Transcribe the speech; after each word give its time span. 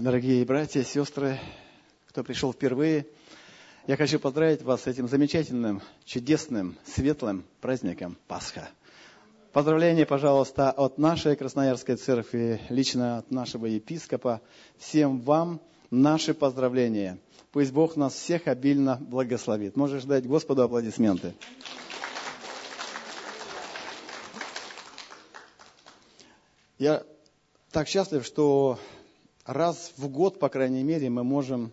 дорогие 0.00 0.44
братья, 0.46 0.82
сестры, 0.82 1.38
кто 2.08 2.24
пришел 2.24 2.52
впервые. 2.52 3.06
Я 3.86 3.96
хочу 3.96 4.18
поздравить 4.18 4.62
вас 4.62 4.82
с 4.82 4.86
этим 4.86 5.08
замечательным, 5.08 5.82
чудесным, 6.04 6.78
светлым 6.86 7.44
праздником 7.60 8.16
Пасха. 8.26 8.70
Поздравления, 9.52 10.06
пожалуйста, 10.06 10.70
от 10.70 10.96
нашей 10.96 11.36
Красноярской 11.36 11.96
церкви, 11.96 12.60
лично 12.70 13.18
от 13.18 13.30
нашего 13.30 13.66
епископа. 13.66 14.40
Всем 14.78 15.20
вам 15.20 15.60
наши 15.90 16.32
поздравления. 16.32 17.18
Пусть 17.52 17.72
Бог 17.72 17.96
нас 17.96 18.14
всех 18.14 18.46
обильно 18.46 18.96
благословит. 18.96 19.76
Можешь 19.76 20.04
дать 20.04 20.26
Господу 20.26 20.62
аплодисменты. 20.62 21.34
Я 26.78 27.02
так 27.70 27.88
счастлив, 27.88 28.24
что 28.24 28.78
раз 29.50 29.92
в 29.96 30.08
год, 30.08 30.38
по 30.38 30.48
крайней 30.48 30.82
мере, 30.82 31.10
мы 31.10 31.24
можем 31.24 31.72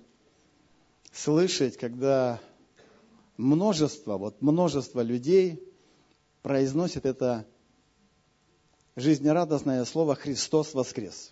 слышать, 1.13 1.77
когда 1.77 2.39
множество, 3.37 4.17
вот 4.17 4.41
множество 4.41 5.01
людей 5.01 5.63
произносит 6.41 7.05
это 7.05 7.45
жизнерадостное 8.95 9.85
слово 9.85 10.15
«Христос 10.15 10.73
воскрес». 10.73 11.31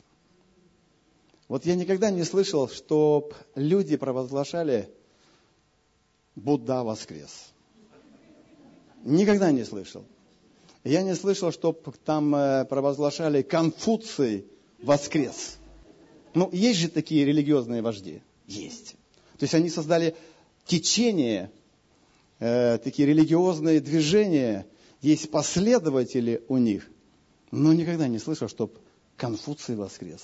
Вот 1.47 1.65
я 1.65 1.75
никогда 1.75 2.09
не 2.09 2.23
слышал, 2.23 2.70
чтоб 2.70 3.34
люди 3.55 3.98
провозглашали 3.98 4.89
«Будда 6.35 6.84
воскрес». 6.84 7.51
Никогда 9.03 9.51
не 9.51 9.63
слышал. 9.63 10.03
Я 10.84 11.03
не 11.03 11.15
слышал, 11.15 11.51
чтоб 11.51 11.95
там 12.03 12.35
э, 12.35 12.65
провозглашали 12.65 13.41
«Конфуций 13.41 14.48
воскрес». 14.81 15.57
Ну, 16.35 16.49
есть 16.52 16.80
же 16.80 16.89
такие 16.89 17.25
религиозные 17.25 17.81
вожди? 17.81 18.21
Есть. 18.45 18.91
То 19.39 19.43
есть 19.43 19.53
они 19.53 19.70
создали 19.70 20.16
течение, 20.66 21.49
э, 22.40 22.77
такие 22.84 23.07
религиозные 23.07 23.79
движения, 23.79 24.68
есть 25.01 25.32
последователи 25.32 26.43
у 26.49 26.57
них. 26.57 26.90
Но 27.51 27.74
никогда 27.74 28.07
не 28.07 28.20
слышал, 28.20 28.49
чтобы 28.49 28.74
Конфуций 29.15 29.77
воскрес. 29.77 30.21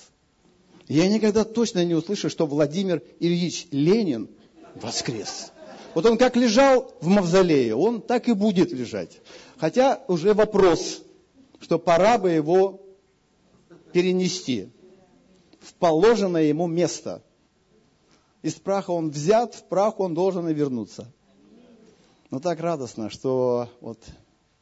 Я 0.86 1.08
никогда 1.08 1.44
точно 1.44 1.82
не 1.84 1.94
услышу, 1.94 2.28
что 2.28 2.46
Владимир 2.46 3.02
Ильич 3.18 3.66
Ленин 3.70 4.28
воскрес. 4.74 5.52
Вот 5.94 6.04
он 6.04 6.18
как 6.18 6.36
лежал 6.36 6.94
в 7.00 7.06
мавзолее, 7.06 7.74
он 7.74 8.02
так 8.02 8.28
и 8.28 8.34
будет 8.34 8.70
лежать. 8.72 9.20
Хотя 9.56 10.02
уже 10.08 10.34
вопрос, 10.34 11.02
что 11.60 11.78
пора 11.78 12.18
бы 12.18 12.30
его 12.30 12.82
перенести 13.92 14.68
в 15.62 15.74
положенное 15.74 16.44
ему 16.44 16.66
место. 16.66 17.22
Из 18.42 18.54
праха 18.54 18.90
он 18.90 19.10
взят, 19.10 19.54
в 19.54 19.64
прах 19.68 20.00
он 20.00 20.14
должен 20.14 20.48
и 20.48 20.54
вернуться. 20.54 21.12
Но 22.30 22.40
так 22.40 22.60
радостно, 22.60 23.10
что 23.10 23.68
вот 23.80 24.02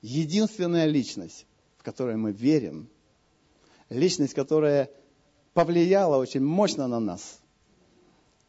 единственная 0.02 0.86
личность, 0.86 1.46
в 1.76 1.82
которой 1.82 2.16
мы 2.16 2.32
верим, 2.32 2.90
личность, 3.88 4.34
которая 4.34 4.90
повлияла 5.54 6.16
очень 6.16 6.42
мощно 6.42 6.86
на 6.88 7.00
нас, 7.00 7.40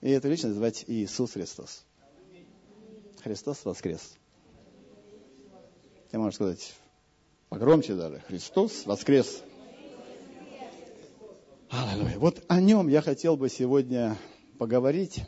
и 0.01 0.09
эту 0.09 0.29
личность 0.29 0.55
звать 0.55 0.83
Иисус 0.87 1.31
Христос. 1.31 1.85
Христос 3.23 3.63
воскрес. 3.63 4.15
Ты 6.09 6.17
можешь 6.17 6.35
сказать 6.35 6.73
погромче 7.49 7.93
даже. 7.93 8.19
Христос 8.27 8.85
воскрес. 8.85 9.43
Аллилуйя. 11.73 12.19
Вот 12.19 12.43
о 12.49 12.59
нем 12.59 12.89
я 12.89 13.01
хотел 13.01 13.37
бы 13.37 13.47
сегодня 13.47 14.17
поговорить. 14.57 15.23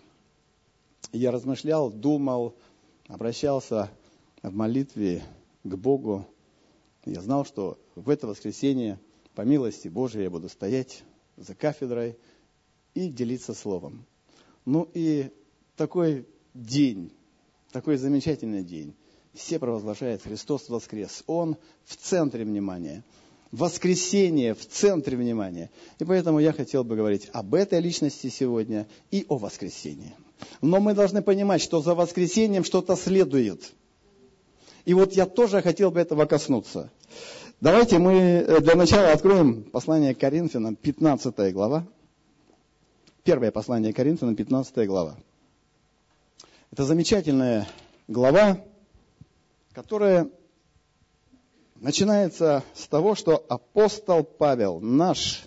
Я 1.13 1.31
размышлял, 1.31 1.89
думал, 1.89 2.53
обращался 3.07 3.89
в 4.41 4.53
молитве 4.53 5.23
к 5.63 5.75
Богу. 5.75 6.27
Я 7.05 7.21
знал, 7.21 7.45
что 7.45 7.79
в 7.95 8.09
это 8.09 8.27
воскресенье, 8.27 8.99
по 9.35 9.43
милости 9.43 9.87
Божией, 9.87 10.25
я 10.25 10.29
буду 10.29 10.49
стоять 10.49 11.05
за 11.37 11.55
кафедрой 11.55 12.17
и 12.93 13.07
делиться 13.07 13.53
словом. 13.53 14.05
Ну 14.65 14.89
и 14.93 15.31
такой 15.77 16.27
день, 16.53 17.13
такой 17.71 17.95
замечательный 17.95 18.65
день. 18.65 18.93
Все 19.33 19.59
провозглашают 19.59 20.23
Христос 20.23 20.67
воскрес. 20.67 21.23
Он 21.25 21.55
в 21.85 21.95
центре 21.95 22.43
внимания 22.43 23.01
воскресение 23.53 24.55
в 24.55 24.65
центре 24.67 25.15
внимания. 25.15 25.69
И 25.99 26.05
поэтому 26.05 26.39
я 26.39 26.51
хотел 26.51 26.83
бы 26.83 26.95
говорить 26.95 27.29
об 27.33 27.53
этой 27.53 27.79
личности 27.79 28.27
сегодня 28.27 28.87
и 29.11 29.25
о 29.29 29.37
воскресении. 29.37 30.15
Но 30.61 30.79
мы 30.79 30.95
должны 30.95 31.21
понимать, 31.21 31.61
что 31.61 31.79
за 31.79 31.93
воскресением 31.93 32.63
что-то 32.63 32.95
следует. 32.95 33.71
И 34.85 34.95
вот 34.95 35.13
я 35.13 35.27
тоже 35.27 35.61
хотел 35.61 35.91
бы 35.91 35.99
этого 35.99 36.25
коснуться. 36.25 36.89
Давайте 37.61 37.99
мы 37.99 38.13
э, 38.13 38.59
для 38.59 38.75
начала 38.75 39.11
откроем 39.11 39.63
послание 39.63 40.15
Коринфянам, 40.15 40.75
15 40.75 41.53
глава. 41.53 41.85
Первое 43.23 43.51
послание 43.51 43.93
Коринфянам, 43.93 44.35
15 44.35 44.87
глава. 44.87 45.15
Это 46.71 46.85
замечательная 46.85 47.67
глава, 48.07 48.57
которая 49.73 50.27
начинается 51.83 52.63
с 52.73 52.87
того, 52.87 53.13
что 53.13 53.45
апостол 53.49 54.23
Павел, 54.23 54.79
наш 54.79 55.43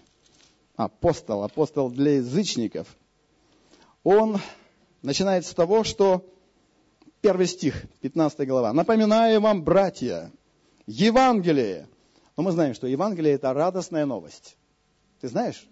апостол, 0.77 1.43
апостол 1.43 1.91
для 1.91 2.17
язычников, 2.17 2.95
он 4.05 4.39
начинает 5.01 5.47
с 5.47 5.55
того, 5.55 5.83
что 5.83 6.31
первый 7.23 7.47
стих, 7.47 7.87
15 8.03 8.47
глава. 8.47 8.73
«Напоминаю 8.75 9.41
вам, 9.41 9.65
братья, 9.65 10.31
Евангелие». 10.87 11.89
Но 12.37 12.43
мы 12.43 12.53
знаем, 12.53 12.75
что 12.75 12.87
Евангелие– 12.87 13.33
это 13.35 13.55
радостная 13.55 14.05
новость. 14.05 14.59
Ты 15.23 15.29
знаешь? 15.29 15.67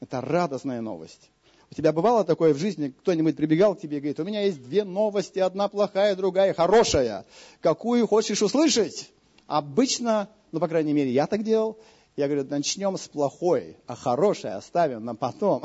Это 0.00 0.20
радостная 0.20 0.82
новость. 0.82 1.30
У 1.70 1.74
тебя 1.74 1.92
бывало 1.92 2.24
такое 2.24 2.52
в 2.52 2.58
жизни, 2.58 2.94
кто-нибудь 3.00 3.36
прибегал 3.36 3.74
к 3.74 3.80
тебе 3.80 3.96
и 3.96 4.00
говорит, 4.00 4.20
у 4.20 4.24
меня 4.24 4.42
есть 4.42 4.62
две 4.62 4.84
новости, 4.84 5.38
одна 5.38 5.68
плохая, 5.68 6.14
другая 6.14 6.52
хорошая. 6.52 7.24
Какую 7.62 8.06
хочешь 8.06 8.42
услышать? 8.42 9.10
Обычно, 9.46 10.28
ну, 10.52 10.60
по 10.60 10.68
крайней 10.68 10.92
мере, 10.92 11.10
я 11.10 11.26
так 11.26 11.42
делал, 11.42 11.78
я 12.16 12.26
говорю, 12.26 12.44
начнем 12.48 12.96
с 12.96 13.08
плохой, 13.08 13.76
а 13.86 13.94
хорошее 13.94 14.54
оставим 14.54 15.04
на 15.04 15.14
потом. 15.14 15.62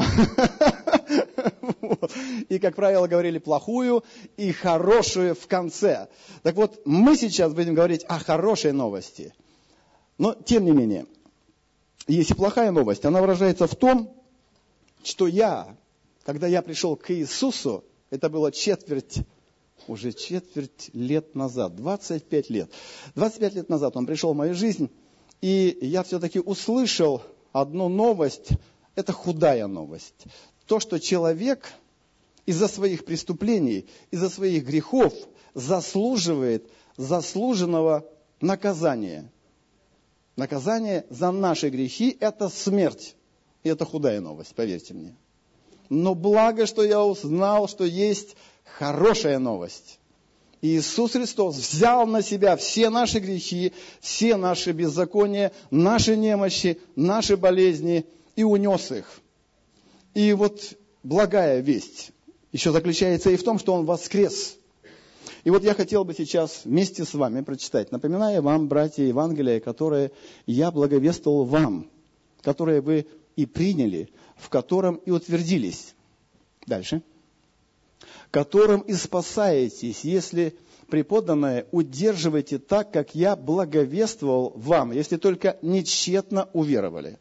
И, 2.50 2.60
как 2.60 2.76
правило, 2.76 3.08
говорили 3.08 3.40
плохую 3.40 4.04
и 4.38 4.52
хорошую 4.52 5.34
в 5.34 5.48
конце. 5.48 6.10
Так 6.44 6.56
вот, 6.56 6.82
мы 6.86 7.16
сейчас 7.16 7.54
будем 7.54 7.74
говорить 7.74 8.04
о 8.08 8.20
хорошей 8.20 8.74
новости. 8.74 9.34
Но, 10.18 10.34
тем 10.34 10.66
не 10.66 10.72
менее, 10.72 11.06
если 12.08 12.34
плохая 12.34 12.72
новость, 12.72 13.06
она 13.06 13.22
выражается 13.22 13.68
в 13.68 13.76
том, 13.76 14.14
что 15.04 15.28
я, 15.28 15.78
когда 16.24 16.48
я 16.48 16.62
пришел 16.62 16.96
к 16.96 17.12
Иисусу, 17.12 17.84
это 18.10 18.30
было 18.30 18.52
четверть 18.52 19.20
уже 19.88 20.14
четверть 20.14 20.90
лет 20.94 21.36
назад, 21.36 21.76
25 21.76 22.50
лет. 22.50 22.72
25 23.16 23.56
лет 23.56 23.70
назад 23.70 23.96
он 23.98 24.06
пришел 24.06 24.34
в 24.34 24.38
мою 24.38 24.54
жизнь, 24.54 24.90
и 25.42 25.78
я 25.82 26.04
все-таки 26.04 26.40
услышал 26.40 27.22
одну 27.52 27.90
новость, 27.90 28.50
это 28.96 29.14
худая 29.14 29.68
новость. 29.68 30.26
То, 30.66 30.80
что 30.80 31.00
человек 31.00 31.74
из-за 32.46 32.68
своих 32.68 33.06
преступлений, 33.06 33.86
из-за 34.12 34.30
своих 34.30 34.66
грехов 34.66 35.14
заслуживает 35.54 36.70
заслуженного 36.98 38.06
наказания. 38.40 39.32
Наказание 40.36 41.06
за 41.10 41.32
наши 41.32 41.70
грехи– 41.70 42.16
это 42.20 42.50
смерть. 42.50 43.16
И 43.64 43.70
это 43.70 43.86
худая 43.86 44.22
новость, 44.22 44.56
поверьте 44.56 44.94
мне. 44.94 45.16
Но 45.90 46.16
благо, 46.16 46.66
что 46.66 46.84
я 46.84 47.04
узнал, 47.04 47.68
что 47.68 47.84
есть 47.84 48.36
хорошая 48.64 49.40
новость. 49.40 50.00
Иисус 50.62 51.14
Христос 51.14 51.56
взял 51.56 52.06
на 52.06 52.22
себя 52.22 52.56
все 52.56 52.90
наши 52.90 53.20
грехи, 53.20 53.74
все 54.00 54.38
наши 54.38 54.72
беззакония, 54.72 55.52
наши 55.72 56.16
немощи, 56.16 56.80
наши 56.96 57.36
болезни 57.36 58.06
и 58.36 58.44
унес 58.44 58.92
их. 58.92 59.22
И 60.14 60.34
вот 60.34 60.62
благая 61.04 61.62
весть 61.62 62.12
еще 62.52 62.72
заключается 62.72 63.32
и 63.32 63.38
в 63.38 63.44
том, 63.44 63.58
что 63.58 63.74
Он 63.74 63.86
воскрес. 63.86 64.58
И 65.44 65.50
вот 65.50 65.64
я 65.64 65.74
хотел 65.74 66.04
бы 66.04 66.14
сейчас 66.14 66.62
вместе 66.66 67.06
с 67.06 67.16
вами 67.16 67.42
прочитать, 67.42 67.92
напоминая 67.92 68.42
вам, 68.42 68.68
братья 68.68 69.04
Евангелия, 69.04 69.60
которые 69.60 70.12
я 70.46 70.70
благовествовал 70.70 71.46
вам, 71.46 71.90
которые 72.44 72.82
вы 72.82 73.08
и 73.36 73.48
приняли, 73.48 74.10
в 74.36 74.50
котором 74.50 74.96
и 74.98 75.10
утвердились. 75.10 75.96
Дальше 76.68 77.02
которым 78.32 78.82
и 78.82 78.94
спасаетесь, 78.94 80.04
если 80.04 80.56
преподанное 80.90 81.68
удерживаете 81.72 82.60
так, 82.60 82.92
как 82.92 83.14
я 83.14 83.36
благовествовал 83.36 84.54
вам, 84.56 84.92
если 84.92 85.18
только 85.18 85.58
нечетно 85.62 86.50
уверовали. 86.54 87.20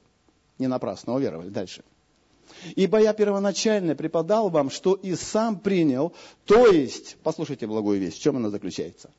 Не 0.59 0.69
напрасно 0.69 1.15
уверовали. 1.15 1.49
Дальше. 1.49 1.83
Ибо 2.77 3.01
я 3.01 3.13
первоначально 3.13 3.95
преподал 3.95 4.51
вам, 4.51 4.71
что 4.71 4.95
и 4.95 5.15
сам 5.15 5.59
принял, 5.59 6.13
то 6.45 6.67
есть, 6.67 7.17
послушайте 7.23 7.67
благую 7.67 8.01
весть, 8.01 8.19
в 8.19 8.23
чем 8.23 8.37
она 8.37 8.51
заключается? 8.51 9.11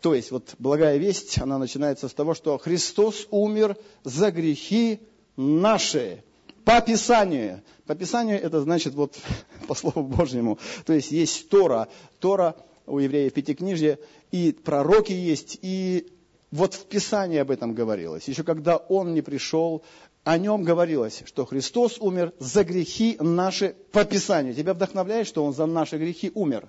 То 0.00 0.14
есть, 0.14 0.30
вот 0.30 0.54
благая 0.58 0.96
весть, 0.96 1.38
она 1.38 1.58
начинается 1.58 2.08
с 2.08 2.14
того, 2.14 2.34
что 2.34 2.56
Христос 2.56 3.26
умер 3.30 3.76
за 4.04 4.30
грехи 4.30 5.00
наши. 5.36 6.22
По 6.68 6.82
Писанию. 6.82 7.62
По 7.86 7.94
Писанию 7.94 8.42
это 8.42 8.60
значит 8.60 8.92
вот 8.92 9.16
по 9.68 9.74
Слову 9.74 10.02
Божьему. 10.02 10.58
То 10.84 10.92
есть 10.92 11.10
есть 11.12 11.48
Тора. 11.48 11.88
Тора 12.18 12.56
у 12.86 12.98
евреев 12.98 13.32
пятикнижье, 13.32 13.98
и 14.32 14.52
пророки 14.52 15.12
есть, 15.12 15.58
и 15.62 16.12
вот 16.50 16.74
в 16.74 16.84
Писании 16.84 17.38
об 17.38 17.50
этом 17.50 17.72
говорилось. 17.72 18.28
Еще 18.28 18.42
когда 18.42 18.76
Он 18.76 19.14
не 19.14 19.22
пришел, 19.22 19.82
о 20.24 20.36
нем 20.36 20.62
говорилось, 20.62 21.22
что 21.24 21.46
Христос 21.46 21.96
умер 22.00 22.34
за 22.38 22.64
грехи 22.64 23.16
наши 23.18 23.74
по 23.90 24.04
Писанию. 24.04 24.52
Тебя 24.52 24.74
вдохновляет, 24.74 25.26
что 25.26 25.46
Он 25.46 25.54
за 25.54 25.64
наши 25.64 25.96
грехи 25.96 26.30
умер? 26.34 26.68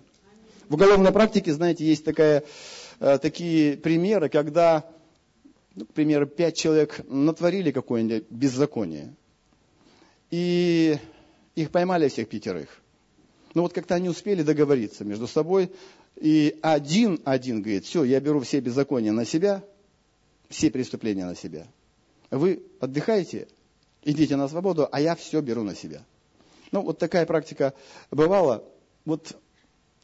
В 0.70 0.76
уголовной 0.76 1.12
практике, 1.12 1.52
знаете, 1.52 1.84
есть 1.84 2.06
такая, 2.06 2.46
э, 3.02 3.18
такие 3.18 3.76
примеры, 3.76 4.30
когда, 4.30 4.90
ну, 5.76 5.84
к 5.86 5.92
примеру, 5.92 6.26
пять 6.26 6.56
человек 6.56 7.02
натворили 7.10 7.72
какое-нибудь 7.72 8.28
беззаконие. 8.30 9.14
И 10.32 10.98
их 11.56 11.72
поймали 11.72 12.08
всех 12.08 12.30
пятерых. 12.30 12.70
Но 13.54 13.64
вот 13.64 13.74
как-то 13.74 13.96
они 13.96 14.10
успели 14.10 14.44
договориться 14.44 15.04
между 15.04 15.28
собой, 15.28 15.72
и 16.16 16.60
один, 16.62 17.20
один 17.26 17.62
говорит, 17.62 17.86
все, 17.86 18.04
я 18.04 18.20
беру 18.20 18.42
все 18.42 18.60
беззакония 18.60 19.12
на 19.12 19.26
себя, 19.26 19.64
все 20.50 20.70
преступления 20.70 21.26
на 21.26 21.36
себя. 21.36 21.68
Вы 22.30 22.64
отдыхаете, 22.80 23.48
идите 24.04 24.36
на 24.36 24.48
свободу, 24.48 24.88
а 24.92 25.02
я 25.02 25.16
все 25.16 25.42
беру 25.42 25.64
на 25.64 25.76
себя. 25.76 26.04
Ну, 26.72 26.82
вот 26.82 27.00
такая 27.00 27.26
практика 27.26 27.74
бывала. 28.12 28.64
Вот 29.06 29.36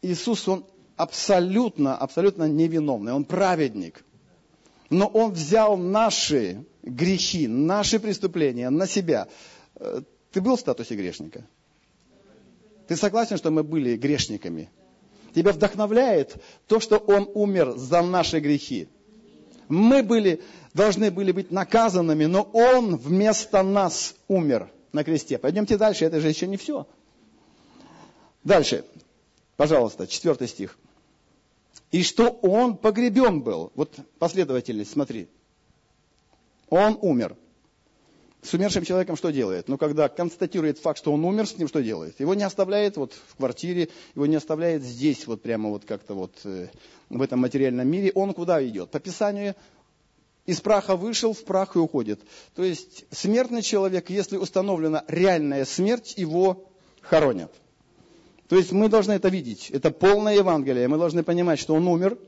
Иисус, 0.02 0.48
Он 0.48 0.66
абсолютно, 0.96 1.96
абсолютно 1.96 2.48
невиновный, 2.48 3.14
Он 3.14 3.26
праведник. 3.26 4.04
Но 4.90 5.08
Он 5.08 5.32
взял 5.32 5.78
наши 5.78 6.64
грехи, 6.82 7.48
наши 7.48 8.00
преступления 8.00 8.70
на 8.70 8.88
себя. 8.88 9.28
Ты 10.36 10.42
был 10.42 10.58
в 10.58 10.60
статусе 10.60 10.96
грешника? 10.98 11.48
Ты 12.90 12.98
согласен, 12.98 13.38
что 13.38 13.52
мы 13.52 13.64
были 13.64 13.96
грешниками? 13.96 14.70
Тебя 15.34 15.54
вдохновляет 15.54 16.36
то, 16.68 16.82
что 16.82 16.98
Он 16.98 17.32
умер 17.34 17.78
за 17.78 18.02
наши 18.02 18.42
грехи. 18.42 18.90
Мы 19.70 20.04
были, 20.04 20.44
должны 20.74 21.10
были 21.10 21.32
быть 21.32 21.52
наказанными, 21.52 22.26
но 22.26 22.42
Он 22.52 22.98
вместо 22.98 23.64
нас 23.64 24.14
умер 24.28 24.70
на 24.92 25.06
кресте. 25.06 25.38
Пойдемте 25.38 25.78
дальше, 25.78 26.04
это 26.04 26.20
же 26.20 26.28
еще 26.28 26.48
не 26.48 26.58
все. 26.58 26.86
Дальше, 28.44 28.84
пожалуйста, 29.56 30.06
четвертый 30.06 30.50
стих. 30.50 30.78
И 31.92 32.04
что 32.04 32.28
Он 32.42 32.76
погребен 32.76 33.40
был. 33.40 33.72
Вот 33.76 33.96
последовательность, 34.20 34.92
смотри. 34.92 35.30
Он 36.68 37.00
умер 37.02 37.38
с 38.46 38.54
умершим 38.54 38.86
человеком 38.86 39.18
что 39.18 39.32
делает? 39.32 39.68
Ну, 39.68 39.78
когда 39.78 40.08
констатирует 40.08 40.78
факт, 40.78 41.00
что 41.00 41.12
он 41.12 41.26
умер, 41.26 41.48
с 41.48 41.58
ним 41.58 41.68
что 41.68 41.82
делает? 41.82 42.20
Его 42.20 42.36
не 42.36 42.44
оставляет 42.44 42.96
вот 42.96 43.14
в 43.14 43.36
квартире, 43.36 43.90
его 44.14 44.26
не 44.28 44.36
оставляет 44.36 44.84
здесь, 44.84 45.26
вот 45.26 45.42
прямо 45.42 45.70
вот 45.70 45.86
как-то 45.86 46.14
вот 46.14 46.34
э, 46.44 46.68
в 47.10 47.22
этом 47.22 47.40
материальном 47.40 47.88
мире. 47.88 48.12
Он 48.14 48.34
куда 48.34 48.66
идет? 48.66 48.92
По 48.92 49.00
Писанию 49.00 49.56
из 50.46 50.62
праха 50.62 50.96
вышел, 50.96 51.34
в 51.34 51.44
прах 51.44 51.76
и 51.76 51.80
уходит. 51.80 52.22
То 52.56 52.64
есть 52.64 53.06
смертный 53.12 53.64
человек, 53.64 54.12
если 54.12 54.38
установлена 54.38 55.04
реальная 55.08 55.66
смерть, 55.66 56.14
его 56.16 56.70
хоронят. 57.02 57.52
То 58.48 58.58
есть 58.58 58.72
мы 58.72 58.90
должны 58.90 59.14
это 59.14 59.30
видеть. 59.30 59.72
Это 59.72 59.90
полное 59.90 60.36
Евангелие. 60.36 60.88
Мы 60.88 61.00
должны 61.00 61.24
понимать, 61.24 61.60
что 61.60 61.74
он 61.74 61.88
умер. 61.88 62.20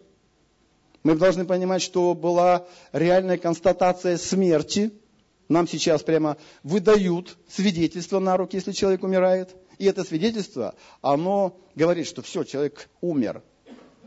Мы 1.03 1.15
должны 1.15 1.45
понимать, 1.45 1.83
что 1.83 2.15
была 2.15 2.65
реальная 2.91 3.37
констатация 3.37 4.17
смерти– 4.17 4.91
нам 5.49 5.67
сейчас 5.67 6.03
прямо 6.03 6.37
выдают 6.63 7.37
свидетельство 7.47 8.19
на 8.19 8.37
руки, 8.37 8.55
если 8.55 8.71
человек 8.71 9.03
умирает. 9.03 9.55
И 9.77 9.85
это 9.85 10.03
свидетельство, 10.03 10.75
оно 11.01 11.59
говорит, 11.75 12.07
что 12.07 12.21
все, 12.21 12.43
человек 12.43 12.89
умер. 13.01 13.43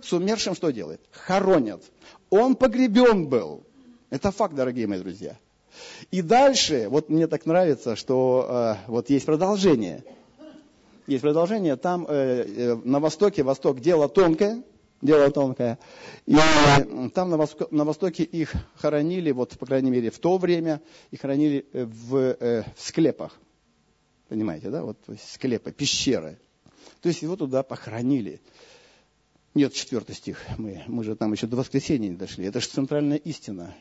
С 0.02 0.12
умершим 0.12 0.54
что 0.54 0.70
делает? 0.70 1.00
Хоронят. 1.10 1.82
Он 2.30 2.56
погребен 2.56 3.28
был. 3.28 3.64
Это 4.08 4.32
факт, 4.32 4.54
дорогие 4.54 4.86
мои 4.86 4.98
друзья. 4.98 5.38
И 6.10 6.22
дальше, 6.22 6.88
вот 6.88 7.08
мне 7.08 7.26
так 7.26 7.46
нравится, 7.46 7.94
что 7.96 8.76
э, 8.86 8.90
вот 8.90 9.08
есть 9.10 9.26
продолжение. 9.26 10.04
Есть 11.06 11.22
продолжение, 11.22 11.76
там 11.76 12.06
э, 12.08 12.44
э, 12.46 12.74
на 12.84 13.00
востоке, 13.00 13.42
восток 13.42 13.80
дело 13.80 14.08
тонкое, 14.08 14.62
дело 15.02 15.30
тонкое. 15.30 15.78
И 16.26 16.36
там 17.14 17.30
на, 17.30 17.36
Восток, 17.36 17.70
на 17.70 17.84
Востоке 17.84 18.22
их 18.22 18.54
хоронили, 18.74 19.30
вот 19.30 19.58
по 19.58 19.66
крайней 19.66 19.90
мере 19.90 20.10
в 20.10 20.18
то 20.18 20.38
время, 20.38 20.80
их 21.10 21.20
хоронили 21.20 21.66
э, 21.72 21.84
в, 21.84 22.16
э, 22.16 22.64
в 22.76 22.82
склепах. 22.82 23.38
Понимаете, 24.28 24.70
да? 24.70 24.84
Вот 24.84 24.98
склепы, 25.32 25.72
пещеры. 25.72 26.38
То 27.00 27.08
есть 27.08 27.22
его 27.22 27.36
туда 27.36 27.62
похоронили. 27.62 28.40
Нет, 29.54 29.72
четвертый 29.72 30.14
стих. 30.14 30.40
Мы, 30.58 30.84
мы 30.86 31.02
же 31.02 31.16
там 31.16 31.32
еще 31.32 31.46
до 31.46 31.56
воскресения 31.56 32.08
не 32.08 32.16
дошли. 32.16 32.46
Это 32.46 32.60
же 32.60 32.68
центральная 32.68 33.16
истина. 33.16 33.74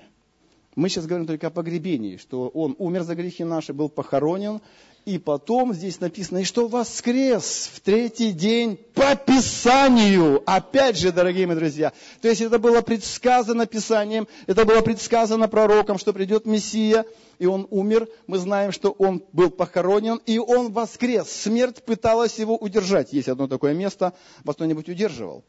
Мы 0.76 0.90
сейчас 0.90 1.06
говорим 1.06 1.28
только 1.28 1.48
о 1.48 1.52
погребении, 1.52 2.18
что 2.18 2.48
он 2.48 2.76
умер 2.80 3.04
за 3.04 3.16
грехи 3.16 3.44
наши, 3.44 3.74
был 3.74 3.90
похоронен, 3.90 4.62
и 5.10 5.18
потом 5.18 5.74
здесь 5.74 6.00
написано, 6.00 6.38
и 6.38 6.44
что 6.44 6.68
воскрес 6.68 7.72
в 7.74 7.80
третий 7.80 8.32
день 8.32 8.78
по 8.94 9.16
Писанию. 9.16 10.44
Опять 10.46 10.98
же, 10.98 11.12
дорогие 11.12 11.48
мои 11.48 11.56
друзья, 11.56 11.94
то 12.22 12.28
есть 12.28 12.42
это 12.42 12.60
было 12.60 12.82
предсказано 12.82 13.66
Писанием, 13.66 14.28
это 14.46 14.66
было 14.66 14.82
предсказано 14.82 15.48
пророком, 15.48 15.98
что 15.98 16.14
придет 16.14 16.46
Мессия, 16.46 17.06
и 17.40 17.48
он 17.48 17.66
умер. 17.72 18.08
Мы 18.28 18.38
знаем, 18.38 18.72
что 18.72 18.92
он 18.92 19.24
был 19.34 19.50
похоронен, 19.50 20.22
и 20.28 20.38
он 20.38 20.72
воскрес. 20.72 21.28
Смерть 21.28 21.84
пыталась 21.84 22.38
его 22.38 22.56
удержать. 22.56 23.12
Есть 23.12 23.30
одно 23.30 23.48
такое 23.48 23.74
место, 23.74 24.14
вас 24.44 24.58
кто-нибудь 24.58 24.90
удерживал? 24.90 25.44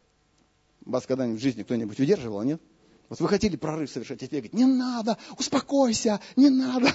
Вас 0.87 1.05
когда-нибудь 1.05 1.39
в 1.39 1.43
жизни 1.43 1.65
кто-нибудь 1.65 2.01
удерживал, 2.01 2.43
нет? 2.45 2.63
Вот 3.11 3.19
вы 3.19 3.29
хотели 3.29 3.57
прорыв 3.57 3.91
совершать, 3.91 4.23
а 4.23 4.27
тебе 4.29 4.39
говорят, 4.39 4.55
не 4.55 4.65
надо, 4.65 5.19
успокойся, 5.37 6.21
не 6.37 6.49
надо. 6.49 6.95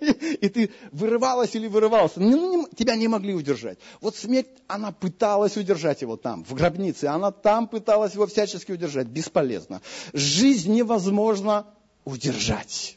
И 0.40 0.48
ты 0.48 0.70
вырывалась 0.92 1.56
или 1.56 1.66
вырывался. 1.66 2.20
Тебя 2.76 2.94
не 2.94 3.08
могли 3.08 3.34
удержать. 3.34 3.78
Вот 4.00 4.14
смерть, 4.14 4.46
она 4.68 4.92
пыталась 4.92 5.56
удержать 5.56 6.02
его 6.02 6.16
там, 6.16 6.44
в 6.44 6.54
гробнице. 6.54 7.06
Она 7.06 7.32
там 7.32 7.66
пыталась 7.66 8.14
его 8.14 8.28
всячески 8.28 8.70
удержать. 8.70 9.08
Бесполезно. 9.08 9.82
Жизнь 10.12 10.72
невозможно 10.72 11.66
удержать. 12.04 12.96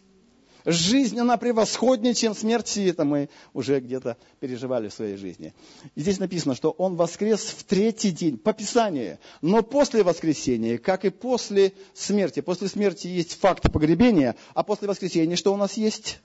Жизнь, 0.70 1.18
она 1.18 1.38
превосходнее, 1.38 2.14
чем 2.14 2.36
смерть, 2.36 2.76
и 2.76 2.88
это 2.88 3.06
мы 3.06 3.30
уже 3.54 3.80
где-то 3.80 4.18
переживали 4.42 4.90
в 4.90 4.94
своей 4.94 5.16
жизни. 5.16 5.54
И 5.96 6.02
здесь 6.02 6.20
написано, 6.20 6.56
что 6.56 6.72
он 6.72 6.98
воскрес 6.98 7.40
в 7.40 7.64
третий 7.64 8.12
день, 8.12 8.38
по 8.38 8.52
Писанию. 8.52 9.18
Но 9.42 9.64
после 9.64 10.04
воскресения, 10.04 10.78
как 10.78 11.06
и 11.06 11.10
после 11.10 11.72
смерти, 11.94 12.42
после 12.42 12.68
смерти 12.68 13.08
есть 13.08 13.40
факт 13.40 13.72
погребения, 13.72 14.36
а 14.56 14.64
после 14.64 14.90
воскресения 14.90 15.38
что 15.38 15.54
у 15.54 15.56
нас 15.58 15.78
есть? 15.78 16.20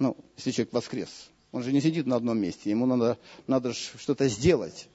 Ну, 0.00 0.16
если 0.36 0.50
человек 0.50 0.72
воскрес, 0.72 1.30
он 1.52 1.62
же 1.62 1.72
не 1.72 1.80
сидит 1.80 2.06
на 2.06 2.16
одном 2.16 2.38
месте, 2.38 2.70
ему 2.70 2.86
надо, 2.86 3.18
надо 3.46 3.72
что-то 3.72 4.26
сделать. 4.26 4.88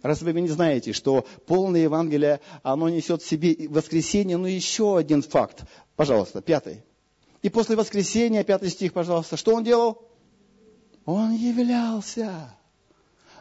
Раз 0.00 0.22
вы 0.22 0.32
не 0.32 0.48
знаете, 0.48 0.94
что 0.94 1.26
полное 1.44 1.82
Евангелие, 1.82 2.40
оно 2.62 2.88
несет 2.88 3.20
в 3.20 3.28
себе 3.28 3.68
воскресение, 3.68 4.38
но 4.38 4.48
еще 4.48 4.96
один 4.96 5.20
факт. 5.20 5.64
Пожалуйста, 5.94 6.40
пятый. 6.40 6.84
И 7.42 7.48
после 7.48 7.76
воскресения, 7.76 8.42
пятый 8.42 8.70
стих, 8.70 8.92
пожалуйста, 8.92 9.36
что 9.36 9.54
он 9.54 9.64
делал? 9.64 10.02
Он 11.04 11.32
являлся. 11.32 12.54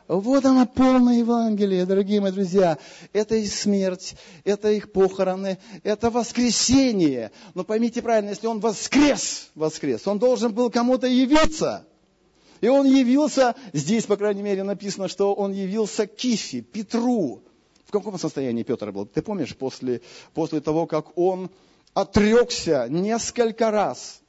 Вот 0.08 0.46
она 0.46 0.66
полная 0.66 1.18
Евангелие, 1.18 1.86
дорогие 1.86 2.22
мои 2.22 2.32
друзья. 2.32 2.78
Это 3.12 3.36
их 3.36 3.52
смерть, 3.52 4.16
это 4.46 4.72
их 4.72 4.92
похороны, 4.94 5.58
это 5.84 6.10
воскресение. 6.10 7.32
Но 7.56 7.66
поймите 7.66 8.02
правильно, 8.02 8.30
если 8.30 8.48
он 8.48 8.62
воскрес, 8.62 9.50
воскрес, 9.54 10.08
он 10.08 10.18
должен 10.18 10.54
был 10.54 10.70
кому-то 10.70 11.08
явиться. 11.08 11.86
И 12.62 12.70
он 12.70 12.86
явился, 12.86 13.56
здесь, 13.74 14.06
по 14.06 14.16
крайней 14.16 14.44
мере, 14.44 14.64
написано, 14.64 15.10
что 15.10 15.34
он 15.34 15.52
явился 15.52 16.08
Кифи, 16.08 16.62
Петру. 16.62 17.42
В 17.86 17.92
каком 17.92 18.18
состоянии 18.18 18.64
Петр 18.64 18.92
был? 18.92 19.06
Ты 19.06 19.22
помнишь, 19.22 19.56
после, 19.56 20.02
после 20.34 20.62
того, 20.62 20.88
как 20.88 21.18
он 21.18 21.50
отрекся 21.94 22.88
несколько 22.90 23.72
раз. 23.72 24.22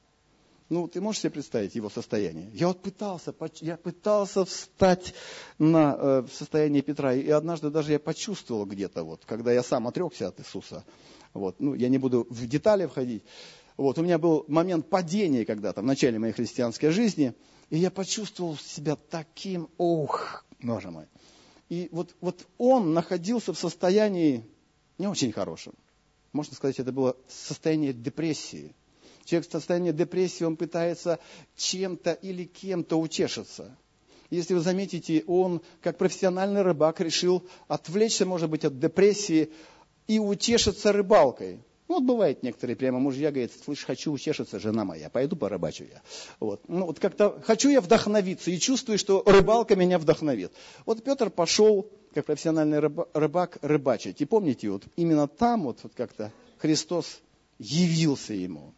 Ну, 0.68 0.86
ты 0.86 1.00
можешь 1.00 1.22
себе 1.22 1.30
представить 1.30 1.74
его 1.74 1.88
состояние? 1.88 2.50
Я 2.52 2.68
вот 2.68 2.82
пытался, 2.82 3.34
я 3.60 3.78
пытался 3.78 4.44
встать 4.44 5.14
на, 5.58 5.96
э, 5.98 6.26
состояние 6.30 6.82
Петра, 6.82 7.14
и 7.14 7.30
однажды 7.30 7.70
даже 7.70 7.92
я 7.92 7.98
почувствовал 7.98 8.66
где-то, 8.66 9.02
вот, 9.02 9.24
когда 9.24 9.50
я 9.50 9.62
сам 9.62 9.88
отрекся 9.88 10.28
от 10.28 10.40
Иисуса. 10.40 10.84
Вот, 11.32 11.58
ну, 11.58 11.74
я 11.74 11.88
не 11.88 11.96
буду 11.96 12.26
в 12.28 12.46
детали 12.46 12.84
входить. 12.84 13.24
Вот, 13.78 13.98
у 13.98 14.02
меня 14.02 14.18
был 14.18 14.44
момент 14.48 14.90
падения 14.90 15.46
когда-то 15.46 15.80
в 15.80 15.84
начале 15.84 16.18
моей 16.18 16.34
христианской 16.34 16.90
жизни. 16.90 17.32
И 17.70 17.78
я 17.78 17.90
почувствовал 17.90 18.56
себя 18.56 18.96
таким, 18.96 19.68
ох, 19.78 20.44
боже 20.60 20.90
мой. 20.90 21.06
И 21.68 21.88
вот, 21.92 22.14
вот 22.20 22.46
он 22.58 22.92
находился 22.92 23.52
в 23.52 23.58
состоянии 23.58 24.44
не 24.98 25.06
очень 25.06 25.32
хорошем. 25.32 25.74
Можно 26.32 26.54
сказать, 26.54 26.78
это 26.78 26.92
было 26.92 27.16
состояние 27.28 27.92
депрессии. 27.92 28.75
Человек 29.25 29.49
в 29.49 29.52
состоянии 29.52 29.92
депрессии, 29.92 30.44
он 30.44 30.56
пытается 30.56 31.18
чем-то 31.56 32.12
или 32.12 32.44
кем-то 32.44 32.97
утешиться. 32.97 33.76
Если 34.30 34.54
вы 34.54 34.61
заметите, 34.61 35.25
он, 35.26 35.62
как 35.80 35.97
профессиональный 35.97 36.62
рыбак, 36.62 37.00
решил 37.00 37.47
отвлечься, 37.66 38.26
может 38.26 38.50
быть, 38.50 38.64
от 38.64 38.78
депрессии 38.78 39.50
и 40.06 40.18
утешиться 40.18 40.92
рыбалкой. 40.92 41.61
Ну, 41.88 41.94
вот 41.94 42.04
бывает 42.04 42.42
некоторые 42.42 42.76
прямо 42.76 42.99
мужья 42.99 43.30
говорят, 43.30 43.50
слышь, 43.64 43.85
хочу 43.85 44.12
утешиться, 44.12 44.58
жена 44.58 44.85
моя, 44.85 45.08
пойду 45.08 45.37
порыбачу 45.37 45.85
я. 45.85 46.02
Вот. 46.38 46.61
Ну, 46.68 46.85
вот 46.85 47.00
как-то 47.00 47.40
хочу 47.47 47.70
я 47.70 47.80
вдохновиться 47.80 48.50
и 48.50 48.58
чувствую, 48.58 48.99
что 48.99 49.23
рыбалка 49.25 49.75
меня 49.75 49.99
вдохновит. 49.99 50.52
Вот 50.85 51.02
Петр 51.02 51.30
пошел, 51.30 51.90
как 52.14 52.26
профессиональный 52.26 52.78
рыбак, 52.78 53.58
рыбачить. 53.62 54.20
И 54.20 54.24
помните, 54.24 54.70
вот 54.70 54.84
именно 54.96 55.28
там 55.28 55.64
вот, 55.64 55.80
вот 55.82 55.92
как-то 55.94 56.32
Христос 56.58 57.20
явился 57.58 58.34
ему. 58.34 58.74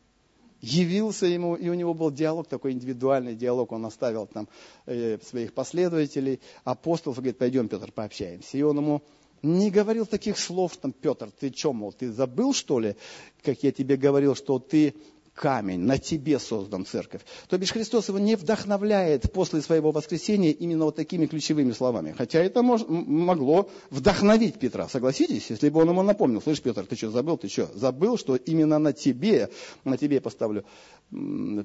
Явился 0.61 1.25
ему, 1.25 1.55
и 1.55 1.69
у 1.71 1.75
него 1.75 1.95
был 1.95 2.11
диалог, 2.11 2.47
такой 2.47 2.73
индивидуальный 2.73 3.35
диалог, 3.35 3.73
он 3.73 3.87
оставил 3.87 4.27
там 4.27 4.47
э, 4.85 5.19
своих 5.23 5.55
последователей, 5.55 6.41
апостолов, 6.65 7.17
говорит, 7.17 7.39
пойдем, 7.39 7.69
Петр, 7.69 7.91
пообщаемся. 7.93 8.59
И 8.59 8.63
он 8.63 8.77
ему 8.77 9.03
не 9.43 9.71
говорил 9.71 10.05
таких 10.05 10.39
слов, 10.39 10.77
там, 10.77 10.93
Петр, 10.93 11.31
ты 11.31 11.51
что, 11.55 11.73
мол, 11.73 11.93
ты 11.93 12.13
забыл, 12.13 12.53
что 12.53 12.79
ли, 12.79 12.97
как 13.43 13.63
я 13.63 13.73
тебе 13.73 13.97
говорил, 13.97 14.35
что 14.35 14.59
ты 14.59 14.95
камень, 15.41 15.81
на 15.81 15.97
тебе 15.97 16.39
создан 16.39 16.85
церковь. 16.85 17.23
То 17.49 17.57
бишь 17.57 17.73
Христос 17.73 18.09
его 18.09 18.19
не 18.19 18.37
вдохновляет 18.37 19.33
после 19.33 19.63
своего 19.63 19.91
воскресения 19.91 20.51
именно 20.51 20.85
вот 20.85 20.97
такими 20.97 21.25
ключевыми 21.25 21.73
словами. 21.73 22.15
Хотя 22.17 22.41
это 22.41 22.63
мож, 22.63 22.83
могло 22.87 23.71
вдохновить 23.89 24.59
Петра, 24.59 24.87
согласитесь? 24.87 25.49
Если 25.49 25.71
бы 25.71 25.81
он 25.81 25.89
ему 25.89 26.03
напомнил, 26.03 26.43
слышь, 26.43 26.61
Петр, 26.61 26.85
ты 26.85 26.95
что, 26.95 27.11
забыл, 27.11 27.39
ты 27.39 27.49
что, 27.49 27.71
забыл, 27.75 28.19
что 28.19 28.37
именно 28.37 28.79
на 28.79 28.93
тебе, 28.93 29.49
на 29.85 29.97
тебе 29.97 30.21
поставлю 30.21 30.67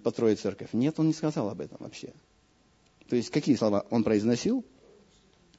построить 0.02 0.40
церковь? 0.40 0.70
Нет, 0.72 0.98
он 0.98 1.08
не 1.08 1.14
сказал 1.14 1.50
об 1.50 1.60
этом 1.60 1.78
вообще. 1.82 2.14
То 3.10 3.18
есть 3.18 3.30
какие 3.30 3.58
слова 3.58 3.86
он 3.90 4.06
произносил? 4.06 4.64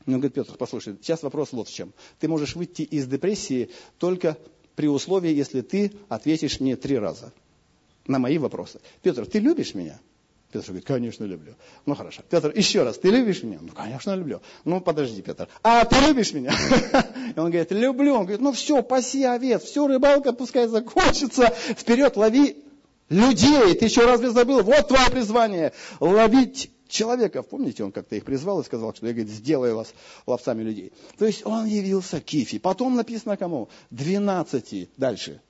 Он 0.06 0.14
говорит, 0.14 0.32
Петр, 0.32 0.56
послушай, 0.56 0.96
сейчас 1.02 1.23
вопрос 1.23 1.52
вот 1.52 1.68
в 1.68 1.75
чем. 1.75 1.92
Ты 2.18 2.28
можешь 2.28 2.56
выйти 2.56 2.80
из 2.80 3.06
депрессии 3.06 3.68
только 3.99 4.38
при 4.75 4.88
условии, 4.88 5.35
если 5.35 5.61
ты 5.61 5.92
ответишь 6.08 6.61
мне 6.61 6.76
три 6.76 6.96
раза 6.96 7.35
на 8.06 8.18
мои 8.18 8.38
вопросы. 8.38 8.80
Петр, 9.02 9.26
ты 9.26 9.38
любишь 9.38 9.75
меня? 9.75 9.98
Петр 10.52 10.68
говорит, 10.68 10.86
конечно, 10.86 11.25
люблю. 11.25 11.54
Ну, 11.86 11.94
хорошо. 11.94 12.22
Петр, 12.30 12.52
еще 12.54 12.82
раз, 12.82 12.98
ты 12.98 13.10
любишь 13.10 13.42
меня? 13.42 13.58
Ну, 13.60 13.72
конечно, 13.72 14.14
люблю. 14.14 14.40
Ну, 14.64 14.80
подожди, 14.80 15.20
Петр. 15.20 15.48
А 15.62 15.84
ты 15.84 15.96
любишь 16.06 16.32
меня? 16.32 16.52
И 17.36 17.38
он 17.38 17.50
говорит, 17.50 17.72
люблю. 17.72 18.14
Он 18.14 18.22
говорит, 18.22 18.40
ну 18.40 18.52
все, 18.52 18.82
паси 18.82 19.25
овец, 19.25 19.64
все, 19.64 19.86
рыбалка 19.86 20.32
пускай 20.32 20.68
закончится. 20.68 21.48
Вперед, 21.48 22.16
лови 22.16 22.64
людей. 23.08 23.75
Ты 23.75 23.86
еще 23.86 24.06
разве 24.06 24.30
забыл? 24.30 24.62
Вот 24.62 24.88
твое 24.88 25.10
призвание. 25.10 25.72
Ловить 26.00 26.70
человеков. 26.88 27.48
Помните, 27.48 27.84
он 27.84 27.92
как-то 27.92 28.16
их 28.16 28.25
призвал 28.25 28.60
и 28.60 28.64
сказал, 28.64 28.94
что 28.94 29.06
я, 29.06 29.12
говорит, 29.12 29.32
сделаю 29.32 29.76
вас 29.76 29.92
ловцами 30.26 30.62
людей. 30.62 30.92
То 31.18 31.26
есть 31.26 31.44
он 31.44 31.66
явился 31.66 32.20
Кифи. 32.20 32.58
Потом 32.58 32.94
написано 32.94 33.36
кому? 33.36 33.68
Двенадцати. 33.90 34.88
Дальше. 34.96 35.40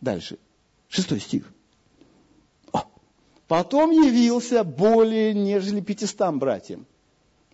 Дальше. 0.00 0.38
Шестой 0.90 1.20
стих. 1.20 1.50
О. 2.72 2.82
Потом 3.46 3.92
явился 3.92 4.64
более 4.64 5.32
нежели 5.32 5.80
пятистам 5.80 6.40
братьям. 6.40 6.84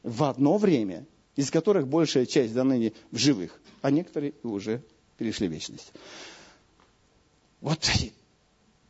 В 0.03 0.25
одно 0.25 0.57
время, 0.57 1.07
из 1.37 1.51
которых 1.51 1.87
большая 1.87 2.25
часть 2.25 2.55
до 2.55 2.65
ныне 2.65 2.95
в 3.11 3.19
живых, 3.19 3.61
а 3.83 3.91
некоторые 3.91 4.33
уже 4.43 4.83
перешли 5.19 5.49
в 5.49 5.53
вечность. 5.53 5.93
Вот 7.61 7.87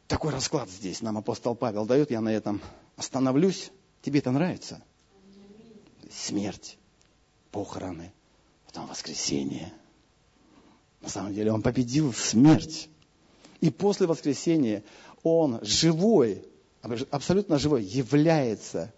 такой 0.07 0.31
расклад 0.31 0.71
здесь 0.71 1.03
нам 1.03 1.19
апостол 1.19 1.57
Павел 1.57 1.85
дает, 1.85 2.13
я 2.13 2.21
на 2.21 2.33
этом 2.33 2.63
остановлюсь. 2.95 3.73
Тебе 4.01 4.21
это 4.21 4.31
нравится? 4.31 4.81
Смерть, 6.09 6.79
похороны, 7.51 8.13
потом 8.67 8.87
воскресение. 8.87 9.73
На 11.01 11.09
самом 11.09 11.35
деле 11.35 11.51
он 11.51 11.63
победил 11.63 12.13
смерть. 12.13 12.89
И 13.61 13.71
после 13.71 14.07
воскресения 14.07 14.83
он 15.23 15.59
живой, 15.63 16.43
абсолютно 17.11 17.59
живой, 17.59 17.83
является 17.83 18.93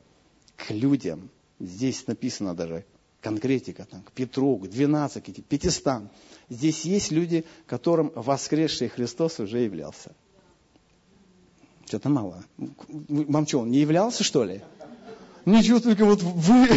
к 0.57 0.71
людям. 0.71 1.31
Здесь 1.61 2.07
написано 2.07 2.55
даже 2.55 2.85
конкретика, 3.21 3.85
там, 3.85 4.03
к 4.03 4.13
Петру, 4.13 4.57
к 4.57 4.69
12, 4.69 5.25
к 5.25 5.45
500. 5.45 6.03
Здесь 6.49 6.85
есть 6.85 7.11
люди, 7.11 7.45
которым 7.67 8.13
воскресший 8.15 8.89
Христос 8.89 9.41
уже 9.41 9.59
являлся. 9.61 10.13
Что-то 11.87 12.09
мало. 12.11 12.45
Вам 12.57 13.47
что, 13.47 13.61
он 13.61 13.71
не 13.71 13.79
являлся, 13.79 14.23
что 14.23 14.45
ли? 14.45 14.63
Ничего, 15.47 15.81
только 15.81 16.05
вот 16.05 16.23
вы... 16.23 16.69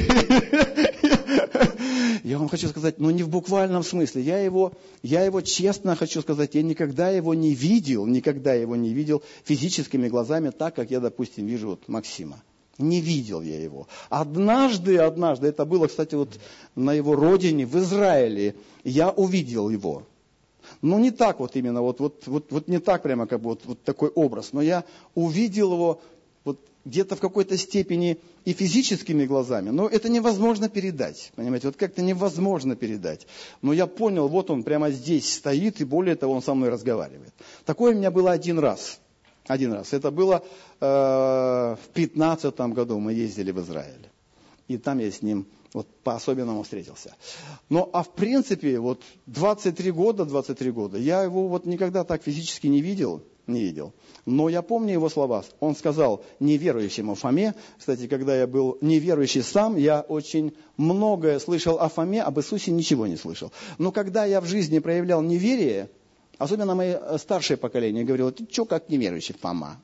Я 2.23 2.37
вам 2.37 2.49
хочу 2.49 2.67
сказать, 2.67 2.99
но 2.99 3.09
ну, 3.09 3.15
не 3.15 3.23
в 3.23 3.29
буквальном 3.29 3.83
смысле. 3.83 4.21
Я 4.21 4.39
его, 4.39 4.73
я 5.01 5.23
его 5.23 5.41
честно 5.41 5.95
хочу 5.95 6.21
сказать, 6.21 6.53
я 6.53 6.61
никогда 6.61 7.09
его 7.09 7.33
не 7.33 7.53
видел, 7.53 8.05
никогда 8.05 8.53
его 8.53 8.75
не 8.75 8.93
видел 8.93 9.23
физическими 9.43 10.07
глазами, 10.07 10.51
так, 10.51 10.75
как 10.75 10.91
я, 10.91 10.99
допустим, 10.99 11.47
вижу 11.47 11.69
вот 11.69 11.87
Максима. 11.87 12.41
Не 12.77 13.01
видел 13.01 13.41
я 13.41 13.61
его. 13.61 13.87
Однажды, 14.09 14.97
однажды, 14.97 15.47
это 15.47 15.65
было, 15.65 15.87
кстати, 15.87 16.15
вот 16.15 16.39
на 16.75 16.93
его 16.93 17.15
родине, 17.15 17.65
в 17.65 17.77
Израиле, 17.77 18.55
я 18.83 19.09
увидел 19.09 19.69
его. 19.69 20.03
Но 20.81 20.99
не 20.99 21.11
так 21.11 21.39
вот 21.39 21.55
именно, 21.55 21.81
вот, 21.81 21.99
вот, 21.99 22.23
вот, 22.27 22.51
вот 22.51 22.67
не 22.67 22.79
так 22.79 23.03
прямо 23.03 23.27
как 23.27 23.41
бы 23.41 23.49
вот, 23.49 23.61
вот 23.65 23.83
такой 23.83 24.09
образ. 24.09 24.53
Но 24.53 24.61
я 24.61 24.83
увидел 25.15 25.73
его 25.73 26.01
где-то 26.85 27.15
в 27.15 27.19
какой-то 27.19 27.57
степени 27.57 28.17
и 28.45 28.53
физическими 28.53 29.25
глазами, 29.25 29.69
но 29.69 29.87
это 29.87 30.09
невозможно 30.09 30.67
передать, 30.69 31.31
понимаете, 31.35 31.67
вот 31.67 31.77
как-то 31.77 32.01
невозможно 32.01 32.75
передать. 32.75 33.27
Но 33.61 33.73
я 33.73 33.87
понял, 33.87 34.27
вот 34.27 34.49
он 34.49 34.63
прямо 34.63 34.89
здесь 34.91 35.31
стоит, 35.33 35.81
и 35.81 35.85
более 35.85 36.15
того, 36.15 36.33
он 36.33 36.41
со 36.41 36.53
мной 36.53 36.69
разговаривает. 36.69 37.33
Такое 37.65 37.93
у 37.93 37.97
меня 37.97 38.09
было 38.09 38.31
один 38.31 38.57
раз, 38.59 38.99
один 39.45 39.73
раз. 39.73 39.93
Это 39.93 40.11
было 40.11 40.43
э, 40.79 40.85
в 40.85 41.89
пятнадцатом 41.93 42.73
году, 42.73 42.99
мы 42.99 43.13
ездили 43.13 43.51
в 43.51 43.59
Израиль, 43.61 44.07
и 44.67 44.77
там 44.77 44.99
я 44.99 45.11
с 45.11 45.21
ним 45.21 45.45
вот 45.73 45.87
по-особенному 46.03 46.63
встретился. 46.63 47.15
Но, 47.69 47.89
а 47.93 48.03
в 48.03 48.09
принципе, 48.09 48.79
вот 48.79 49.01
23 49.27 49.91
года, 49.91 50.25
23 50.25 50.71
года, 50.71 50.97
я 50.97 51.23
его 51.23 51.47
вот 51.47 51.65
никогда 51.65 52.03
так 52.03 52.23
физически 52.23 52.67
не 52.67 52.81
видел, 52.81 53.23
не 53.47 53.61
видел. 53.61 53.93
Но 54.25 54.49
я 54.49 54.61
помню 54.61 54.93
его 54.93 55.09
слова. 55.09 55.43
Он 55.59 55.75
сказал 55.75 56.23
неверующему 56.39 57.15
Фоме, 57.15 57.55
кстати, 57.77 58.07
когда 58.07 58.35
я 58.35 58.47
был 58.47 58.77
неверующий 58.81 59.41
сам, 59.41 59.77
я 59.77 60.01
очень 60.01 60.53
многое 60.77 61.39
слышал 61.39 61.79
о 61.79 61.89
Фоме, 61.89 62.21
об 62.21 62.39
Иисусе 62.39 62.71
ничего 62.71 63.07
не 63.07 63.17
слышал. 63.17 63.51
Но 63.77 63.91
когда 63.91 64.25
я 64.25 64.41
в 64.41 64.45
жизни 64.45 64.79
проявлял 64.79 65.21
неверие, 65.21 65.89
особенно 66.37 66.75
мое 66.75 66.99
э, 66.99 67.17
старшее 67.17 67.57
поколение 67.57 68.03
говорило, 68.03 68.31
ты 68.31 68.47
что 68.51 68.65
как 68.65 68.89
неверующий 68.89 69.33
Фома? 69.33 69.81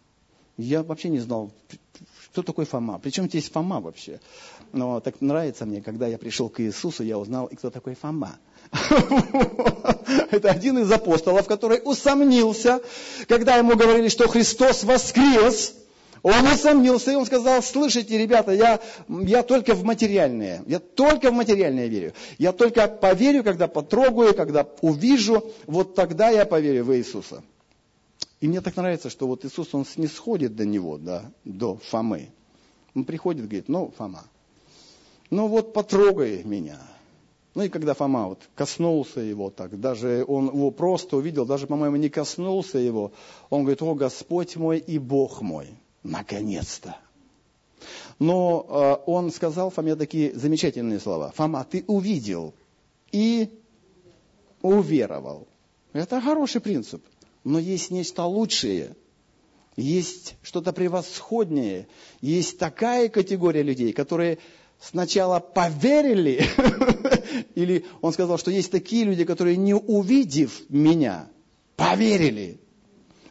Я 0.57 0.81
вообще 0.83 1.09
не 1.09 1.19
знал, 1.19 1.51
кто 2.31 2.43
такой 2.43 2.65
Фома? 2.65 2.99
Причем 2.99 3.27
здесь 3.27 3.49
Фома 3.49 3.79
вообще? 3.79 4.19
Но 4.73 4.99
так 4.99 5.21
нравится 5.21 5.65
мне, 5.65 5.81
когда 5.81 6.07
я 6.07 6.17
пришел 6.17 6.49
к 6.49 6.59
Иисусу, 6.61 7.03
я 7.03 7.17
узнал, 7.17 7.47
кто 7.47 7.69
такой 7.69 7.95
Фома. 7.95 8.37
Это 10.31 10.49
один 10.49 10.79
из 10.79 10.91
апостолов, 10.91 11.47
который 11.47 11.81
усомнился, 11.83 12.81
когда 13.27 13.55
ему 13.55 13.75
говорили, 13.75 14.09
что 14.09 14.27
Христос 14.27 14.83
воскрес. 14.83 15.73
Он 16.23 16.45
усомнился, 16.47 17.11
и 17.11 17.15
он 17.15 17.25
сказал, 17.25 17.61
слышите, 17.61 18.17
ребята, 18.17 18.51
я, 18.51 18.81
я 19.07 19.43
только 19.43 19.75
в 19.75 19.83
материальное, 19.83 20.63
я 20.65 20.79
только 20.79 21.31
в 21.31 21.33
материальное 21.33 21.87
верю. 21.87 22.13
Я 22.37 22.51
только 22.51 22.87
поверю, 22.87 23.43
когда 23.43 23.67
потрогаю, 23.67 24.33
когда 24.33 24.67
увижу, 24.81 25.51
вот 25.67 25.95
тогда 25.95 26.29
я 26.29 26.45
поверю 26.45 26.85
в 26.85 26.95
Иисуса. 26.95 27.43
И 28.41 28.47
мне 28.47 28.61
так 28.61 28.75
нравится, 28.75 29.09
что 29.09 29.27
вот 29.27 29.45
Иисус, 29.45 29.73
он 29.73 29.85
снисходит 29.85 30.55
до 30.55 30.65
него, 30.65 30.97
да, 30.97 31.31
до 31.45 31.77
Фомы. 31.77 32.29
Он 32.93 33.05
приходит 33.05 33.43
говорит, 33.43 33.69
ну, 33.69 33.93
Фома, 33.97 34.23
ну 35.29 35.47
вот 35.47 35.73
потрогай 35.73 36.43
меня. 36.43 36.79
Ну 37.57 37.63
и 37.63 37.69
когда 37.69 37.95
Фома 37.95 38.27
вот 38.27 38.47
коснулся 38.53 39.19
его 39.19 39.49
так, 39.49 39.79
даже 39.79 40.23
он 40.27 40.45
его 40.45 40.69
просто 40.69 41.17
увидел, 41.17 41.43
даже, 41.43 41.65
по-моему, 41.65 41.95
не 41.95 42.07
коснулся 42.07 42.77
его, 42.77 43.13
он 43.49 43.61
говорит, 43.61 43.81
о 43.81 43.95
Господь 43.95 44.55
мой 44.57 44.77
и 44.77 44.99
Бог 44.99 45.41
мой, 45.41 45.69
наконец-то. 46.03 46.97
Но 48.19 48.63
э, 48.69 49.09
он 49.09 49.31
сказал 49.31 49.71
Фоме 49.71 49.95
такие 49.95 50.35
замечательные 50.35 50.99
слова. 50.99 51.31
Фома, 51.35 51.65
ты 51.67 51.83
увидел 51.87 52.53
и 53.11 53.49
уверовал. 54.61 55.47
Это 55.93 56.21
хороший 56.21 56.61
принцип. 56.61 57.03
Но 57.43 57.57
есть 57.57 57.89
нечто 57.89 58.25
лучшее. 58.25 58.95
Есть 59.75 60.35
что-то 60.43 60.73
превосходнее. 60.73 61.87
Есть 62.21 62.59
такая 62.59 63.09
категория 63.09 63.63
людей, 63.63 63.93
которые 63.93 64.37
сначала 64.79 65.39
поверили, 65.39 66.45
или 67.55 67.85
он 68.01 68.13
сказал, 68.13 68.37
что 68.37 68.51
есть 68.51 68.71
такие 68.71 69.05
люди, 69.05 69.25
которые 69.25 69.57
не 69.57 69.73
увидев 69.73 70.61
меня, 70.69 71.27
поверили. 71.75 72.59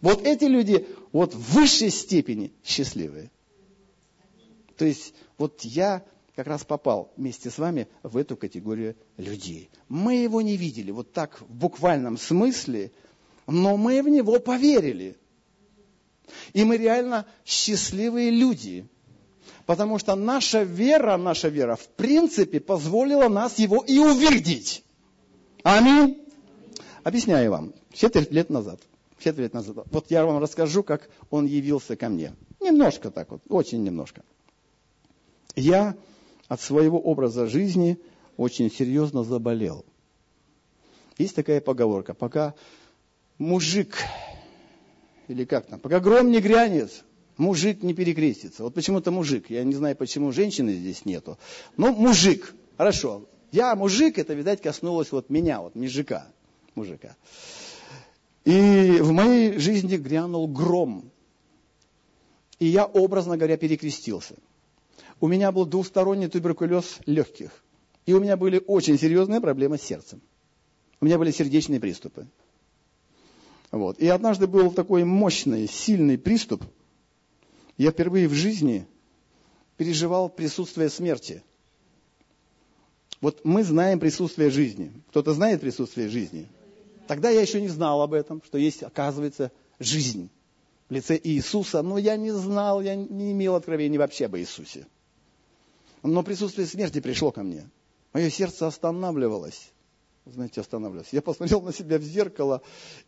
Вот 0.01 0.23
эти 0.27 0.45
люди 0.45 0.87
вот 1.13 1.35
в 1.35 1.55
высшей 1.55 1.91
степени 1.91 2.53
счастливые. 2.65 3.31
То 4.77 4.85
есть 4.85 5.15
вот 5.39 5.63
я 5.63 6.05
как 6.35 6.47
раз 6.47 6.65
попал 6.65 7.13
вместе 7.17 7.51
с 7.51 7.59
вами 7.59 7.89
в 8.03 8.17
эту 8.17 8.37
категорию 8.37 8.95
людей. 9.17 9.71
Мы 9.89 10.17
его 10.17 10.43
не 10.43 10.57
видели 10.57 10.91
вот 10.91 11.13
так 11.13 11.41
в 11.41 11.51
буквальном 11.51 12.19
смысле, 12.19 12.93
но 13.47 13.77
мы 13.77 14.03
в 14.03 14.09
него 14.09 14.39
поверили. 14.39 15.17
И 16.53 16.65
мы 16.65 16.77
реально 16.77 17.27
счастливые 17.45 18.31
люди. 18.31 18.87
Потому 19.67 19.99
что 19.99 20.15
наша 20.15 20.63
вера, 20.63 21.17
наша 21.17 21.49
вера, 21.49 21.75
в 21.75 21.89
принципе, 21.89 22.61
позволила 22.61 23.29
нас 23.29 23.59
его 23.59 23.83
и 23.85 23.99
увидеть. 23.99 24.85
Аминь. 25.65 26.25
Объясняю 27.03 27.51
вам. 27.51 27.75
Четверть 27.93 28.31
лет 28.31 28.49
назад. 28.49 28.81
Четверть 29.19 29.47
лет 29.47 29.55
назад. 29.55 29.87
Вот 29.91 30.11
я 30.11 30.25
вам 30.25 30.41
расскажу, 30.41 30.85
как 30.85 31.09
он 31.31 31.47
явился 31.47 31.97
ко 31.97 32.09
мне. 32.09 32.33
Немножко 32.61 33.11
так 33.11 33.31
вот, 33.33 33.43
очень 33.49 33.83
немножко. 33.83 34.23
Я 35.57 35.97
от 36.47 36.61
своего 36.61 37.01
образа 37.01 37.47
жизни 37.47 37.99
очень 38.37 38.71
серьезно 38.71 39.25
заболел. 39.25 39.85
Есть 41.19 41.35
такая 41.35 41.61
поговорка, 41.61 42.15
пока 42.15 42.55
мужик, 43.39 43.97
или 45.27 45.45
как 45.45 45.67
там, 45.67 45.81
пока 45.81 45.99
гром 45.99 46.31
не 46.31 46.41
грянет, 46.41 47.05
мужик 47.37 47.83
не 47.83 47.95
перекрестится. 47.95 48.63
Вот 48.63 48.75
почему-то 48.75 49.11
мужик, 49.11 49.51
я 49.51 49.65
не 49.65 49.75
знаю, 49.75 49.97
почему 49.97 50.33
женщины 50.33 50.73
здесь 50.73 51.05
нету. 51.05 51.39
Но 51.77 51.93
мужик, 51.93 52.55
хорошо. 52.77 53.29
Я 53.53 53.75
мужик, 53.75 54.19
это, 54.19 54.35
видать, 54.35 54.61
коснулось 54.63 55.13
вот 55.13 55.31
меня, 55.31 55.61
вот 55.61 55.75
мужика. 55.75 56.27
мужика. 56.75 57.17
И 58.45 58.99
в 59.01 59.13
моей 59.13 59.59
жизни 59.59 59.97
грянул 59.97 60.47
гром. 60.47 61.11
И 62.59 62.67
я, 62.67 62.87
образно 62.87 63.37
говоря, 63.37 63.57
перекрестился. 63.57 64.37
У 65.21 65.29
меня 65.29 65.53
был 65.53 65.67
двусторонний 65.67 66.29
туберкулез 66.29 66.99
легких. 67.07 67.51
И 68.07 68.13
у 68.13 68.21
меня 68.21 68.37
были 68.37 68.63
очень 68.67 68.99
серьезные 68.99 69.41
проблемы 69.41 69.79
с 69.79 69.83
сердцем. 69.83 70.21
У 71.01 71.07
меня 71.07 71.19
были 71.19 71.31
сердечные 71.31 71.81
приступы. 71.81 72.27
Вот. 73.73 73.99
И 73.99 74.07
однажды 74.07 74.47
был 74.47 74.71
такой 74.71 75.05
мощный, 75.05 75.69
сильный 75.69 76.17
приступ. 76.17 76.63
Я 77.77 77.91
впервые 77.91 78.29
в 78.29 78.33
жизни 78.33 78.87
переживал 79.77 80.29
присутствие 80.29 80.89
смерти. 80.89 81.43
Вот 83.21 83.45
мы 83.45 83.65
знаем 83.65 84.01
присутствие 84.01 84.51
жизни. 84.51 84.93
Кто-то 85.11 85.33
знает 85.33 85.61
присутствие 85.61 86.09
жизни? 86.09 86.49
Тогда 87.07 87.31
я 87.31 87.41
еще 87.41 87.61
не 87.61 87.69
знал 87.69 88.03
об 88.03 88.13
этом, 88.13 88.43
что 88.45 88.59
есть, 88.59 88.83
оказывается, 88.83 89.53
жизнь 89.79 90.31
в 90.89 90.93
лице 90.93 91.19
Иисуса. 91.23 91.83
Но 91.83 91.99
я 91.99 92.17
не 92.17 92.33
знал, 92.33 92.81
я 92.81 92.95
не 92.95 93.33
имел 93.33 93.55
откровения 93.55 93.99
вообще 93.99 94.27
об 94.27 94.37
Иисусе. 94.37 94.87
Но 96.03 96.23
присутствие 96.23 96.67
смерти 96.67 97.01
пришло 97.01 97.31
ко 97.31 97.43
мне. 97.43 97.69
Мое 98.13 98.31
сердце 98.31 98.67
останавливалось. 98.67 99.73
Знаете, 100.27 100.61
останавливалось. 100.61 101.13
Я 101.13 101.23
посмотрел 101.23 101.63
на 101.63 101.73
себя 101.73 101.99
в 101.99 102.03
зеркало, 102.03 102.61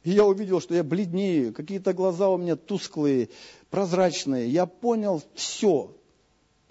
и 0.04 0.12
я 0.12 0.24
увидел, 0.24 0.60
что 0.60 0.74
я 0.74 0.84
бледнею, 0.84 1.52
какие-то 1.52 1.92
глаза 1.92 2.28
у 2.28 2.36
меня 2.36 2.54
тусклые, 2.54 3.28
прозрачные. 3.70 4.48
Я 4.48 4.66
понял 4.66 5.20
все. 5.34 5.96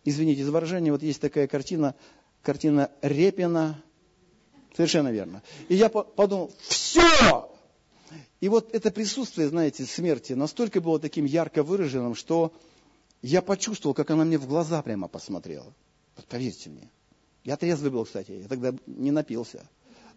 Извините 0.05 0.45
за 0.45 0.53
выражение, 0.53 0.93
вот 0.93 1.03
есть 1.03 1.19
такая 1.19 1.47
картина, 1.47 1.95
картина 2.41 2.89
Репина. 3.01 3.83
Совершенно 4.73 5.11
верно. 5.11 5.43
И 5.67 5.75
я 5.75 5.89
подумал, 5.89 6.53
все! 6.61 7.51
И 8.39 8.47
вот 8.47 8.73
это 8.73 8.89
присутствие, 8.89 9.49
знаете, 9.49 9.83
смерти 9.83 10.31
настолько 10.31 10.79
было 10.79 10.97
таким 10.97 11.25
ярко 11.25 11.61
выраженным, 11.61 12.15
что 12.15 12.53
я 13.21 13.41
почувствовал, 13.41 13.93
как 13.93 14.11
она 14.11 14.23
мне 14.23 14.37
в 14.37 14.47
глаза 14.47 14.81
прямо 14.81 15.09
посмотрела. 15.09 15.73
Вот 16.15 16.25
поверьте 16.27 16.69
мне. 16.69 16.89
Я 17.43 17.57
трезвый 17.57 17.91
был, 17.91 18.05
кстати, 18.05 18.31
я 18.31 18.47
тогда 18.47 18.73
не 18.85 19.11
напился. 19.11 19.67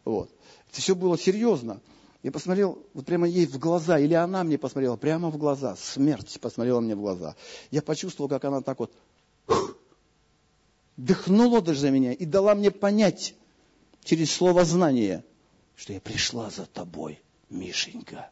Вот. 0.04 0.30
Это 0.70 0.80
все 0.80 0.94
было 0.94 1.18
серьезно. 1.18 1.80
Я 2.22 2.32
посмотрел 2.32 2.78
вот 2.92 3.06
прямо 3.06 3.26
ей 3.26 3.46
в 3.46 3.58
глаза, 3.58 3.98
или 3.98 4.14
она 4.14 4.44
мне 4.44 4.58
посмотрела 4.58 4.96
прямо 4.96 5.30
в 5.30 5.38
глаза, 5.38 5.76
смерть 5.76 6.38
посмотрела 6.40 6.80
мне 6.80 6.94
в 6.94 7.00
глаза. 7.00 7.34
Я 7.70 7.80
почувствовал, 7.80 8.28
как 8.28 8.44
она 8.44 8.60
так 8.60 8.78
вот 8.78 8.92
дыхнула 10.96 11.62
даже 11.62 11.80
за 11.80 11.90
меня 11.90 12.12
и 12.12 12.24
дала 12.26 12.54
мне 12.54 12.70
понять 12.70 13.34
через 14.04 14.30
слово 14.32 14.64
знание, 14.64 15.24
что 15.76 15.92
я 15.92 16.00
пришла 16.00 16.50
за 16.50 16.66
тобой, 16.66 17.20
Мишенька. 17.48 18.30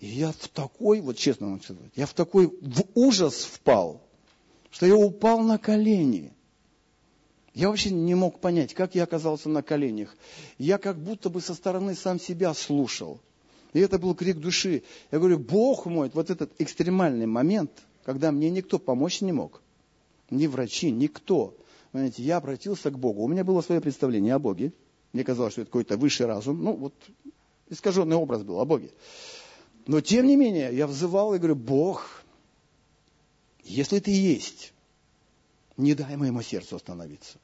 И 0.00 0.06
я 0.06 0.32
в 0.32 0.48
такой, 0.48 1.00
вот 1.00 1.16
честно 1.16 1.48
вам 1.48 1.62
сказать, 1.62 1.92
я 1.96 2.06
в 2.06 2.14
такой 2.14 2.46
в 2.46 2.84
ужас 2.94 3.44
впал, 3.44 4.02
что 4.70 4.86
я 4.86 4.96
упал 4.96 5.40
на 5.40 5.58
колени. 5.58 6.33
Я 7.54 7.68
вообще 7.68 7.90
не 7.90 8.16
мог 8.16 8.40
понять, 8.40 8.74
как 8.74 8.96
я 8.96 9.04
оказался 9.04 9.48
на 9.48 9.62
коленях. 9.62 10.16
Я 10.58 10.76
как 10.76 10.98
будто 10.98 11.30
бы 11.30 11.40
со 11.40 11.54
стороны 11.54 11.94
сам 11.94 12.18
себя 12.18 12.52
слушал. 12.52 13.20
И 13.72 13.78
это 13.78 13.98
был 13.98 14.14
крик 14.16 14.38
души. 14.38 14.82
Я 15.12 15.18
говорю, 15.18 15.38
Бог 15.38 15.86
мой, 15.86 16.10
вот 16.12 16.30
этот 16.30 16.52
экстремальный 16.58 17.26
момент, 17.26 17.70
когда 18.04 18.32
мне 18.32 18.50
никто 18.50 18.80
помочь 18.80 19.20
не 19.20 19.32
мог. 19.32 19.62
Ни 20.30 20.48
врачи, 20.48 20.90
никто. 20.90 21.56
Понимаете, 21.92 22.24
я 22.24 22.38
обратился 22.38 22.90
к 22.90 22.98
Богу. 22.98 23.22
У 23.22 23.28
меня 23.28 23.44
было 23.44 23.60
свое 23.60 23.80
представление 23.80 24.34
о 24.34 24.40
Боге. 24.40 24.72
Мне 25.12 25.22
казалось, 25.22 25.52
что 25.52 25.62
это 25.62 25.70
какой-то 25.70 25.96
высший 25.96 26.26
разум. 26.26 26.62
Ну, 26.62 26.72
вот 26.74 26.94
искаженный 27.68 28.16
образ 28.16 28.42
был 28.42 28.58
о 28.58 28.64
Боге. 28.64 28.90
Но, 29.86 30.00
тем 30.00 30.26
не 30.26 30.34
менее, 30.34 30.76
я 30.76 30.88
взывал 30.88 31.34
и 31.34 31.38
говорю, 31.38 31.54
Бог, 31.54 32.24
если 33.62 34.00
ты 34.00 34.10
есть, 34.10 34.72
не 35.76 35.94
дай 35.94 36.16
моему 36.16 36.42
сердцу 36.42 36.76
остановиться. 36.76 37.38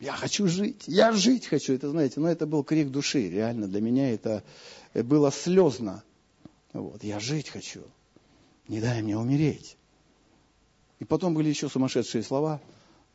Я 0.00 0.14
хочу 0.14 0.46
жить, 0.48 0.84
я 0.86 1.12
жить 1.12 1.46
хочу. 1.46 1.74
Это, 1.74 1.90
знаете, 1.90 2.20
но 2.20 2.26
ну, 2.26 2.32
это 2.32 2.46
был 2.46 2.64
крик 2.64 2.88
души. 2.88 3.28
Реально 3.28 3.68
для 3.68 3.82
меня 3.82 4.10
это 4.10 4.42
было 4.94 5.30
слезно. 5.30 6.02
Вот, 6.72 7.04
я 7.04 7.20
жить 7.20 7.50
хочу. 7.50 7.82
Не 8.66 8.80
дай 8.80 9.02
мне 9.02 9.18
умереть. 9.18 9.76
И 11.00 11.04
потом 11.04 11.34
были 11.34 11.50
еще 11.50 11.68
сумасшедшие 11.68 12.22
слова, 12.22 12.62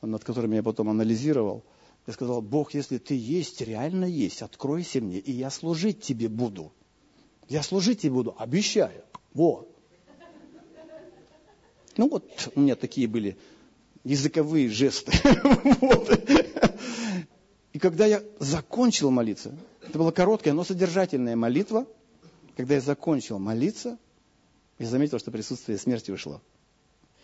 над 0.01 0.23
которыми 0.23 0.57
я 0.57 0.63
потом 0.63 0.89
анализировал. 0.89 1.63
Я 2.05 2.13
сказал, 2.13 2.43
Бог, 2.43 2.75
если 2.75 2.99
ты 2.99 3.15
есть, 3.15 3.61
реально 3.61 4.05
есть, 4.05 4.43
откройся 4.43 5.01
мне, 5.01 5.17
и 5.17 5.31
я 5.31 5.49
служить 5.49 6.01
тебе 6.01 6.29
буду. 6.29 6.71
Я 7.49 7.63
служить 7.63 8.01
тебе 8.01 8.13
буду, 8.13 8.35
обещаю. 8.37 9.03
Вот. 9.33 9.71
Ну 11.97 12.09
вот 12.09 12.51
у 12.53 12.59
меня 12.59 12.75
такие 12.75 13.07
были 13.07 13.37
языковые 14.05 14.69
жесты. 14.69 15.11
И 17.73 17.79
когда 17.79 18.05
я 18.05 18.23
закончил 18.39 19.11
молиться, 19.11 19.53
это 19.85 19.99
была 19.99 20.13
короткая, 20.13 20.53
но 20.53 20.63
содержательная 20.63 21.35
молитва, 21.35 21.85
когда 22.55 22.75
я 22.75 22.81
закончил 22.81 23.37
молиться, 23.37 23.97
я 24.79 24.87
заметил, 24.87 25.19
что 25.19 25.31
присутствие 25.31 25.77
смерти 25.77 26.11
ушло. 26.11 26.41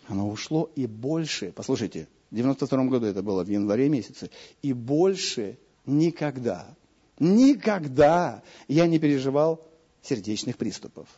Оно 0.08 0.28
ушло 0.28 0.70
и 0.76 0.86
больше, 0.86 1.52
послушайте, 1.56 2.08
в 2.30 2.34
92 2.34 2.84
году 2.84 3.06
это 3.06 3.22
было 3.22 3.44
в 3.44 3.48
январе 3.48 3.88
месяце, 3.88 4.30
и 4.60 4.74
больше 4.74 5.56
никогда, 5.86 6.74
никогда 7.18 8.42
я 8.68 8.86
не 8.86 8.98
переживал 8.98 9.66
сердечных 10.02 10.58
приступов. 10.58 11.08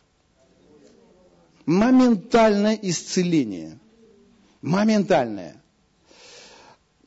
Моментальное 1.65 2.77
исцеление. 2.81 3.79
Моментальное. 4.65 5.61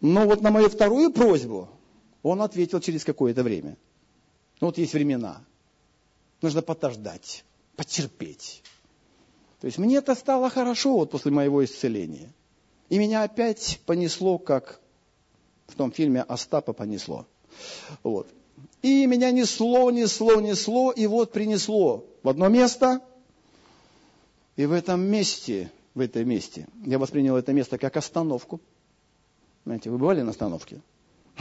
Но 0.00 0.26
вот 0.26 0.42
на 0.42 0.50
мою 0.50 0.68
вторую 0.68 1.12
просьбу 1.12 1.68
он 2.22 2.40
ответил 2.40 2.80
через 2.80 3.04
какое-то 3.04 3.42
время. 3.42 3.76
Ну 4.60 4.68
вот 4.68 4.78
есть 4.78 4.92
времена. 4.92 5.42
Нужно 6.40 6.62
подождать, 6.62 7.44
потерпеть. 7.74 8.62
То 9.60 9.66
есть 9.66 9.76
мне 9.78 9.96
это 9.96 10.14
стало 10.14 10.50
хорошо 10.50 10.98
вот 10.98 11.10
после 11.10 11.32
моего 11.32 11.64
исцеления. 11.64 12.32
И 12.90 12.98
меня 12.98 13.24
опять 13.24 13.80
понесло, 13.86 14.38
как 14.38 14.80
в 15.66 15.74
том 15.74 15.90
фильме 15.90 16.22
Остапа 16.22 16.72
понесло. 16.72 17.26
Вот. 18.04 18.28
И 18.82 19.04
меня 19.06 19.32
несло, 19.32 19.90
несло, 19.90 20.40
несло, 20.40 20.92
и 20.92 21.08
вот 21.08 21.32
принесло 21.32 22.06
в 22.22 22.28
одно 22.28 22.48
место. 22.48 23.00
И 24.54 24.64
в 24.64 24.72
этом 24.72 25.00
месте, 25.00 25.72
в 25.98 26.00
этом 26.00 26.28
месте, 26.28 26.66
я 26.86 26.98
воспринял 26.98 27.36
это 27.36 27.52
место 27.52 27.76
как 27.76 27.96
остановку. 27.96 28.60
Знаете, 29.64 29.90
вы 29.90 29.98
бывали 29.98 30.22
на 30.22 30.30
остановке? 30.30 30.80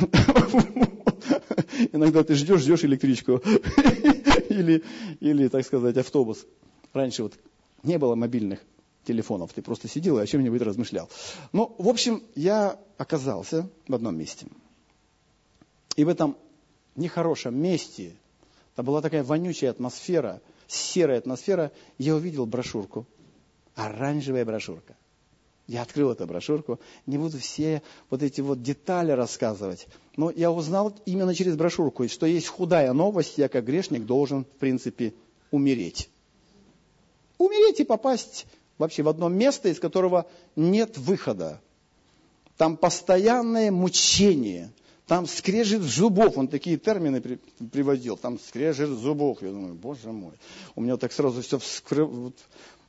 Иногда 1.93 2.23
ты 2.23 2.33
ждешь, 2.33 2.61
ждешь 2.61 2.83
электричку. 2.83 3.33
или, 4.49 4.83
или, 5.19 5.47
так 5.47 5.63
сказать, 5.63 5.95
автобус. 5.97 6.45
Раньше 6.91 7.23
вот 7.23 7.33
не 7.83 7.99
было 7.99 8.15
мобильных 8.15 8.59
телефонов. 9.03 9.53
Ты 9.53 9.61
просто 9.61 9.87
сидел 9.87 10.17
и 10.17 10.23
о 10.23 10.25
чем-нибудь 10.25 10.61
размышлял. 10.61 11.07
Ну, 11.53 11.75
в 11.77 11.87
общем, 11.87 12.23
я 12.35 12.79
оказался 12.97 13.69
в 13.87 13.93
одном 13.93 14.17
месте. 14.17 14.47
И 15.95 16.03
в 16.03 16.09
этом 16.09 16.35
нехорошем 16.95 17.55
месте, 17.55 18.15
там 18.75 18.85
была 18.85 19.01
такая 19.01 19.23
вонючая 19.23 19.69
атмосфера, 19.69 20.41
серая 20.67 21.19
атмосфера, 21.19 21.71
я 21.99 22.15
увидел 22.15 22.47
брошюрку. 22.47 23.05
Оранжевая 23.77 24.43
брошюрка. 24.43 24.97
Я 25.67 25.83
открыл 25.83 26.11
эту 26.11 26.25
брошюрку, 26.25 26.79
не 27.05 27.19
буду 27.19 27.37
все 27.37 27.83
вот 28.09 28.23
эти 28.23 28.41
вот 28.41 28.63
детали 28.63 29.11
рассказывать, 29.11 29.87
но 30.15 30.31
я 30.31 30.49
узнал 30.49 30.95
именно 31.05 31.35
через 31.35 31.55
брошюрку, 31.55 32.07
что 32.07 32.25
есть 32.25 32.47
худая 32.47 32.91
новость, 32.93 33.37
я 33.37 33.49
как 33.49 33.65
грешник 33.65 34.05
должен, 34.05 34.45
в 34.45 34.59
принципе, 34.59 35.13
умереть. 35.51 36.09
Умереть 37.37 37.79
и 37.79 37.83
попасть 37.83 38.47
вообще 38.79 39.03
в 39.03 39.09
одно 39.09 39.29
место, 39.29 39.69
из 39.69 39.79
которого 39.79 40.25
нет 40.55 40.97
выхода. 40.97 41.61
Там 42.55 42.77
постоянное 42.77 43.69
мучение, 43.69 44.71
там 45.05 45.27
скрежет 45.27 45.83
зубов, 45.83 46.37
он 46.37 46.47
такие 46.47 46.77
термины 46.77 47.21
при, 47.21 47.35
приводил, 47.71 48.17
там 48.17 48.39
скрежет 48.39 48.89
зубов. 48.89 49.41
Я 49.41 49.51
думаю, 49.51 49.75
боже 49.75 50.11
мой, 50.11 50.33
у 50.75 50.81
меня 50.81 50.97
так 50.97 51.11
сразу 51.11 51.41
все 51.41 51.59
вскрылось. 51.59 52.33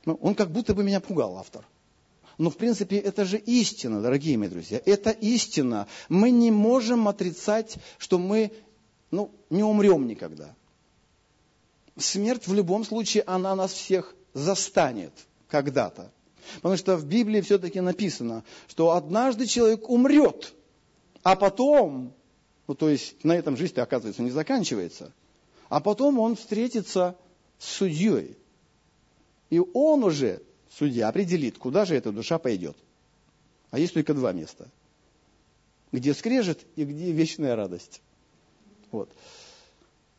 Ну, 0.05 0.17
он 0.21 0.35
как 0.35 0.51
будто 0.51 0.73
бы 0.73 0.83
меня 0.83 0.99
пугал, 0.99 1.37
автор. 1.37 1.65
Но 2.37 2.49
в 2.49 2.55
принципе 2.57 2.97
это 2.97 3.25
же 3.25 3.37
истина, 3.37 4.01
дорогие 4.01 4.37
мои 4.37 4.47
друзья. 4.47 4.81
Это 4.85 5.09
истина. 5.09 5.87
Мы 6.07 6.31
не 6.31 6.51
можем 6.51 7.07
отрицать, 7.09 7.75
что 7.97 8.17
мы 8.17 8.51
ну, 9.11 9.31
не 9.49 9.63
умрем 9.63 10.07
никогда. 10.07 10.55
Смерть 11.97 12.47
в 12.47 12.53
любом 12.53 12.85
случае, 12.85 13.23
она 13.27 13.55
нас 13.55 13.73
всех 13.73 14.15
застанет 14.33 15.11
когда-то. 15.49 16.11
Потому 16.55 16.77
что 16.77 16.95
в 16.95 17.05
Библии 17.05 17.41
все-таки 17.41 17.81
написано, 17.81 18.43
что 18.67 18.91
однажды 18.91 19.45
человек 19.45 19.89
умрет, 19.89 20.53
а 21.23 21.35
потом, 21.35 22.13
ну 22.67 22.73
то 22.73 22.89
есть 22.89 23.23
на 23.23 23.33
этом 23.33 23.57
жизнь 23.57 23.79
оказывается 23.79 24.21
не 24.21 24.31
заканчивается, 24.31 25.11
а 25.67 25.81
потом 25.81 26.19
он 26.19 26.35
встретится 26.35 27.15
с 27.59 27.65
судьей. 27.65 28.37
И 29.49 29.59
он 29.73 30.03
уже 30.03 30.41
судья 30.69 31.09
определит, 31.09 31.57
куда 31.57 31.85
же 31.85 31.95
эта 31.95 32.11
душа 32.11 32.37
пойдет. 32.37 32.77
А 33.71 33.79
есть 33.79 33.93
только 33.93 34.13
два 34.13 34.31
места. 34.31 34.67
Где 35.91 36.13
скрежет 36.13 36.65
и 36.75 36.85
где 36.85 37.11
вечная 37.11 37.55
радость. 37.55 38.01
Вот. 38.91 39.09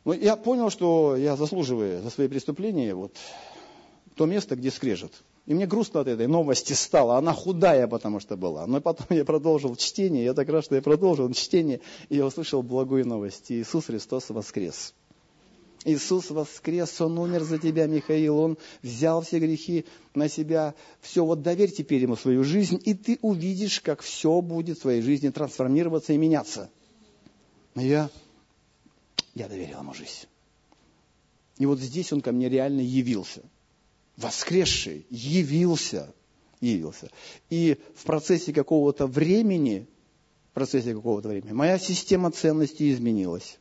Но 0.03 0.13
я 0.13 0.35
понял, 0.35 0.69
что 0.69 1.15
я 1.15 1.35
заслуживаю 1.35 2.01
за 2.01 2.09
свои 2.09 2.27
преступления 2.27 2.93
вот, 2.93 3.15
то 4.15 4.25
место, 4.25 4.55
где 4.55 4.71
скрежет. 4.71 5.13
И 5.45 5.53
мне 5.53 5.65
грустно 5.65 6.01
от 6.01 6.07
этой 6.07 6.27
новости 6.27 6.73
стало. 6.73 7.17
Она 7.17 7.33
худая, 7.33 7.87
потому 7.87 8.19
что 8.19 8.37
была. 8.37 8.67
Но 8.67 8.79
потом 8.79 9.07
я 9.09 9.25
продолжил 9.25 9.75
чтение. 9.75 10.23
Я 10.23 10.33
так 10.33 10.47
рад, 10.49 10.63
что 10.63 10.75
я 10.75 10.81
продолжил 10.81 11.31
чтение. 11.33 11.81
И 12.09 12.17
я 12.17 12.25
услышал 12.25 12.61
благую 12.61 13.07
новость. 13.07 13.51
Иисус 13.51 13.85
Христос 13.85 14.29
воскрес. 14.29 14.93
Иисус 15.83 16.29
воскрес, 16.29 17.01
Он 17.01 17.17
умер 17.17 17.43
за 17.43 17.57
тебя, 17.57 17.87
Михаил, 17.87 18.37
Он 18.37 18.57
взял 18.83 19.21
все 19.21 19.39
грехи 19.39 19.85
на 20.13 20.29
себя. 20.29 20.75
Все, 21.01 21.25
вот 21.25 21.41
доверь 21.41 21.71
теперь 21.71 22.01
Ему 22.01 22.15
свою 22.15 22.43
жизнь, 22.43 22.79
и 22.85 22.93
ты 22.93 23.17
увидишь, 23.21 23.81
как 23.81 24.01
все 24.01 24.41
будет 24.41 24.77
в 24.77 24.81
твоей 24.81 25.01
жизни 25.01 25.29
трансформироваться 25.29 26.13
и 26.13 26.17
меняться. 26.17 26.69
Но 27.73 27.81
я, 27.81 28.09
я 29.33 29.47
доверил 29.47 29.79
Ему 29.79 29.93
жизнь. 29.93 30.27
И 31.57 31.65
вот 31.65 31.79
здесь 31.79 32.13
Он 32.13 32.21
ко 32.21 32.31
мне 32.31 32.47
реально 32.47 32.81
явился. 32.81 33.41
Воскресший, 34.17 35.07
явился, 35.09 36.13
явился. 36.59 37.09
И 37.49 37.79
в 37.95 38.03
процессе 38.03 38.53
какого-то 38.53 39.07
времени, 39.07 39.87
в 40.51 40.53
процессе 40.53 40.93
какого-то 40.93 41.29
времени, 41.29 41.53
моя 41.53 41.79
система 41.79 42.29
ценностей 42.29 42.91
изменилась 42.91 43.57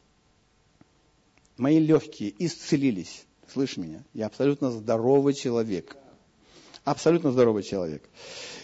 мои 1.60 1.78
легкие 1.78 2.34
исцелились. 2.38 3.24
Слышь 3.52 3.76
меня? 3.76 4.02
Я 4.14 4.26
абсолютно 4.26 4.70
здоровый 4.70 5.34
человек. 5.34 5.96
Абсолютно 6.84 7.30
здоровый 7.30 7.62
человек. 7.62 8.08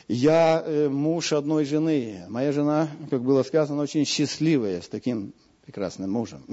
Я 0.08 0.62
э, 0.64 0.88
муж 0.88 1.32
одной 1.32 1.64
жены. 1.64 2.24
Моя 2.28 2.52
жена, 2.52 2.88
как 3.10 3.22
было 3.22 3.42
сказано, 3.42 3.82
очень 3.82 4.04
счастливая 4.04 4.80
с 4.80 4.88
таким 4.88 5.34
прекрасным 5.64 6.10
мужем, 6.10 6.44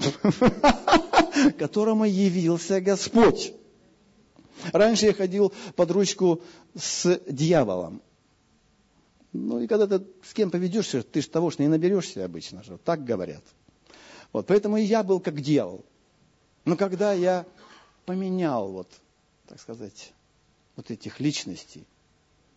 которому 1.57 2.05
явился 2.05 2.81
Господь. 2.81 3.53
Раньше 4.71 5.05
я 5.07 5.13
ходил 5.13 5.53
под 5.75 5.91
ручку 5.91 6.41
с 6.75 7.21
дьяволом. 7.27 8.01
Ну 9.31 9.59
и 9.61 9.67
когда 9.67 9.87
ты 9.87 10.05
с 10.23 10.33
кем 10.33 10.51
поведешься, 10.51 11.03
ты 11.03 11.21
же 11.21 11.29
того 11.29 11.49
же 11.49 11.57
не 11.59 11.67
наберешься 11.67 12.25
обычно 12.25 12.63
же. 12.63 12.77
Так 12.83 13.03
говорят. 13.03 13.43
Вот, 14.31 14.47
поэтому 14.47 14.77
и 14.77 14.83
я 14.83 15.03
был 15.03 15.19
как 15.19 15.39
дьявол. 15.39 15.85
Но 16.65 16.77
когда 16.77 17.13
я 17.13 17.45
поменял, 18.05 18.71
вот, 18.71 18.87
так 19.47 19.59
сказать, 19.59 20.13
вот 20.75 20.91
этих 20.91 21.19
личностей, 21.19 21.85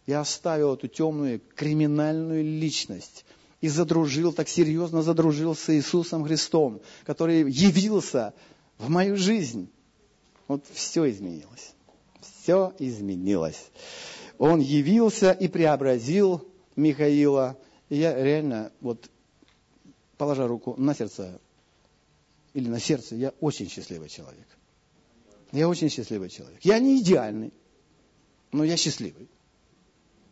я 0.06 0.20
оставил 0.20 0.74
эту 0.74 0.88
темную 0.88 1.40
криминальную 1.54 2.44
личность 2.44 3.24
и 3.60 3.68
задружил, 3.68 4.32
так 4.32 4.48
серьезно 4.48 5.02
задружил 5.02 5.56
с 5.56 5.68
Иисусом 5.74 6.24
Христом, 6.24 6.80
который 7.04 7.50
явился 7.50 8.32
в 8.78 8.88
мою 8.88 9.16
жизнь. 9.16 9.68
Вот 10.46 10.64
все 10.72 11.10
изменилось. 11.10 11.74
Все 12.20 12.72
изменилось. 12.78 13.70
Он 14.38 14.60
явился 14.60 15.32
и 15.32 15.48
преобразил 15.48 16.46
Михаила. 16.76 17.56
И 17.88 17.96
я 17.96 18.14
реально, 18.14 18.70
вот, 18.80 19.10
положа 20.16 20.46
руку 20.46 20.74
на 20.76 20.94
сердце, 20.94 21.40
или 22.56 22.70
на 22.70 22.80
сердце, 22.80 23.16
я 23.16 23.34
очень 23.40 23.68
счастливый 23.68 24.08
человек. 24.08 24.46
Я 25.52 25.68
очень 25.68 25.90
счастливый 25.90 26.30
человек. 26.30 26.58
Я 26.62 26.78
не 26.78 27.02
идеальный, 27.02 27.52
но 28.50 28.64
я 28.64 28.78
счастливый. 28.78 29.28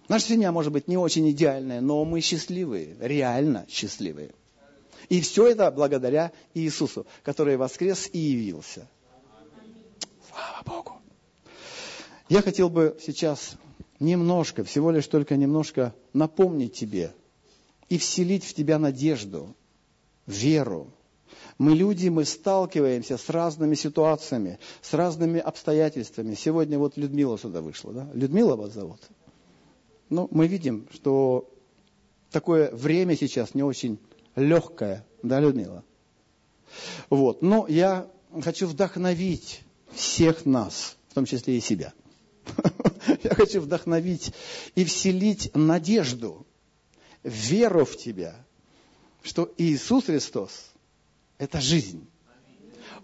Наша 0.09 0.29
семья 0.29 0.51
может 0.51 0.73
быть 0.73 0.89
не 0.89 0.97
очень 0.97 1.31
идеальная, 1.31 1.83
но 1.83 2.03
мы 2.07 2.23
счастливые, 2.23 2.97
реально 2.99 3.67
счастливые. 3.69 4.31
И 5.11 5.21
все 5.21 5.49
это 5.49 5.71
благодаря 5.71 6.33
Иисусу, 6.55 7.07
который 7.23 7.59
воскрес 7.59 8.09
и 8.11 8.19
явился. 8.19 8.89
Слава 10.31 10.63
Богу. 10.65 10.93
Я 12.31 12.41
хотел 12.41 12.71
бы 12.71 12.97
сейчас 13.05 13.57
немножко, 14.01 14.65
всего 14.65 14.91
лишь 14.91 15.09
только 15.09 15.37
немножко 15.37 15.95
напомнить 16.15 16.73
тебе 16.73 17.13
и 17.91 17.99
вселить 17.99 18.45
в 18.45 18.55
тебя 18.55 18.79
надежду, 18.79 19.55
веру, 20.27 20.91
мы 21.59 21.75
люди, 21.75 22.09
мы 22.09 22.25
сталкиваемся 22.25 23.17
с 23.17 23.29
разными 23.29 23.75
ситуациями, 23.75 24.59
с 24.83 24.93
разными 24.93 25.41
обстоятельствами. 25.41 26.35
Сегодня 26.35 26.79
вот 26.79 26.97
Людмила 26.97 27.39
сюда 27.39 27.61
вышла, 27.61 27.93
да? 27.93 28.09
Людмила 28.13 28.57
вас 28.57 28.73
зовут? 28.73 29.01
Ну, 30.11 30.29
мы 30.31 30.49
видим, 30.49 30.89
что 30.93 31.49
такое 32.31 32.71
время 32.73 33.17
сейчас 33.17 33.55
не 33.55 33.63
очень 33.63 33.99
легкое, 34.35 35.07
да, 35.23 35.41
Людмила? 35.41 35.85
Вот, 37.09 37.41
но 37.41 37.67
я 37.69 38.11
хочу 38.43 38.67
вдохновить 38.67 39.63
всех 39.93 40.45
нас, 40.45 40.97
в 41.09 41.15
том 41.15 41.25
числе 41.25 41.57
и 41.57 41.61
себя. 41.61 41.93
Я 43.23 43.35
хочу 43.35 43.61
вдохновить 43.61 44.35
и 44.75 44.85
вселить 44.85 45.51
надежду, 45.55 46.47
веру 47.23 47.85
в 47.85 47.97
тебя, 47.97 48.35
что 49.23 49.51
Иисус 49.57 50.07
Христос– 50.07 50.51
это 51.39 51.61
жизнь. 51.61 52.07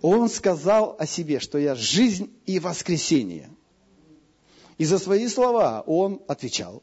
Он 0.02 0.28
сказал 0.28 0.96
о 0.98 1.06
себе, 1.06 1.40
что 1.40 1.58
я 1.58 1.74
жизнь 1.74 2.30
и 2.46 2.58
воскресение. 2.58 3.50
И 4.78 4.84
за 4.84 4.98
свои 4.98 5.28
слова 5.28 5.82
он 5.86 6.22
отвечал. 6.26 6.82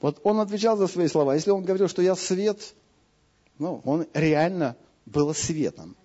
Вот 0.00 0.20
он 0.22 0.40
отвечал 0.40 0.76
за 0.76 0.86
свои 0.86 1.08
слова. 1.08 1.34
Если 1.34 1.50
он 1.50 1.64
говорил, 1.64 1.88
что 1.88 2.02
я 2.02 2.14
свет, 2.14 2.74
ну, 3.58 3.80
он 3.84 4.06
реально 4.12 4.76
был 5.04 5.34
светом. 5.34 5.96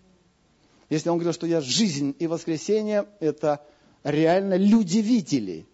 Если 0.89 1.09
он 1.09 1.17
говорил, 1.17 1.33
что 1.33 1.47
я 1.47 1.61
жизнь 1.61 2.15
и 2.17 2.27
воскресение, 2.27 3.07
это 3.19 3.63
реально 4.03 4.55
люди 4.55 4.97
видели. 4.99 5.65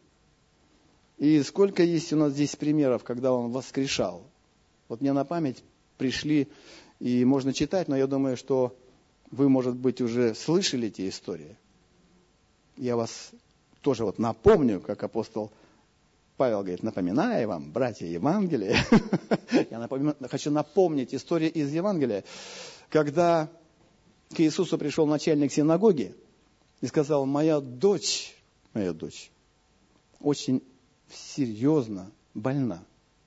И 1.17 1.41
сколько 1.43 1.83
есть 1.83 2.11
у 2.13 2.17
нас 2.17 2.33
здесь 2.33 2.55
примеров, 2.55 3.03
когда 3.03 3.31
он 3.31 3.51
воскрешал. 3.51 4.23
Вот 4.87 5.01
мне 5.01 5.13
на 5.13 5.25
память 5.25 5.63
пришли 5.97 6.47
и 6.99 7.23
можно 7.25 7.53
читать, 7.53 7.87
но 7.87 7.95
я 7.95 8.07
думаю, 8.07 8.37
что 8.37 8.75
вы, 9.31 9.49
может 9.49 9.75
быть, 9.75 10.01
уже 10.01 10.33
слышали 10.35 10.87
эти 10.87 11.07
истории. 11.09 11.57
Я 12.75 12.95
вас 12.95 13.31
тоже 13.81 14.03
вот 14.05 14.19
напомню, 14.19 14.79
как 14.79 15.03
апостол 15.03 15.51
Павел 16.37 16.59
говорит, 16.59 16.83
напоминаю 16.83 17.47
вам, 17.47 17.71
братья 17.71 18.05
Евангелия. 18.05 18.77
Я 19.71 19.87
хочу 20.29 20.51
напомнить 20.51 21.15
историю 21.15 21.51
из 21.51 21.73
Евангелия, 21.73 22.23
когда 22.89 23.49
к 24.29 24.39
Иисусу 24.39 24.77
пришел 24.77 25.07
начальник 25.07 25.51
синагоги 25.51 26.13
и 26.81 26.87
сказал, 26.87 27.25
моя 27.25 27.59
дочь, 27.59 28.35
моя 28.73 28.93
дочь, 28.93 29.31
очень 30.19 30.61
серьезно 31.09 32.11
больна. 32.35 32.83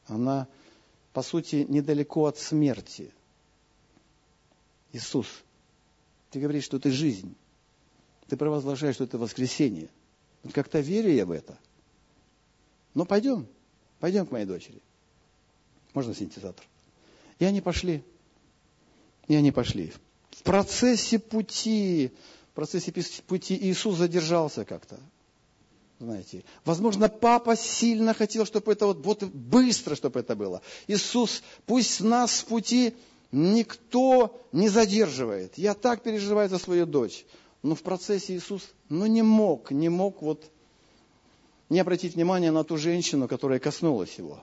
Она, 0.07 0.47
по 1.13 1.23
сути, 1.23 1.67
недалеко 1.69 2.27
от 2.27 2.39
смерти. 2.39 3.13
Иисус, 4.93 5.27
ты 6.31 6.41
говоришь, 6.41 6.65
что 6.65 6.79
ты 6.79 6.91
жизнь. 6.91 7.35
Ты 8.29 8.37
провозглашаешь, 8.37 8.95
что 8.95 9.05
это 9.05 9.19
воскресенье. 9.19 9.89
Как-то 10.53 10.81
верю 10.81 11.13
я 11.13 11.27
в 11.27 11.31
это. 11.31 11.59
Ну, 12.95 13.05
пойдем, 13.05 13.47
пойдем 13.99 14.27
к 14.27 14.31
моей 14.31 14.47
дочери. 14.47 14.81
Можно 15.95 16.15
синтезатор? 16.15 16.65
И 17.39 17.45
они 17.45 17.61
пошли. 17.61 18.05
И 19.29 19.35
они 19.35 19.53
пошли. 19.53 19.93
В 20.31 20.43
процессе 20.43 21.19
пути, 21.19 22.13
в 22.53 22.55
процессе 22.55 22.93
пути 23.27 23.57
Иисус 23.57 23.97
задержался 23.97 24.65
как-то. 24.65 24.99
Знаете, 25.99 26.45
возможно, 26.65 27.11
папа 27.11 27.57
сильно 27.57 28.15
хотел, 28.15 28.47
чтобы 28.47 28.73
это 28.73 28.87
вот, 28.87 29.05
вот 29.05 29.25
быстро, 29.25 29.95
чтобы 29.95 30.21
это 30.21 30.35
было. 30.35 30.63
Иисус, 30.87 31.43
пусть 31.67 32.01
нас 32.01 32.41
в 32.41 32.47
пути 32.47 32.95
никто 33.33 34.41
не 34.53 34.69
задерживает. 34.69 35.57
Я 35.59 35.75
так 35.75 36.03
переживаю 36.03 36.49
за 36.49 36.59
свою 36.59 36.87
дочь. 36.87 37.25
Но 37.63 37.75
в 37.75 37.83
процессе 37.83 38.35
Иисус, 38.35 38.63
ну 38.89 39.07
не 39.07 39.23
мог, 39.23 39.71
не 39.71 39.89
мог 39.89 40.23
вот 40.23 40.51
не 41.69 41.79
обратить 41.79 42.15
внимания 42.15 42.51
на 42.51 42.65
ту 42.65 42.77
женщину, 42.77 43.29
которая 43.29 43.59
коснулась 43.59 44.15
его, 44.15 44.43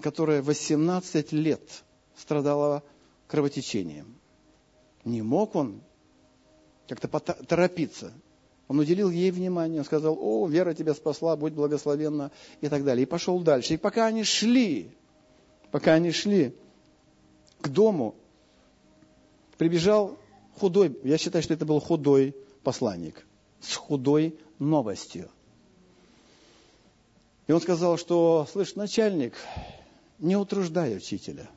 которая 0.00 0.40
18 0.40 1.32
лет 1.32 1.82
страдала 2.16 2.82
кровотечением. 3.26 4.14
Не 5.04 5.22
мог 5.22 5.54
он 5.54 5.82
как-то 6.88 7.08
торопиться. 7.08 8.12
Он 8.68 8.78
уделил 8.78 9.10
ей 9.10 9.30
внимание, 9.30 9.80
он 9.80 9.84
сказал, 9.84 10.16
о, 10.18 10.46
вера 10.46 10.72
тебя 10.72 10.94
спасла, 10.94 11.36
будь 11.36 11.52
благословенна 11.52 12.30
и 12.62 12.68
так 12.68 12.84
далее. 12.84 13.02
И 13.02 13.06
пошел 13.06 13.38
дальше. 13.40 13.74
И 13.74 13.76
пока 13.76 14.06
они 14.06 14.24
шли, 14.24 14.90
пока 15.70 15.94
они 15.94 16.12
шли 16.12 16.54
к 17.64 17.68
дому, 17.68 18.14
прибежал 19.56 20.18
худой, 20.58 20.98
я 21.02 21.16
считаю, 21.16 21.42
что 21.42 21.54
это 21.54 21.64
был 21.64 21.80
худой 21.80 22.36
посланник, 22.62 23.26
с 23.60 23.74
худой 23.74 24.38
новостью. 24.58 25.30
И 27.46 27.52
он 27.52 27.62
сказал, 27.62 27.96
что, 27.96 28.46
слышь, 28.52 28.74
начальник, 28.74 29.34
не 30.18 30.36
утруждай 30.36 30.94
учителя. 30.96 31.48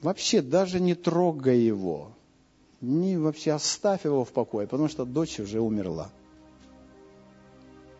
Вообще 0.00 0.42
даже 0.42 0.78
не 0.78 0.94
трогай 0.94 1.58
его. 1.58 2.12
Не 2.80 3.16
вообще 3.16 3.52
оставь 3.52 4.04
его 4.04 4.24
в 4.24 4.30
покое, 4.30 4.66
потому 4.68 4.88
что 4.88 5.04
дочь 5.04 5.40
уже 5.40 5.60
умерла. 5.60 6.10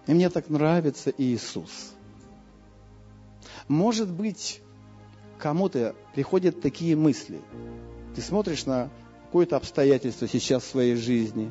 И 0.07 0.15
мне 0.15 0.31
так 0.31 0.49
нравится 0.49 1.13
Иисус. 1.17 1.93
Может 3.69 4.11
быть, 4.11 4.61
кому-то 5.43 5.95
приходят 6.15 6.61
такие 6.61 6.95
мысли. 6.95 7.41
Ты 8.15 8.23
смотришь 8.23 8.65
на 8.65 8.91
какое-то 9.27 9.57
обстоятельство 9.57 10.29
сейчас 10.29 10.63
в 10.63 10.71
своей 10.71 10.95
жизни. 10.95 11.51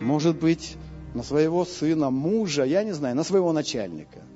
Может 0.00 0.38
быть, 0.38 0.76
на 1.12 1.22
своего 1.22 1.64
сына, 1.64 2.10
мужа, 2.10 2.64
я 2.64 2.82
не 2.82 2.92
знаю, 2.92 3.14
на 3.14 3.22
своего 3.22 3.52
начальника– 3.52 4.22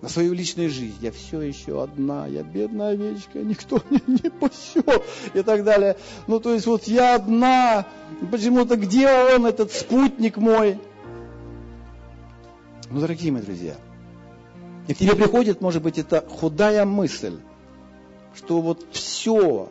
на 0.00 0.08
свою 0.08 0.32
личную 0.32 0.70
жизнь. 0.70 0.96
Я 1.00 1.10
все 1.10 1.40
еще 1.40 1.82
одна, 1.82 2.26
я 2.26 2.42
бедная 2.42 2.90
овечка, 2.90 3.40
никто 3.40 3.82
меня 3.90 4.02
не 4.06 4.30
пасет 4.30 5.02
и 5.34 5.42
так 5.42 5.64
далее. 5.64 5.96
Ну, 6.26 6.40
то 6.40 6.54
есть 6.54 6.66
вот 6.66 6.84
я 6.84 7.16
одна, 7.16 7.86
почему-то 8.30 8.76
где 8.76 9.08
он, 9.08 9.46
этот 9.46 9.72
спутник 9.72 10.36
мой? 10.36 10.78
Ну, 12.90 13.00
дорогие 13.00 13.32
мои 13.32 13.42
друзья, 13.42 13.74
и 14.86 14.94
к 14.94 14.98
тебе 14.98 15.14
приходит, 15.14 15.60
может 15.60 15.82
быть, 15.82 15.98
эта 15.98 16.24
худая 16.26 16.84
мысль, 16.86 17.38
что 18.34 18.60
вот 18.60 18.86
все, 18.92 19.70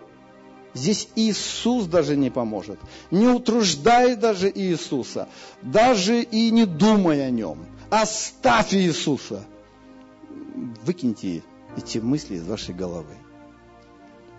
здесь 0.73 1.09
Иисус 1.15 1.85
даже 1.85 2.15
не 2.15 2.29
поможет. 2.29 2.79
Не 3.11 3.27
утруждай 3.27 4.15
даже 4.15 4.51
Иисуса, 4.53 5.27
даже 5.61 6.21
и 6.21 6.51
не 6.51 6.65
думай 6.65 7.25
о 7.25 7.29
нем. 7.29 7.65
Оставь 7.89 8.73
Иисуса– 8.73 9.45
выкиньте 10.83 11.43
эти 11.75 11.99
мысли 11.99 12.35
из 12.35 12.47
вашей 12.47 12.73
головы. 12.73 13.15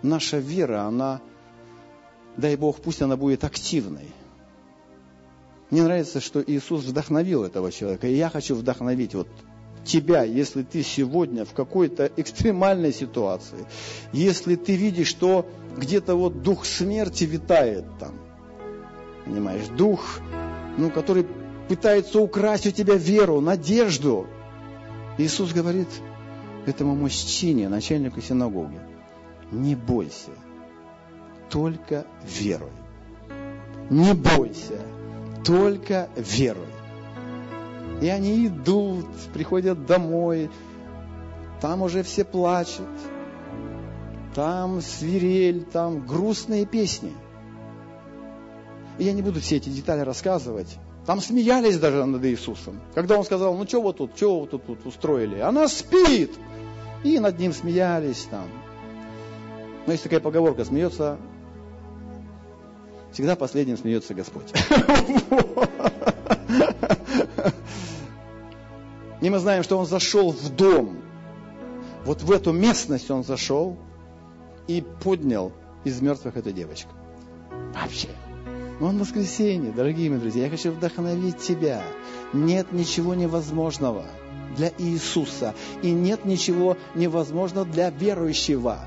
Наша 0.01 0.37
вера, 0.37 0.83
она, 0.83 1.21
дай 2.37 2.55
Бог, 2.55 2.81
пусть 2.81 3.01
она 3.01 3.17
будет 3.17 3.43
активной. 3.43 4.11
Мне 5.69 5.83
нравится, 5.83 6.19
что 6.19 6.43
Иисус 6.45 6.83
вдохновил 6.83 7.43
этого 7.43 7.71
человека. 7.71 8.07
И 8.07 8.15
я 8.15 8.29
хочу 8.29 8.55
вдохновить 8.55 9.13
вот 9.13 9.27
тебя, 9.83 10.23
если 10.23 10.63
ты 10.63 10.83
сегодня 10.83 11.45
в 11.45 11.53
какой-то 11.53 12.11
экстремальной 12.17 12.93
ситуации, 12.93 13.65
если 14.11 14.55
ты 14.55 14.75
видишь, 14.75 15.07
что 15.07 15.45
где-то 15.77 16.15
вот 16.15 16.41
дух 16.41 16.65
смерти 16.65 17.23
витает 17.23 17.85
там, 17.99 18.13
понимаешь, 19.25 19.67
дух, 19.67 20.19
ну, 20.77 20.89
который 20.89 21.25
пытается 21.67 22.19
украсть 22.19 22.67
у 22.67 22.71
тебя 22.71 22.95
веру, 22.95 23.41
надежду. 23.41 24.27
Иисус 25.17 25.53
говорит, 25.53 25.87
этому 26.65 26.95
мужчине, 26.95 27.69
начальнику 27.69 28.21
синагоги, 28.21 28.79
не 29.51 29.75
бойся, 29.75 30.31
только 31.49 32.05
веруй. 32.23 32.71
Не 33.89 34.13
бойся, 34.13 34.81
только 35.43 36.09
веруй. 36.15 36.68
И 38.01 38.07
они 38.07 38.47
идут, 38.47 39.05
приходят 39.33 39.85
домой, 39.85 40.49
там 41.61 41.81
уже 41.81 42.03
все 42.03 42.23
плачут, 42.23 42.87
там 44.33 44.81
свирель, 44.81 45.65
там 45.65 46.05
грустные 46.05 46.65
песни. 46.65 47.11
И 48.97 49.03
я 49.03 49.13
не 49.13 49.21
буду 49.21 49.41
все 49.41 49.57
эти 49.57 49.69
детали 49.69 50.01
рассказывать, 50.01 50.77
там 51.05 51.19
смеялись 51.19 51.77
даже 51.77 52.05
над 52.05 52.23
Иисусом. 52.25 52.79
Когда 52.93 53.17
он 53.17 53.25
сказал, 53.25 53.55
ну 53.55 53.67
что 53.67 53.81
вы 53.81 53.93
тут, 53.93 54.15
что 54.15 54.41
вы 54.41 54.47
тут, 54.47 54.65
тут 54.65 54.85
устроили? 54.85 55.39
Она 55.39 55.67
спит. 55.67 56.31
И 57.03 57.17
над 57.19 57.39
ним 57.39 57.53
смеялись 57.53 58.27
там. 58.29 58.45
Но 59.85 59.93
есть 59.93 60.03
такая 60.03 60.19
поговорка, 60.19 60.65
смеется, 60.65 61.17
всегда 63.11 63.35
последним 63.35 63.77
смеется 63.77 64.13
Господь. 64.13 64.53
И 69.29 69.31
мы 69.31 69.37
знаем, 69.37 69.61
что 69.61 69.77
он 69.77 69.85
зашел 69.85 70.31
в 70.31 70.49
дом. 70.55 71.03
Вот 72.03 72.23
в 72.23 72.31
эту 72.31 72.51
местность 72.51 73.11
он 73.11 73.23
зашел 73.23 73.77
и 74.65 74.83
поднял 75.03 75.51
из 75.83 76.01
мертвых 76.01 76.35
эту 76.35 76.51
девочку. 76.51 76.89
Вообще. 77.75 78.07
Но 78.79 78.87
он 78.87 78.97
воскресенье, 78.97 79.71
дорогие 79.71 80.09
мои 80.09 80.17
друзья. 80.17 80.45
Я 80.45 80.49
хочу 80.49 80.71
вдохновить 80.71 81.37
тебя. 81.37 81.83
Нет 82.33 82.71
ничего 82.71 83.13
невозможного 83.13 84.07
для 84.57 84.71
Иисуса. 84.79 85.53
И 85.83 85.91
нет 85.91 86.25
ничего 86.25 86.75
невозможного 86.95 87.67
для 87.67 87.91
верующего. 87.91 88.79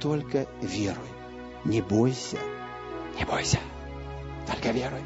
Только 0.00 0.48
веруй. 0.60 1.08
Не 1.64 1.80
бойся. 1.80 2.36
Не 3.18 3.24
бойся. 3.24 3.58
Только 4.46 4.72
веруй. 4.72 5.00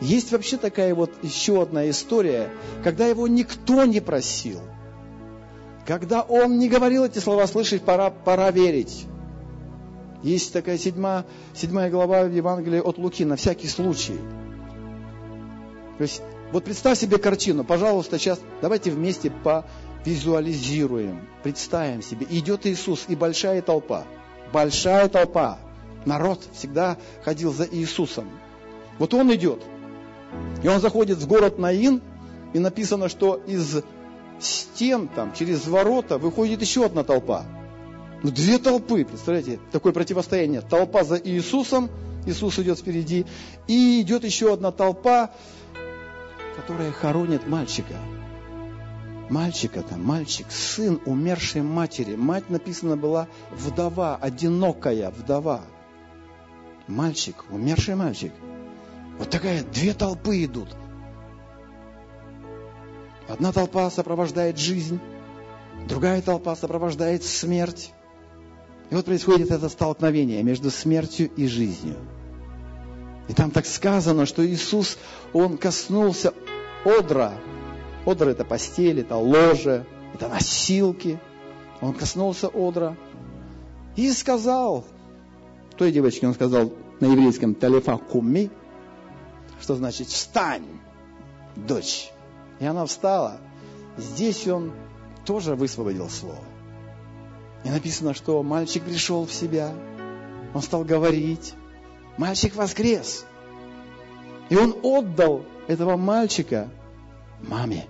Есть 0.00 0.32
вообще 0.32 0.56
такая 0.56 0.94
вот 0.94 1.10
еще 1.22 1.60
одна 1.60 1.88
история, 1.90 2.50
когда 2.82 3.06
его 3.06 3.28
никто 3.28 3.84
не 3.84 4.00
просил. 4.00 4.60
Когда 5.86 6.22
он 6.22 6.58
не 6.58 6.68
говорил 6.68 7.04
эти 7.04 7.18
слова, 7.18 7.46
слышать, 7.46 7.82
пора, 7.82 8.10
пора 8.10 8.50
верить. 8.50 9.06
Есть 10.22 10.52
такая 10.52 10.78
седьмая, 10.78 11.26
седьмая 11.54 11.90
глава 11.90 12.24
в 12.24 12.32
Евангелии 12.32 12.80
от 12.80 12.98
Луки, 12.98 13.24
на 13.24 13.36
всякий 13.36 13.68
случай. 13.68 14.18
То 15.98 16.02
есть, 16.02 16.22
вот 16.52 16.64
представь 16.64 16.98
себе 16.98 17.18
картину, 17.18 17.64
пожалуйста, 17.64 18.18
сейчас 18.18 18.40
давайте 18.62 18.90
вместе 18.90 19.30
повизуализируем, 19.30 21.28
представим 21.42 22.02
себе. 22.02 22.26
Идет 22.30 22.66
Иисус 22.66 23.04
и 23.08 23.16
большая 23.16 23.60
толпа, 23.62 24.04
большая 24.52 25.08
толпа. 25.08 25.58
Народ 26.06 26.42
всегда 26.54 26.96
ходил 27.22 27.52
за 27.52 27.66
Иисусом. 27.70 28.30
Вот 28.98 29.12
он 29.14 29.34
идет, 29.34 29.62
и 30.62 30.68
он 30.68 30.80
заходит 30.80 31.18
в 31.18 31.26
город 31.26 31.58
Наин, 31.58 32.00
и 32.52 32.58
написано, 32.58 33.08
что 33.08 33.36
из 33.46 33.82
стен 34.40 35.08
там, 35.08 35.32
через 35.32 35.66
ворота 35.66 36.18
выходит 36.18 36.60
еще 36.60 36.84
одна 36.84 37.04
толпа– 37.04 37.44
ну, 38.22 38.30
две 38.30 38.58
толпы, 38.58 39.04
представляете, 39.04 39.58
такое 39.72 39.92
противостояние. 39.92 40.60
Толпа 40.60 41.04
за 41.04 41.16
Иисусом, 41.16 41.88
Иисус 42.26 42.58
идет 42.58 42.78
впереди, 42.78 43.24
и 43.66 44.02
идет 44.02 44.24
еще 44.24 44.52
одна 44.52 44.72
толпа, 44.72 45.30
которая 46.56 46.92
хоронит 46.92 47.46
мальчика. 47.48 47.94
Мальчика 49.30 49.82
там, 49.82 50.04
мальчик, 50.04 50.46
сын 50.50 51.00
умершей 51.06 51.62
матери. 51.62 52.14
Мать 52.14 52.50
написана 52.50 52.96
была 52.96 53.28
вдова, 53.52 54.16
одинокая 54.16 55.10
вдова. 55.10 55.62
Мальчик, 56.88 57.44
умерший 57.48 57.94
мальчик. 57.94 58.32
Вот 59.20 59.28
такая, 59.28 59.62
две 59.62 59.92
толпы 59.92 60.44
идут. 60.46 60.74
Одна 63.28 63.52
толпа 63.52 63.90
сопровождает 63.90 64.56
жизнь, 64.56 64.98
другая 65.86 66.22
толпа 66.22 66.56
сопровождает 66.56 67.22
смерть. 67.22 67.92
И 68.88 68.94
вот 68.94 69.04
происходит 69.04 69.50
это 69.50 69.68
столкновение 69.68 70.42
между 70.42 70.70
смертью 70.70 71.30
и 71.36 71.46
жизнью. 71.46 71.96
И 73.28 73.34
там 73.34 73.50
так 73.50 73.66
сказано, 73.66 74.24
что 74.24 74.44
Иисус, 74.44 74.96
Он 75.34 75.58
коснулся 75.58 76.32
одра. 76.86 77.34
Одра– 78.06 78.30
это 78.30 78.46
постель, 78.46 79.00
это 79.00 79.16
ложе, 79.16 79.84
это 80.14 80.28
носилки. 80.28 81.20
Он 81.82 81.92
коснулся 81.92 82.48
одра 82.48 82.96
и 83.96 84.10
сказал, 84.12 84.86
той 85.76 85.92
девочке 85.92 86.26
он 86.26 86.32
сказал 86.32 86.72
на 87.00 87.04
еврейском 87.04 87.54
«талифа 87.54 87.98
куми», 87.98 88.50
что 89.60 89.76
значит 89.76 90.08
«встань, 90.08 90.66
дочь». 91.56 92.10
И 92.58 92.66
она 92.66 92.84
встала. 92.86 93.38
Здесь 93.96 94.46
он 94.46 94.72
тоже 95.24 95.54
высвободил 95.54 96.08
слово. 96.08 96.44
И 97.64 97.70
написано, 97.70 98.14
что 98.14 98.42
мальчик 98.42 98.82
пришел 98.82 99.26
в 99.26 99.32
себя, 99.32 99.72
он 100.54 100.62
стал 100.62 100.84
говорить, 100.84 101.54
мальчик 102.16 102.54
воскрес. 102.56 103.24
И 104.48 104.56
он 104.56 104.76
отдал 104.82 105.44
этого 105.68 105.96
мальчика 105.96 106.68
маме. 107.40 107.86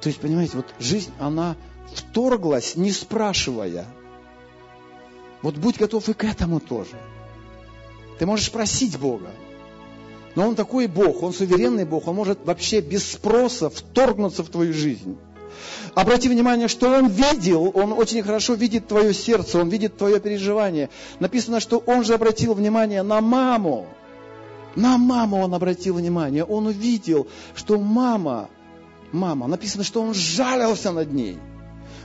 То 0.00 0.08
есть, 0.08 0.20
понимаете, 0.20 0.56
вот 0.56 0.72
жизнь, 0.78 1.12
она 1.18 1.56
вторглась, 1.92 2.76
не 2.76 2.92
спрашивая. 2.92 3.86
Вот 5.42 5.56
будь 5.56 5.78
готов 5.78 6.08
и 6.08 6.14
к 6.14 6.24
этому 6.24 6.60
тоже. 6.60 6.96
Ты 8.18 8.26
можешь 8.26 8.50
просить 8.50 8.98
Бога. 8.98 9.30
Но 10.34 10.48
Он 10.48 10.54
такой 10.54 10.86
Бог, 10.86 11.22
Он 11.22 11.32
суверенный 11.32 11.84
Бог, 11.84 12.06
Он 12.08 12.16
может 12.16 12.44
вообще 12.44 12.80
без 12.80 13.10
спроса 13.10 13.70
вторгнуться 13.70 14.42
в 14.42 14.48
твою 14.48 14.72
жизнь. 14.72 15.16
Обрати 15.94 16.28
внимание, 16.28 16.68
что 16.68 16.90
Он 16.90 17.08
видел, 17.08 17.70
Он 17.74 17.92
очень 17.92 18.22
хорошо 18.22 18.54
видит 18.54 18.86
твое 18.86 19.14
сердце, 19.14 19.58
Он 19.58 19.68
видит 19.70 19.96
твое 19.96 20.20
переживание. 20.20 20.90
Написано, 21.20 21.60
что 21.60 21.78
Он 21.78 22.04
же 22.04 22.14
обратил 22.14 22.52
внимание 22.52 23.02
на 23.02 23.20
маму. 23.20 23.86
На 24.74 24.98
маму 24.98 25.38
Он 25.38 25.54
обратил 25.54 25.94
внимание. 25.94 26.44
Он 26.44 26.66
увидел, 26.66 27.28
что 27.54 27.78
мама, 27.78 28.50
мама, 29.12 29.46
написано, 29.46 29.84
что 29.84 30.02
Он 30.02 30.12
жалился 30.12 30.92
над 30.92 31.12
ней. 31.12 31.38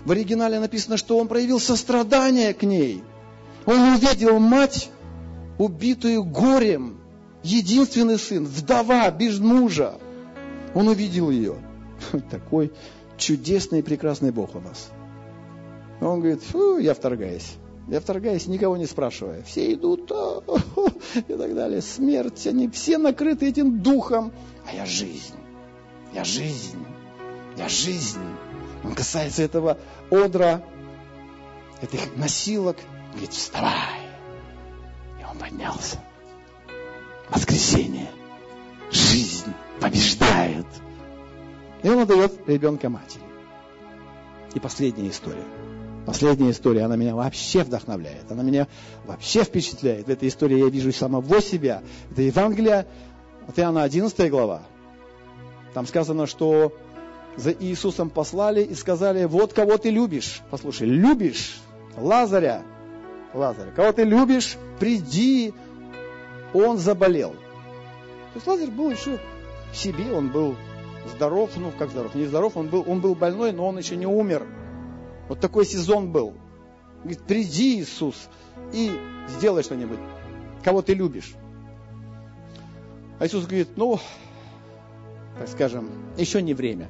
В 0.06 0.12
оригинале 0.12 0.60
написано, 0.60 0.96
что 0.96 1.18
Он 1.18 1.28
проявил 1.28 1.60
сострадание 1.60 2.54
к 2.54 2.64
ней. 2.64 3.04
Он 3.66 3.96
увидел 3.96 4.40
мать, 4.40 4.90
убитую 5.62 6.24
горем, 6.24 6.98
единственный 7.44 8.18
сын, 8.18 8.46
вдова, 8.46 9.10
без 9.12 9.40
мужа. 9.40 9.96
Он 10.74 10.88
увидел 10.88 11.30
ее. 11.30 11.56
Такой 12.32 12.72
чудесный 13.18 13.80
и 13.80 13.84
прекрасный 13.84 14.32
Бог 14.32 14.56
у 14.56 14.60
нас. 14.60 14.90
Он 16.02 16.20
говорит, 16.20 16.42
фу, 16.42 16.80
я 16.80 16.94
вторгаюсь. 16.94 17.54
Я 17.88 18.00
вторгаюсь, 18.00 18.48
никого 18.48 18.78
не 18.78 18.86
спрашивая. 18.86 19.44
Все 19.44 19.74
идут, 19.74 20.12
а, 20.12 20.42
и 21.16 21.34
так 21.34 21.56
далее. 21.56 21.82
Смерть, 21.82 22.48
они 22.48 22.70
все 22.70 22.98
накрыты 22.98 23.48
этим 23.48 23.82
духом. 23.82 24.32
А 24.66 24.74
я 24.74 24.86
жизнь. 24.86 25.36
Я 26.14 26.24
жизнь. 26.24 26.86
Я 27.58 27.68
жизнь. 27.68 28.20
Он 28.84 28.96
касается 28.96 29.44
этого 29.44 29.78
одра, 30.10 30.64
этих 31.82 32.16
носилок. 32.18 32.78
Говорит, 33.12 33.34
вставай. 33.34 34.01
Поднялся. 35.52 35.98
Воскресенье. 37.30 38.08
Жизнь 38.90 39.52
побеждает. 39.80 40.66
И 41.84 41.90
он 41.90 42.00
отдает 42.00 42.32
ребенка 42.48 42.90
матери. 42.90 43.24
И 44.54 44.60
последняя 44.60 45.10
история. 45.10 45.44
Последняя 46.06 46.52
история, 46.52 46.84
она 46.84 46.96
меня 46.96 47.16
вообще 47.16 47.64
вдохновляет. 47.64 48.32
Она 48.32 48.44
меня 48.44 48.68
вообще 49.06 49.44
впечатляет. 49.44 50.08
В 50.08 50.10
этой 50.10 50.30
истории 50.30 50.58
я 50.58 50.70
вижу 50.70 50.92
самого 50.94 51.42
себя. 51.42 51.84
Это 52.12 52.22
Евангелие 52.22 52.88
от 53.48 53.60
Иоанна 53.60 53.84
11 53.84 54.30
глава. 54.30 54.64
Там 55.74 55.86
сказано, 55.86 56.28
что 56.28 56.74
за 57.36 57.52
Иисусом 57.52 58.10
послали 58.10 58.64
и 58.64 58.74
сказали, 58.74 59.26
вот 59.26 59.54
кого 59.54 59.78
ты 59.78 59.90
любишь. 59.90 60.42
Послушай, 60.50 60.88
любишь 60.88 61.60
Лазаря. 61.98 62.64
Лазаря. 63.34 63.72
Кого 63.72 63.92
ты 63.92 64.04
любишь, 64.04 64.58
приди. 64.80 65.54
Он 66.54 66.78
заболел. 66.78 67.32
То 67.32 68.36
есть 68.36 68.48
Лазарь 68.48 68.70
был 68.70 68.92
еще 68.92 69.20
в 69.72 69.78
себе, 69.78 70.14
он 70.14 70.30
был 70.30 70.56
здоров, 71.16 71.52
ну 71.56 71.72
как 71.78 71.90
здоров, 71.90 72.14
не 72.14 72.26
здоров, 72.26 72.58
он 72.58 72.68
был, 72.68 72.84
он 72.88 73.02
был 73.02 73.16
больной, 73.16 73.52
но 73.52 73.68
он 73.68 73.78
еще 73.78 73.96
не 73.96 74.06
умер. 74.06 74.46
Вот 75.30 75.40
такой 75.40 75.66
сезон 75.66 76.12
был. 76.12 76.34
Говорит, 77.00 77.24
приди, 77.24 77.80
Иисус, 77.80 78.30
и 78.74 78.92
сделай 79.28 79.64
что-нибудь, 79.64 80.00
кого 80.64 80.82
ты 80.82 80.94
любишь. 80.94 81.34
А 83.20 83.26
Иисус 83.26 83.46
говорит, 83.46 83.70
ну, 83.76 84.00
так 85.38 85.48
скажем, 85.48 85.90
еще 86.18 86.42
не 86.42 86.54
время. 86.54 86.90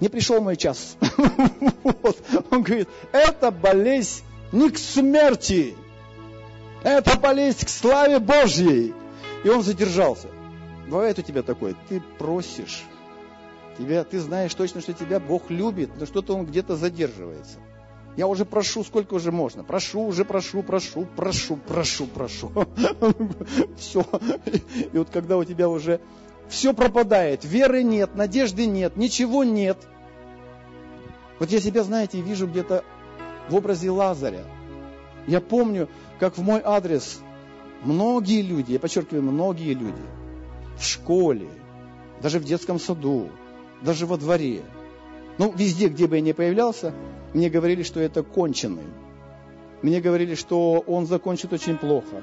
Не 0.00 0.08
пришел 0.08 0.40
мой 0.40 0.56
час. 0.56 0.96
Он 2.50 2.62
говорит, 2.62 2.88
это 3.12 3.50
болезнь 3.50 4.22
не 4.52 4.70
к 4.70 4.78
смерти, 4.78 5.76
это 6.82 7.18
болезнь 7.18 7.66
к 7.66 7.68
славе 7.68 8.18
Божьей. 8.18 8.94
И 9.44 9.48
он 9.48 9.62
задержался. 9.62 10.28
Бывает 10.88 11.18
у 11.18 11.22
тебя 11.22 11.42
такое, 11.42 11.74
ты 11.88 12.02
просишь, 12.18 12.82
тебя, 13.78 14.04
ты 14.04 14.18
знаешь 14.20 14.54
точно, 14.54 14.80
что 14.80 14.92
тебя 14.92 15.20
Бог 15.20 15.50
любит, 15.50 15.90
но 15.98 16.06
что-то 16.06 16.34
Он 16.34 16.44
где-то 16.44 16.76
задерживается. 16.76 17.58
Я 18.16 18.26
уже 18.26 18.44
прошу, 18.44 18.82
сколько 18.82 19.14
уже 19.14 19.30
можно. 19.30 19.62
Прошу, 19.62 20.02
уже 20.02 20.24
прошу, 20.24 20.62
прошу, 20.62 21.06
прошу, 21.16 21.56
прошу, 21.56 22.06
прошу. 22.06 22.50
Все. 23.78 24.04
И 24.92 24.98
вот 24.98 25.10
когда 25.10 25.36
у 25.36 25.44
тебя 25.44 25.68
уже 25.68 26.00
все 26.48 26.74
пропадает, 26.74 27.44
веры 27.44 27.84
нет, 27.84 28.16
надежды 28.16 28.66
нет, 28.66 28.96
ничего 28.96 29.44
нет. 29.44 29.78
Вот 31.38 31.50
я 31.50 31.60
себя, 31.60 31.84
знаете, 31.84 32.20
вижу 32.20 32.48
где-то 32.48 32.84
в 33.50 33.54
образе 33.56 33.90
Лазаря. 33.90 34.44
Я 35.26 35.40
помню, 35.40 35.88
как 36.18 36.38
в 36.38 36.42
мой 36.42 36.60
адрес 36.64 37.20
многие 37.82 38.42
люди, 38.42 38.72
я 38.72 38.78
подчеркиваю, 38.78 39.22
многие 39.22 39.74
люди– 39.74 40.02
в 40.80 40.84
школе, 40.84 41.48
даже 42.22 42.38
в 42.38 42.44
детском 42.44 42.80
саду, 42.80 43.28
даже 43.82 44.06
во 44.06 44.16
дворе. 44.16 44.62
Ну, 45.38 45.52
везде, 45.52 45.88
где 45.88 46.06
бы 46.06 46.16
я 46.16 46.22
ни 46.22 46.32
появлялся, 46.32 46.94
мне 47.34 47.50
говорили, 47.50 47.82
что 47.82 48.00
это 48.00 48.22
конченый. 48.22 48.88
Мне 49.82 50.00
говорили, 50.00 50.34
что 50.34 50.82
он 50.86 51.06
закончит 51.06 51.52
очень 51.52 51.76
плохо. 51.76 52.22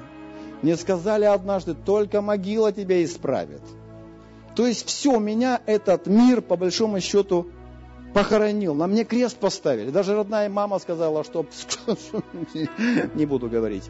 Мне 0.62 0.76
сказали 0.76 1.24
однажды, 1.24 1.74
только 1.74 2.20
могила 2.20 2.72
тебя 2.72 3.02
исправит. 3.04 3.62
То 4.56 4.66
есть 4.66 4.86
все, 4.86 5.18
меня 5.18 5.60
этот 5.66 6.06
мир, 6.08 6.42
по 6.42 6.56
большому 6.56 7.00
счету, 7.00 7.48
похоронил. 8.14 8.74
На 8.74 8.86
мне 8.86 9.04
крест 9.04 9.38
поставили. 9.38 9.90
Даже 9.90 10.14
родная 10.14 10.48
мама 10.48 10.78
сказала, 10.78 11.24
что 11.24 11.46
не 13.14 13.26
буду 13.26 13.48
говорить. 13.48 13.84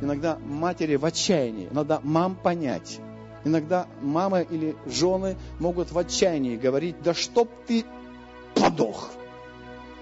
Иногда 0.00 0.38
матери 0.38 0.96
в 0.96 1.04
отчаянии. 1.04 1.68
Надо 1.70 2.00
мам 2.02 2.36
понять. 2.36 3.00
Иногда 3.44 3.86
мамы 4.00 4.46
или 4.48 4.74
жены 4.86 5.36
могут 5.58 5.92
в 5.92 5.98
отчаянии 5.98 6.56
говорить, 6.56 6.96
да 7.02 7.12
чтоб 7.12 7.48
ты 7.66 7.84
подох. 8.54 9.10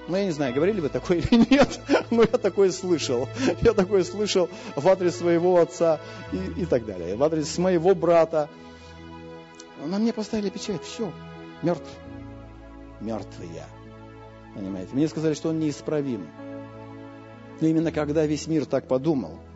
Ну, 0.08 0.16
я 0.16 0.24
не 0.24 0.30
знаю, 0.30 0.54
говорили 0.54 0.80
вы 0.80 0.88
такое 0.88 1.18
или 1.18 1.46
нет, 1.50 1.80
но 2.10 2.22
я 2.22 2.38
такое 2.38 2.70
слышал. 2.70 3.28
Я 3.60 3.72
такое 3.72 4.04
слышал 4.04 4.48
в 4.76 4.88
адрес 4.88 5.16
своего 5.16 5.58
отца 5.58 6.00
и, 6.32 6.62
и 6.62 6.66
так 6.66 6.84
далее, 6.84 7.16
в 7.16 7.22
адрес 7.22 7.56
моего 7.58 7.94
брата. 7.94 8.48
На 9.84 9.98
мне 9.98 10.12
поставили 10.12 10.50
печать, 10.50 10.82
все, 10.84 11.12
мертв. 11.62 11.88
Мертвый 13.02 13.48
я. 13.54 13.66
Понимаете? 14.54 14.94
Мне 14.94 15.08
сказали, 15.08 15.34
что 15.34 15.50
он 15.50 15.58
неисправим. 15.58 16.26
Но 17.60 17.66
именно 17.66 17.92
когда 17.92 18.26
весь 18.26 18.46
мир 18.46 18.64
так 18.64 18.88
подумал– 18.88 19.38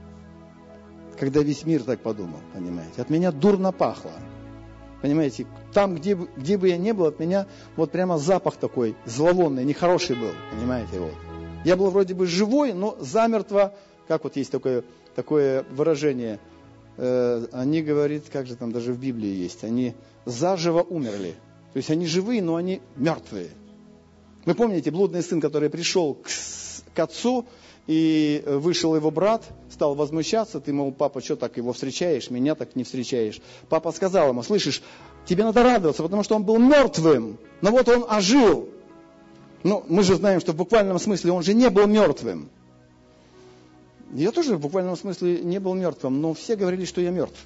когда 1.19 1.41
весь 1.41 1.65
мир 1.65 1.83
так 1.83 2.01
подумал, 2.01 2.41
понимаете. 2.53 3.03
От 3.03 3.11
меня 3.11 3.33
дурно 3.33 3.73
пахло. 3.73 4.13
Понимаете, 5.03 5.47
там, 5.73 5.95
где, 5.95 6.15
где 6.15 6.57
бы 6.57 6.69
я 6.69 6.79
ни 6.79 6.93
был, 6.93 7.07
от 7.07 7.19
меня 7.19 7.47
вот 7.77 7.91
прямо 7.93 8.19
запах 8.19 8.57
такой 8.57 8.97
зловонный, 9.05 9.65
нехороший 9.65 10.17
был, 10.17 10.31
понимаете, 10.51 11.01
вот. 11.01 11.13
Я 11.65 11.77
был 11.77 11.91
вроде 11.91 12.15
бы 12.15 12.27
живой, 12.27 12.73
но 12.73 12.97
замертво, 12.99 13.75
как 14.09 14.25
вот 14.25 14.37
есть 14.37 14.51
такое, 14.51 14.85
такое 15.15 15.65
выражение, 15.71 16.41
э, 16.97 17.47
они 17.53 17.83
говорят, 17.83 18.25
как 18.33 18.47
же 18.47 18.57
там 18.57 18.73
даже 18.73 18.93
в 18.93 18.99
Библии 18.99 19.29
есть, 19.29 19.65
они 19.65 19.95
заживо 20.25 20.83
умерли. 20.83 21.35
То 21.77 21.79
есть 21.79 21.91
они 21.91 22.07
живые, 22.07 22.41
но 22.41 22.57
они 22.57 22.81
мертвые. 22.97 23.51
Вы 24.47 24.55
помните, 24.55 24.91
блудный 24.91 25.23
сын, 25.23 25.43
который 25.43 25.69
пришел 25.69 26.15
к, 26.15 26.27
к 26.95 26.99
отцу, 26.99 27.45
и 27.87 28.43
вышел 28.47 28.97
его 28.97 29.11
брат, 29.11 29.43
стал 29.71 29.95
возмущаться, 29.95 30.59
ты, 30.59 30.73
мол, 30.73 30.91
папа, 30.91 31.21
что 31.21 31.37
так 31.37 31.59
его 31.59 31.75
встречаешь, 31.75 32.31
меня 32.31 32.55
так 32.55 32.77
не 32.77 32.85
встречаешь. 32.85 33.43
Папа 33.69 33.93
сказал 33.93 34.31
ему, 34.31 34.43
слышишь, 34.43 34.83
тебе 35.27 35.45
надо 35.45 35.63
радоваться, 35.63 36.03
потому 36.03 36.23
что 36.23 36.37
он 36.37 36.45
был 36.45 36.57
мертвым, 36.57 37.37
но 37.61 37.71
вот 37.73 37.87
он 37.91 38.07
ожил. 38.09 38.71
Ну, 39.63 39.85
мы 39.87 40.03
же 40.03 40.15
знаем, 40.15 40.41
что 40.41 40.53
в 40.53 40.57
буквальном 40.57 40.99
смысле 40.99 41.33
он 41.33 41.43
же 41.43 41.53
не 41.53 41.69
был 41.69 41.87
мертвым. 41.87 42.49
Я 44.15 44.33
тоже 44.33 44.57
в 44.57 44.61
буквальном 44.61 44.97
смысле 44.97 45.43
не 45.43 45.61
был 45.61 45.75
мертвым, 45.75 46.23
но 46.23 46.33
все 46.33 46.57
говорили, 46.57 46.87
что 46.87 47.03
я 47.03 47.11
мертв. 47.11 47.39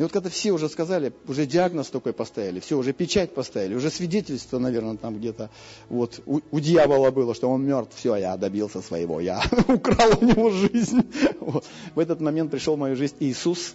И 0.00 0.02
вот 0.02 0.12
когда 0.12 0.30
все 0.30 0.52
уже 0.52 0.70
сказали, 0.70 1.12
уже 1.28 1.44
диагноз 1.44 1.90
такой 1.90 2.14
поставили, 2.14 2.58
все, 2.60 2.78
уже 2.78 2.94
печать 2.94 3.34
поставили, 3.34 3.74
уже 3.74 3.90
свидетельство, 3.90 4.58
наверное, 4.58 4.96
там 4.96 5.18
где-то 5.18 5.50
вот 5.90 6.22
у, 6.24 6.40
у 6.50 6.58
дьявола 6.58 7.10
было, 7.10 7.34
что 7.34 7.50
он 7.50 7.66
мертв, 7.66 7.94
все, 7.98 8.16
я 8.16 8.34
добился 8.38 8.80
своего, 8.80 9.20
я 9.20 9.42
украл 9.68 10.12
у 10.18 10.24
него 10.24 10.48
жизнь. 10.48 11.02
Вот. 11.40 11.66
В 11.94 11.98
этот 11.98 12.22
момент 12.22 12.50
пришел 12.50 12.76
в 12.76 12.78
мою 12.78 12.96
жизнь 12.96 13.14
Иисус, 13.20 13.74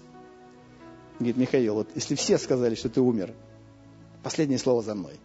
говорит, 1.20 1.38
Михаил, 1.38 1.76
вот 1.76 1.90
если 1.94 2.16
все 2.16 2.40
сказали, 2.40 2.74
что 2.74 2.90
ты 2.90 3.02
умер, 3.02 3.32
последнее 4.24 4.58
слово 4.58 4.82
за 4.82 4.96
мной. 4.96 5.20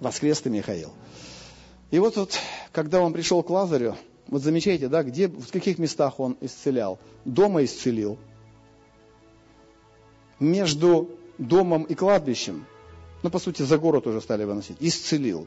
Воскрес 0.00 0.40
ты, 0.40 0.48
Михаил. 0.48 0.92
И 1.90 1.98
вот, 1.98 2.16
вот 2.16 2.38
когда 2.72 3.02
он 3.02 3.12
пришел 3.12 3.42
к 3.42 3.50
Лазарю, 3.50 3.96
вот 4.28 4.40
замечаете, 4.40 4.88
да, 4.88 5.02
где, 5.02 5.28
в 5.28 5.52
каких 5.52 5.76
местах 5.76 6.20
он 6.20 6.38
исцелял? 6.40 6.98
Дома 7.26 7.62
исцелил, 7.64 8.18
между 10.40 11.10
домом 11.38 11.84
и 11.84 11.94
кладбищем, 11.94 12.66
ну, 13.22 13.30
по 13.30 13.38
сути, 13.38 13.62
за 13.62 13.78
город 13.78 14.06
уже 14.06 14.20
стали 14.20 14.44
выносить, 14.44 14.76
исцелил. 14.80 15.46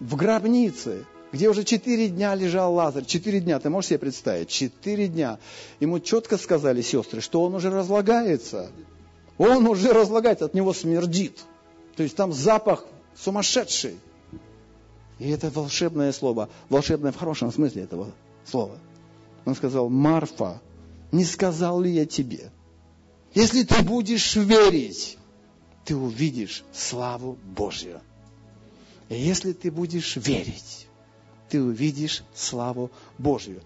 В 0.00 0.16
гробнице, 0.16 1.04
где 1.32 1.48
уже 1.48 1.64
четыре 1.64 2.08
дня 2.08 2.34
лежал 2.34 2.74
Лазарь, 2.74 3.04
четыре 3.04 3.40
дня, 3.40 3.60
ты 3.60 3.68
можешь 3.68 3.90
себе 3.90 3.98
представить, 3.98 4.48
четыре 4.48 5.08
дня. 5.08 5.38
Ему 5.80 6.00
четко 6.00 6.38
сказали 6.38 6.80
сестры, 6.80 7.20
что 7.20 7.42
он 7.42 7.54
уже 7.54 7.70
разлагается. 7.70 8.70
Он 9.36 9.66
уже 9.66 9.92
разлагается, 9.92 10.46
от 10.46 10.54
него 10.54 10.72
смердит. 10.72 11.38
То 11.96 12.02
есть 12.02 12.16
там 12.16 12.32
запах 12.32 12.84
сумасшедший. 13.16 13.96
И 15.18 15.30
это 15.30 15.50
волшебное 15.50 16.12
слово, 16.12 16.48
волшебное 16.68 17.12
в 17.12 17.16
хорошем 17.16 17.52
смысле 17.52 17.82
этого 17.82 18.12
слова. 18.44 18.78
Он 19.44 19.54
сказал, 19.54 19.88
Марфа, 19.88 20.60
не 21.12 21.24
сказал 21.24 21.80
ли 21.80 21.90
я 21.90 22.06
тебе, 22.06 22.50
если 23.34 23.62
ты 23.62 23.82
будешь 23.82 24.36
верить, 24.36 25.18
ты 25.84 25.96
увидишь 25.96 26.64
славу 26.72 27.38
Божью. 27.44 28.00
И 29.08 29.16
если 29.16 29.52
ты 29.52 29.70
будешь 29.70 30.16
верить, 30.16 30.86
ты 31.48 31.62
увидишь 31.62 32.24
славу 32.34 32.90
Божью. 33.18 33.60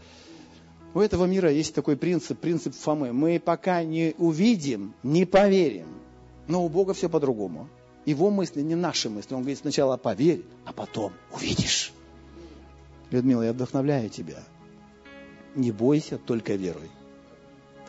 У 0.95 1.01
этого 1.01 1.27
мира 1.27 1.51
есть 1.53 1.75
такой 1.75 1.97
принцип, 1.97 2.39
принцип 2.39 2.75
Фомы. 2.75 3.13
Мы 3.13 3.39
пока 3.39 3.85
не 3.85 4.15
увидим, 4.19 4.95
не 5.03 5.27
поверим. 5.27 5.89
Но 6.47 6.65
у 6.65 6.69
Бога 6.69 6.95
все 6.95 7.09
по-другому. 7.09 7.69
Его 8.07 8.31
мысли 8.31 8.63
не 8.63 8.75
наши 8.75 9.11
мысли. 9.11 9.35
Он 9.35 9.43
говорит, 9.43 9.59
сначала 9.59 9.99
поверь, 9.99 10.45
а 10.65 10.73
потом 10.73 11.13
увидишь. 11.31 11.93
Людмила, 13.11 13.43
я 13.43 13.53
вдохновляю 13.53 14.09
тебя. 14.09 14.43
Не 15.55 15.73
бойся, 15.73 16.17
только 16.19 16.55
веруй. 16.55 16.91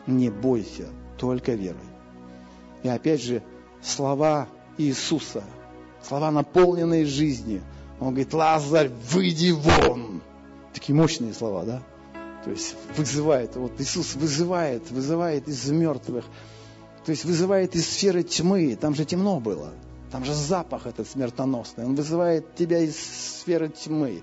Не 0.06 0.30
бойся, 0.30 0.88
только 1.18 1.52
верой. 1.52 1.78
И 2.82 2.88
опять 2.88 3.22
же, 3.22 3.42
слова 3.82 4.48
Иисуса, 4.78 5.44
слова, 6.02 6.30
наполненные 6.30 7.04
жизнью. 7.04 7.62
Он 7.98 8.08
говорит, 8.08 8.32
Лазарь, 8.32 8.90
выйди 9.10 9.50
вон. 9.50 10.22
Такие 10.72 10.94
мощные 10.94 11.34
слова, 11.34 11.64
да? 11.64 11.82
То 12.44 12.50
есть 12.50 12.74
вызывает, 12.96 13.56
вот 13.56 13.78
Иисус 13.78 14.14
вызывает, 14.14 14.90
вызывает 14.90 15.46
из 15.48 15.68
мертвых. 15.70 16.24
То 17.04 17.10
есть 17.10 17.24
вызывает 17.24 17.74
из 17.74 17.86
сферы 17.88 18.22
тьмы. 18.22 18.76
Там 18.80 18.94
же 18.94 19.04
темно 19.04 19.40
было. 19.40 19.72
Там 20.10 20.24
же 20.24 20.34
запах 20.34 20.86
этот 20.86 21.08
смертоносный. 21.08 21.84
Он 21.84 21.94
вызывает 21.94 22.54
тебя 22.54 22.78
из 22.78 22.96
сферы 22.96 23.68
тьмы 23.68 24.22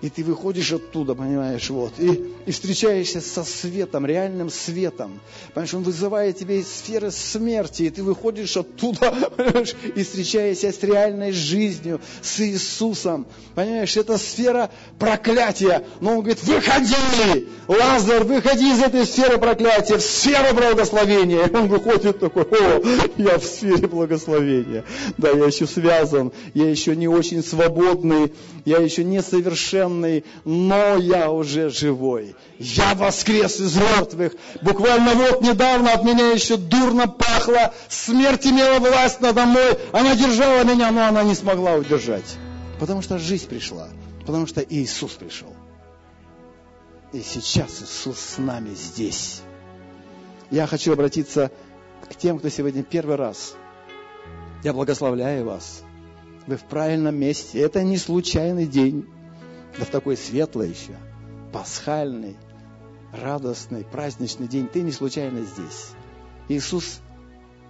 и 0.00 0.10
ты 0.10 0.22
выходишь 0.22 0.72
оттуда, 0.72 1.14
понимаешь, 1.14 1.68
вот, 1.70 1.92
и, 1.98 2.32
и 2.46 2.52
встречаешься 2.52 3.20
со 3.20 3.42
светом, 3.42 4.06
реальным 4.06 4.48
светом. 4.48 5.20
Понимаешь, 5.54 5.74
он 5.74 5.82
вызывает 5.82 6.38
тебя 6.38 6.54
из 6.54 6.68
сферы 6.68 7.10
смерти, 7.10 7.84
и 7.84 7.90
ты 7.90 8.02
выходишь 8.02 8.56
оттуда, 8.56 9.30
понимаешь, 9.36 9.74
и 9.94 10.02
встречаешься 10.04 10.72
с 10.72 10.82
реальной 10.82 11.32
жизнью, 11.32 12.00
с 12.22 12.40
Иисусом. 12.40 13.26
Понимаешь, 13.54 13.96
это 13.96 14.18
сфера 14.18 14.70
проклятия. 14.98 15.84
Но 16.00 16.12
он 16.12 16.18
говорит, 16.18 16.42
выходи, 16.44 17.48
Лазар, 17.68 18.24
выходи 18.24 18.72
из 18.72 18.80
этой 18.80 19.06
сферы 19.06 19.38
проклятия 19.38 19.96
в 19.96 20.02
сферу 20.02 20.54
благословения. 20.54 21.46
И 21.46 21.54
он 21.54 21.68
выходит 21.68 22.18
такой, 22.18 22.44
о, 22.44 22.82
я 23.16 23.38
в 23.38 23.44
сфере 23.44 23.86
благословения. 23.86 24.84
Да, 25.16 25.30
я 25.30 25.44
еще 25.44 25.66
связан, 25.66 26.32
я 26.54 26.68
еще 26.68 26.96
не 26.96 27.08
очень 27.08 27.44
свободный, 27.44 28.32
я 28.64 28.78
еще 28.78 29.04
не 29.04 29.22
совершен 29.22 29.68
блаженный, 29.78 30.24
но 30.44 30.96
я 30.96 31.30
уже 31.30 31.70
живой. 31.70 32.34
Я 32.58 32.94
воскрес 32.94 33.60
из 33.60 33.76
мертвых. 33.76 34.32
Буквально 34.62 35.14
вот 35.14 35.42
недавно 35.42 35.92
от 35.92 36.04
меня 36.04 36.30
еще 36.30 36.56
дурно 36.56 37.06
пахло, 37.08 37.72
смерть 37.88 38.46
имела 38.46 38.78
власть 38.78 39.20
надо 39.20 39.44
мной, 39.44 39.78
она 39.92 40.14
держала 40.14 40.64
меня, 40.64 40.90
но 40.90 41.06
она 41.06 41.22
не 41.22 41.34
смогла 41.34 41.74
удержать. 41.74 42.36
Потому 42.80 43.02
что 43.02 43.18
жизнь 43.18 43.48
пришла, 43.48 43.88
потому 44.26 44.46
что 44.46 44.60
Иисус 44.60 45.12
пришел. 45.12 45.54
И 47.12 47.22
сейчас 47.22 47.82
Иисус 47.82 48.18
с 48.18 48.38
нами 48.38 48.74
здесь. 48.74 49.42
Я 50.50 50.66
хочу 50.66 50.92
обратиться 50.92 51.50
к 52.08 52.14
тем, 52.16 52.38
кто 52.38 52.48
сегодня 52.48 52.82
первый 52.82 53.16
раз. 53.16 53.54
Я 54.62 54.72
благословляю 54.72 55.46
вас. 55.46 55.82
Вы 56.46 56.56
в 56.56 56.64
правильном 56.64 57.16
месте. 57.16 57.60
Это 57.60 57.82
не 57.82 57.96
случайный 57.96 58.66
день. 58.66 59.06
Да 59.78 59.84
в 59.84 59.90
такой 59.90 60.16
светлый 60.16 60.70
еще, 60.70 60.96
пасхальный, 61.52 62.36
радостный, 63.12 63.84
праздничный 63.84 64.48
день. 64.48 64.66
Ты 64.66 64.82
не 64.82 64.92
случайно 64.92 65.42
здесь. 65.42 65.90
Иисус 66.48 67.00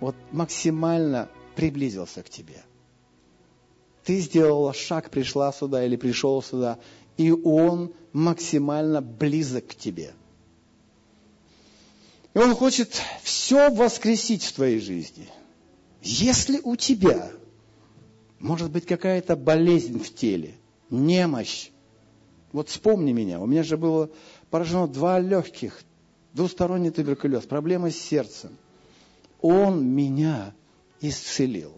вот 0.01 0.17
максимально 0.33 1.29
приблизился 1.55 2.23
к 2.23 2.31
тебе. 2.31 2.63
Ты 4.05 4.21
сделала 4.21 4.73
шаг, 4.73 5.11
пришла 5.11 5.53
сюда 5.53 5.85
или 5.85 5.97
пришел 5.97 6.43
сюда, 6.43 6.79
и 7.19 7.33
Он 7.33 7.93
максимально 8.15 9.03
близок 9.03 9.67
к 9.67 9.75
тебе. 9.75 10.15
И 12.33 12.39
Он 12.39 12.55
хочет 12.55 13.03
все 13.23 13.71
воскресить 13.71 14.45
в 14.45 14.53
твоей 14.55 14.81
жизни. 14.81 15.29
Если 16.01 16.61
у 16.63 16.77
тебя 16.77 17.31
может 18.39 18.71
быть 18.71 18.87
какая-то 18.87 19.37
болезнь 19.37 19.99
в 19.99 20.15
теле, 20.15 20.55
немощь, 20.91 21.71
вот 22.53 22.69
вспомни 22.69 23.13
меня, 23.13 23.41
у 23.41 23.47
меня 23.47 23.65
же 23.65 23.77
было 23.77 24.09
поражено 24.51 24.87
два 24.87 25.19
легких, 25.19 25.83
двусторонний 26.33 26.91
туберкулез, 26.91 27.45
проблемы 27.45 27.91
с 27.91 27.99
сердцем. 27.99 28.57
Он 29.41 29.85
меня 29.85 30.55
исцелил. 31.01 31.73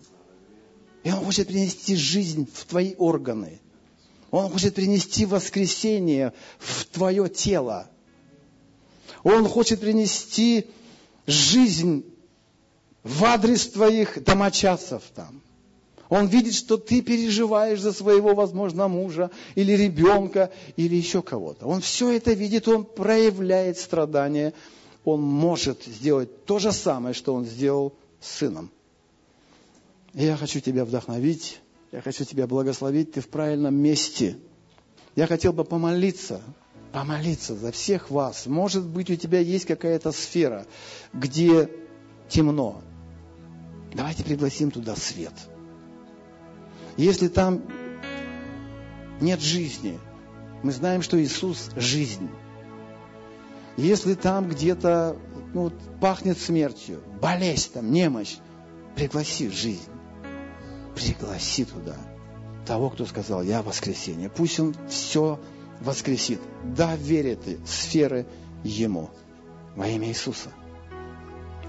И 1.02 1.10
Он 1.10 1.24
хочет 1.24 1.48
принести 1.48 1.96
жизнь 1.96 2.46
в 2.52 2.66
твои 2.66 2.94
органы. 2.98 3.58
Он 4.30 4.48
хочет 4.50 4.74
принести 4.74 5.26
воскресение 5.26 6.32
в 6.58 6.84
твое 6.86 7.28
тело. 7.28 7.88
Он 9.22 9.46
хочет 9.48 9.80
принести 9.80 10.66
жизнь 11.26 12.04
в 13.02 13.24
адрес 13.24 13.68
твоих 13.68 14.22
домочадцев 14.22 15.02
там. 15.14 15.42
Он 16.08 16.26
видит, 16.26 16.54
что 16.54 16.76
ты 16.76 17.02
переживаешь 17.02 17.80
за 17.80 17.92
своего, 17.92 18.34
возможно, 18.34 18.88
мужа 18.88 19.30
или 19.54 19.72
ребенка, 19.72 20.50
или 20.76 20.96
еще 20.96 21.22
кого-то. 21.22 21.66
Он 21.66 21.80
все 21.80 22.10
это 22.10 22.32
видит, 22.32 22.66
он 22.66 22.84
проявляет 22.84 23.78
страдания. 23.78 24.52
Он 25.04 25.22
может 25.22 25.84
сделать 25.84 26.44
то 26.44 26.58
же 26.58 26.72
самое, 26.72 27.14
что 27.14 27.32
он 27.32 27.46
сделал 27.46 27.94
с 28.20 28.38
сыном. 28.38 28.70
Я 30.12 30.36
хочу 30.36 30.58
тебя 30.58 30.84
вдохновить, 30.84 31.60
я 31.92 32.00
хочу 32.00 32.24
тебя 32.24 32.46
благословить, 32.46 33.12
ты 33.12 33.20
в 33.20 33.28
правильном 33.28 33.74
месте. 33.74 34.38
Я 35.16 35.26
хотел 35.26 35.52
бы 35.52 35.64
помолиться, 35.64 36.40
помолиться 36.92 37.54
за 37.56 37.72
всех 37.72 38.10
вас. 38.10 38.46
Может 38.46 38.86
быть, 38.86 39.10
у 39.10 39.16
тебя 39.16 39.40
есть 39.40 39.66
какая-то 39.66 40.12
сфера, 40.12 40.66
где 41.12 41.68
темно. 42.28 42.82
Давайте 43.94 44.24
пригласим 44.24 44.70
туда 44.70 44.94
свет– 44.96 45.34
если 47.00 47.28
там 47.28 47.62
нет 49.22 49.40
жизни, 49.40 49.98
мы 50.62 50.72
знаем, 50.72 51.00
что 51.00 51.18
Иисус– 51.18 51.70
жизнь. 51.76 52.28
Если 53.78 54.14
там 54.14 54.48
где-то 54.48 55.16
ну, 55.54 55.72
пахнет 56.00 56.38
смертью, 56.38 57.02
болезнь 57.22 57.72
там, 57.72 57.90
немощь, 57.90 58.36
пригласи 58.96 59.48
жизнь. 59.48 59.89
Пригласи 60.94 61.64
туда 61.64 61.96
того, 62.66 62.90
кто 62.90 63.06
сказал, 63.06 63.42
я 63.42 63.62
воскресенье. 63.62 64.28
Пусть 64.28 64.60
он 64.60 64.74
все 64.88 65.40
воскресит. 65.80 66.40
Доверь 66.64 67.28
этой 67.28 67.58
сферы 67.66 68.26
Ему 68.62 69.08
во 69.74 69.88
имя 69.88 70.08
Иисуса. 70.08 70.50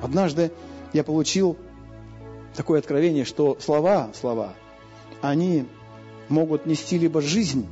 Однажды 0.01 0.51
я 0.93 1.03
получил 1.03 1.57
такое 2.55 2.79
откровение, 2.79 3.25
что 3.25 3.57
слова, 3.59 4.09
слова, 4.19 4.53
они 5.21 5.67
могут 6.27 6.65
нести 6.65 6.97
либо 6.97 7.21
жизнь, 7.21 7.67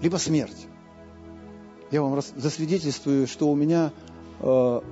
либо 0.00 0.16
смерть. 0.16 0.68
Я 1.90 2.02
вам 2.02 2.20
засвидетельствую, 2.36 3.26
что 3.26 3.50
у 3.50 3.54
меня 3.54 3.92
э, 4.40 4.44
в 4.44 4.82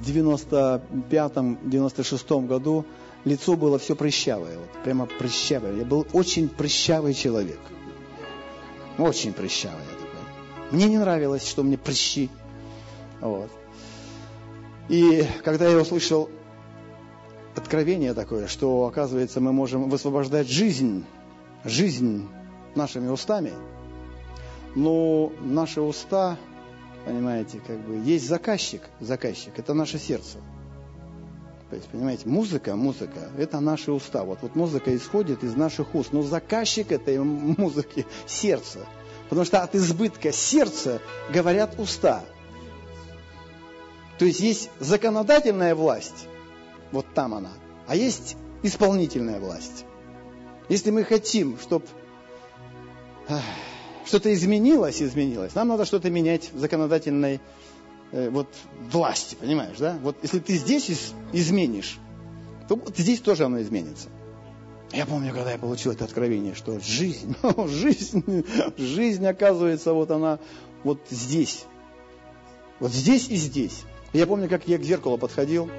95-96 0.00 2.46
году 2.46 2.86
лицо 3.24 3.56
было 3.56 3.78
все 3.78 3.94
прыщавое, 3.94 4.58
вот, 4.58 4.82
прямо 4.84 5.06
прыщавое. 5.06 5.76
Я 5.76 5.84
был 5.84 6.06
очень 6.12 6.48
прыщавый 6.48 7.14
человек. 7.14 7.60
Очень 8.98 9.32
прыщавый 9.32 9.82
я 9.90 9.96
такой. 9.96 10.20
Мне 10.70 10.86
не 10.86 10.98
нравилось, 10.98 11.46
что 11.46 11.62
мне 11.62 11.78
прыщи. 11.78 12.30
Вот. 13.20 13.50
И 14.88 15.26
когда 15.44 15.68
я 15.68 15.78
услышал 15.78 16.28
откровение 17.56 18.14
такое, 18.14 18.48
что, 18.48 18.86
оказывается, 18.86 19.40
мы 19.40 19.52
можем 19.52 19.88
высвобождать 19.88 20.48
жизнь, 20.48 21.04
жизнь 21.64 22.28
нашими 22.74 23.08
устами, 23.08 23.52
но 24.74 25.32
наши 25.40 25.80
уста, 25.80 26.38
понимаете, 27.04 27.60
как 27.66 27.78
бы 27.80 27.96
есть 27.96 28.26
заказчик, 28.26 28.82
заказчик, 29.00 29.52
это 29.58 29.74
наше 29.74 29.98
сердце. 29.98 30.38
То 31.72 31.76
есть, 31.76 31.88
понимаете, 31.88 32.28
музыка, 32.28 32.76
музыка, 32.76 33.30
это 33.38 33.58
наши 33.60 33.92
уста. 33.92 34.24
Вот, 34.24 34.40
вот 34.42 34.54
музыка 34.54 34.94
исходит 34.94 35.42
из 35.42 35.56
наших 35.56 35.94
уст, 35.94 36.12
но 36.12 36.20
заказчик 36.20 36.92
этой 36.92 37.18
музыки– 37.18 38.04
сердце. 38.26 38.80
Потому 39.30 39.46
что 39.46 39.62
от 39.62 39.74
избытка 39.74 40.32
сердца 40.32 41.00
говорят 41.32 41.80
уста. 41.80 42.26
То 44.18 44.26
есть 44.26 44.40
есть 44.40 44.68
законодательная 44.80 45.74
власть, 45.74 46.26
вот 46.90 47.06
там 47.14 47.32
она, 47.32 47.52
а 47.86 47.96
есть 47.96 48.36
исполнительная 48.62 49.40
власть. 49.40 49.86
Если 50.68 50.90
мы 50.90 51.04
хотим, 51.04 51.58
чтобы 51.58 51.86
что-то 54.04 54.30
изменилось, 54.34 55.00
изменилось, 55.00 55.54
нам 55.54 55.68
надо 55.68 55.86
что-то 55.86 56.10
менять 56.10 56.50
в 56.52 56.58
законодательной 56.58 57.40
э, 58.12 58.30
вот, 58.30 58.48
власти, 58.90 59.34
понимаешь, 59.34 59.78
да? 59.78 59.98
Вот 60.02 60.16
если 60.22 60.38
ты 60.38 60.54
здесь 60.56 60.88
из, 60.90 61.12
изменишь, 61.32 61.98
то 62.68 62.76
вот 62.76 62.96
здесь 62.96 63.20
тоже 63.20 63.44
оно 63.44 63.60
изменится. 63.60 64.08
Я 64.92 65.06
помню, 65.06 65.32
когда 65.32 65.52
я 65.52 65.58
получил 65.58 65.92
это 65.92 66.04
откровение, 66.04 66.54
что 66.54 66.78
жизнь, 66.78 67.34
жизнь, 67.66 68.44
жизнь, 68.76 69.26
оказывается, 69.26 69.94
вот 69.94 70.10
она 70.10 70.38
вот 70.84 71.00
здесь. 71.10 71.64
Вот 72.78 72.92
здесь 72.92 73.28
и 73.28 73.36
здесь. 73.36 73.82
Я 74.12 74.26
помню, 74.26 74.48
как 74.48 74.68
я 74.68 74.76
к 74.78 74.82
зеркалу 74.82 75.16
подходил. 75.16 75.70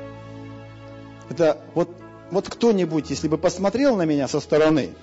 Это 1.30 1.62
вот, 1.76 1.90
вот 2.32 2.50
кто-нибудь, 2.50 3.10
если 3.10 3.28
бы 3.28 3.38
посмотрел 3.38 3.96
на 3.96 4.06
меня 4.06 4.28
со 4.28 4.40
стороны, 4.40 4.94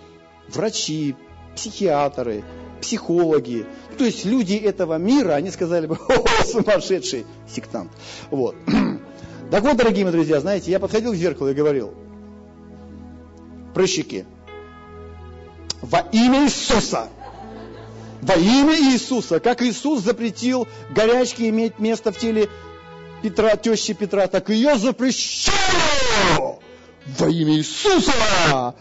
врачи, 0.49 1.14
психиатры, 1.55 2.43
психологи, 2.81 3.66
то 3.99 4.05
есть 4.05 4.24
люди 4.24 4.55
этого 4.55 4.99
мира, 4.99 5.33
они 5.33 5.51
сказали 5.51 5.87
бы, 5.87 5.97
о, 6.09 6.45
сумасшедший 6.45 7.26
сектант. 7.49 7.91
Вот. 8.31 8.57
Так 9.51 9.64
вот, 9.64 9.76
дорогие 9.76 10.05
мои 10.05 10.12
друзья, 10.12 10.39
знаете, 10.39 10.70
я 10.70 10.78
подходил 10.78 11.12
к 11.12 11.16
зеркалу 11.16 11.51
и 11.51 11.55
говорил, 11.55 11.93
прыщики, 13.74 14.24
во 15.83 15.99
имя 16.12 16.45
Иисуса, 16.45 17.09
во 18.22 18.35
имя 18.35 18.78
Иисуса, 18.78 19.41
как 19.41 19.61
Иисус 19.62 20.03
запретил 20.03 20.68
горячке 20.91 21.49
иметь 21.49 21.81
место 21.81 22.12
в 22.12 22.18
теле 22.18 22.49
Петра, 23.22 23.57
тещи 23.57 23.93
Петра, 23.93 24.26
так 24.28 24.49
я 24.51 24.78
запрещаю 24.78 26.61
во 27.18 27.28
имя 27.28 27.55
Иисуса. 27.57 28.74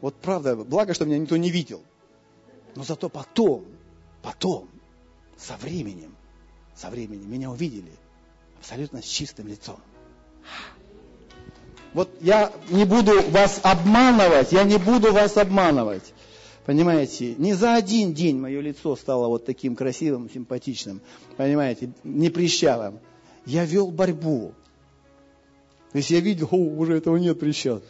Вот 0.00 0.14
правда, 0.16 0.56
благо, 0.56 0.94
что 0.94 1.04
меня 1.04 1.18
никто 1.18 1.36
не 1.36 1.50
видел. 1.50 1.82
Но 2.76 2.84
зато 2.84 3.08
потом, 3.08 3.64
потом, 4.22 4.68
со 5.36 5.56
временем, 5.56 6.14
со 6.74 6.90
временем 6.90 7.30
меня 7.30 7.50
увидели 7.50 7.90
абсолютно 8.58 9.02
с 9.02 9.06
чистым 9.06 9.48
лицом. 9.48 9.78
Вот 11.94 12.10
я 12.20 12.52
не 12.68 12.84
буду 12.84 13.22
вас 13.30 13.60
обманывать, 13.62 14.52
я 14.52 14.64
не 14.64 14.76
буду 14.76 15.12
вас 15.12 15.38
обманывать. 15.38 16.12
Понимаете, 16.66 17.34
не 17.38 17.54
за 17.54 17.76
один 17.76 18.12
день 18.12 18.38
мое 18.38 18.60
лицо 18.60 18.94
стало 18.96 19.28
вот 19.28 19.46
таким 19.46 19.74
красивым, 19.74 20.28
симпатичным, 20.28 21.00
понимаете, 21.38 21.92
не 22.04 22.28
прищавым. 22.28 23.00
Я 23.46 23.64
вел 23.64 23.90
борьбу. 23.90 24.52
То 25.92 25.98
есть 25.98 26.10
я 26.10 26.20
видел, 26.20 26.48
о, 26.50 26.56
уже 26.56 26.98
этого 26.98 27.16
нет 27.16 27.40
прыща. 27.40 27.80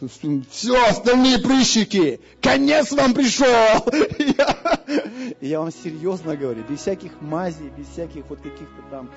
Все, 0.49 0.81
остальные 0.87 1.39
прыщики, 1.39 2.21
конец 2.39 2.93
вам 2.93 3.13
пришел. 3.13 3.83
Я 5.41 5.59
вам 5.59 5.71
серьезно 5.71 6.35
говорю, 6.35 6.63
без 6.63 6.79
всяких 6.79 7.21
мазей, 7.21 7.69
без 7.69 7.87
всяких 7.87 8.25
вот 8.29 8.41
каких-то 8.41 8.81
там 8.89 9.09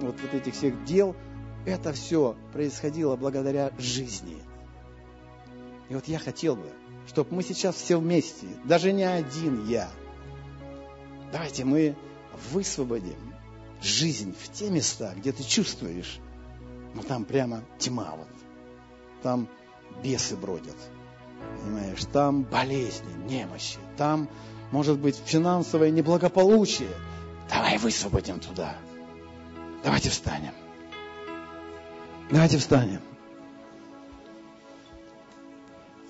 вот, 0.00 0.16
вот 0.20 0.34
этих 0.34 0.54
всех 0.54 0.84
дел, 0.84 1.16
это 1.66 1.92
все 1.92 2.36
происходило 2.52 3.16
благодаря 3.16 3.72
жизни. 3.78 4.36
И 5.88 5.94
вот 5.94 6.06
я 6.06 6.18
хотел 6.18 6.56
бы, 6.56 6.70
чтобы 7.06 7.34
мы 7.34 7.42
сейчас 7.42 7.76
все 7.76 7.98
вместе, 7.98 8.46
даже 8.64 8.92
не 8.92 9.04
один 9.04 9.66
я, 9.66 9.88
давайте 11.32 11.64
мы 11.64 11.96
высвободим 12.52 13.34
жизнь 13.82 14.34
в 14.38 14.52
те 14.52 14.70
места, 14.70 15.14
где 15.16 15.32
ты 15.32 15.42
чувствуешь, 15.42 16.18
ну 16.94 17.02
там 17.02 17.24
прямо 17.24 17.62
тьма 17.78 18.14
вот, 18.16 18.28
там 19.22 19.48
бесы 20.02 20.36
бродят, 20.36 20.76
понимаешь, 21.62 22.04
там 22.12 22.42
болезни, 22.42 23.12
немощи, 23.26 23.78
там 23.96 24.28
может 24.70 24.98
быть 24.98 25.20
финансовое 25.24 25.90
неблагополучие. 25.90 26.90
Давай 27.48 27.78
высвободим 27.78 28.40
туда. 28.40 28.74
Давайте 29.82 30.10
встанем. 30.10 30.52
Давайте 32.30 32.58
встанем. 32.58 33.00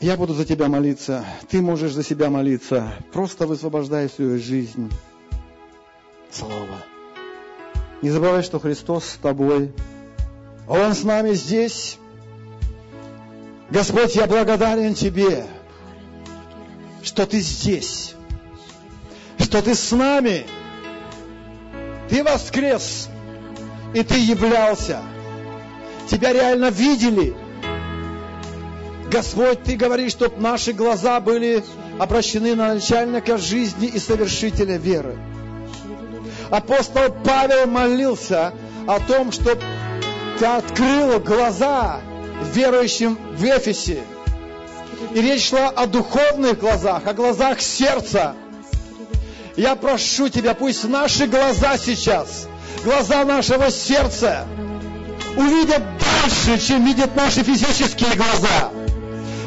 Я 0.01 0.17
буду 0.17 0.33
за 0.33 0.45
тебя 0.45 0.69
молиться, 0.69 1.25
ты 1.49 1.61
можешь 1.61 1.93
за 1.93 2.05
себя 2.05 2.31
молиться. 2.31 2.95
Просто 3.13 3.47
высвобождай 3.47 4.09
свою 4.09 4.39
жизнь. 4.39 4.93
Слово. 6.31 6.79
Не 8.01 8.11
забывай, 8.11 8.45
что 8.45 8.61
Христос 8.61 9.05
с 9.05 9.17
тобой. 9.17 9.73
Он 10.69 10.95
с 10.95 11.03
нами 11.03 11.33
здесь. 11.33 11.99
Господь, 13.71 14.15
я 14.15 14.27
благодарен 14.27 14.95
Тебе, 14.95 15.47
что 17.03 17.27
Ты 17.27 17.41
здесь, 17.41 18.15
что 19.49 19.63
Ты 19.63 19.75
с 19.75 19.91
нами. 19.93 20.47
Ты 22.09 22.23
воскрес, 22.23 23.09
и 23.95 24.03
Ты 24.03 24.19
являлся. 24.19 25.01
Тебя 26.09 26.33
реально 26.33 26.71
видели– 26.71 27.37
Господь, 29.11 29.63
Ты 29.63 29.77
говоришь, 29.77 30.13
чтобы 30.13 30.41
наши 30.41 30.73
глаза 30.73 31.21
были 31.21 31.65
обращены 31.99 32.55
на 32.55 32.75
начальника 32.75 33.39
жизни 33.39 33.87
и 33.89 33.99
совершителя 33.99 34.77
веры. 34.77 35.19
Апостол 36.51 37.11
Павел 37.25 37.67
молился 37.67 38.53
о 38.87 39.01
том, 39.01 39.33
чтобы 39.33 39.63
Ты 40.39 40.45
открыл 40.45 41.21
глаза 41.21 42.01
верующим 42.53 43.19
в 43.35 43.45
Эфесе. 43.45 44.03
И 45.15 45.21
речь 45.21 45.49
шла 45.49 45.69
о 45.69 45.87
духовных 45.87 46.59
глазах, 46.59 47.07
о 47.07 47.15
глазах 47.15 47.61
сердца. 47.61 48.35
Я 49.59 49.75
прошу 49.75 50.29
Тебя, 50.29 50.55
пусть 50.55 50.85
наши 50.85 51.27
глаза 51.27 51.77
сейчас, 51.79 52.47
глаза 52.85 53.25
нашего 53.25 53.73
сердца, 53.73 54.47
увидят 55.37 55.83
дальше, 55.99 56.65
чем 56.65 56.87
видят 56.87 57.17
наши 57.17 57.43
физические 57.43 58.15
глаза. 58.15 58.71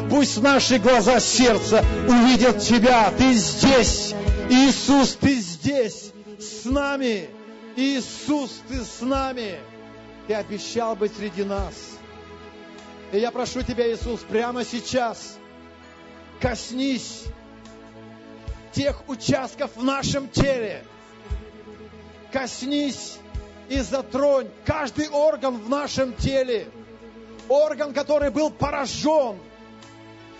Пусть 0.09 0.41
наши 0.41 0.79
глаза 0.79 1.21
сердца 1.21 1.85
увидят 2.09 2.59
Тебя. 2.59 3.09
Ты 3.17 3.31
здесь. 3.35 4.13
Иисус, 4.49 5.15
Ты 5.15 5.35
здесь. 5.35 6.11
С 6.37 6.65
нами. 6.65 7.29
Иисус, 7.77 8.51
Ты 8.67 8.81
с 8.83 8.99
нами. 8.99 9.59
Ты 10.27 10.33
обещал 10.33 10.97
быть 10.97 11.15
среди 11.15 11.45
нас. 11.45 11.73
И 13.13 13.17
я 13.17 13.31
прошу 13.31 13.61
Тебя, 13.61 13.89
Иисус, 13.89 14.19
прямо 14.27 14.65
сейчас 14.65 15.37
коснись 16.41 17.23
тех 18.71 19.07
участков 19.09 19.75
в 19.75 19.83
нашем 19.83 20.29
теле. 20.29 20.83
Коснись 22.31 23.17
и 23.69 23.79
затронь 23.79 24.49
каждый 24.65 25.09
орган 25.09 25.57
в 25.57 25.69
нашем 25.69 26.13
теле. 26.13 26.67
Орган, 27.49 27.93
который 27.93 28.31
был 28.31 28.49
поражен– 28.49 29.37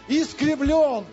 искривлен, 0.08 1.06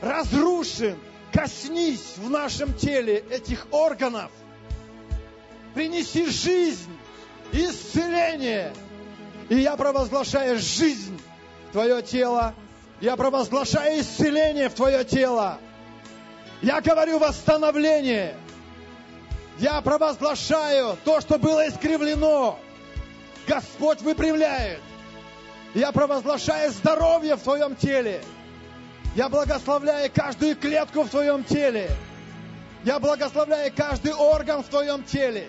разрушен. 0.00 0.98
Коснись 1.32 2.14
в 2.16 2.30
нашем 2.30 2.72
теле 2.72 3.18
этих 3.30 3.66
органов. 3.70 4.30
Принеси 5.74 6.30
жизнь, 6.30 6.96
исцеление 7.52 8.72
И 9.50 9.56
я 9.56 9.76
провозглашаю 9.76 10.58
жизнь 10.58 11.20
в 11.68 11.72
твое 11.72 12.00
тело. 12.00 12.54
Я 13.00 13.16
провозглашаю 13.16 14.00
исцеление 14.00 14.68
в 14.68 14.74
твое 14.74 15.04
тело. 15.04 15.58
Я 16.62 16.80
говорю 16.80 17.18
восстановление. 17.18 18.34
Я 19.58 19.80
провозглашаю 19.82 20.96
то, 21.04 21.20
что 21.20 21.38
было 21.38 21.68
искривлено. 21.68 22.58
Господь 23.46 24.00
выпрямляет. 24.00 24.80
Я 25.74 25.92
провозглашаю 25.92 26.72
здоровье 26.72 27.36
в 27.36 27.42
твоем 27.42 27.76
теле. 27.76 28.22
Я 29.14 29.28
благословляю 29.28 30.10
каждую 30.14 30.56
клетку 30.56 31.02
в 31.02 31.10
твоем 31.10 31.44
теле. 31.44 31.90
Я 32.84 32.98
благословляю 32.98 33.72
каждый 33.76 34.14
орган 34.14 34.62
в 34.62 34.68
твоем 34.68 35.04
теле. 35.04 35.48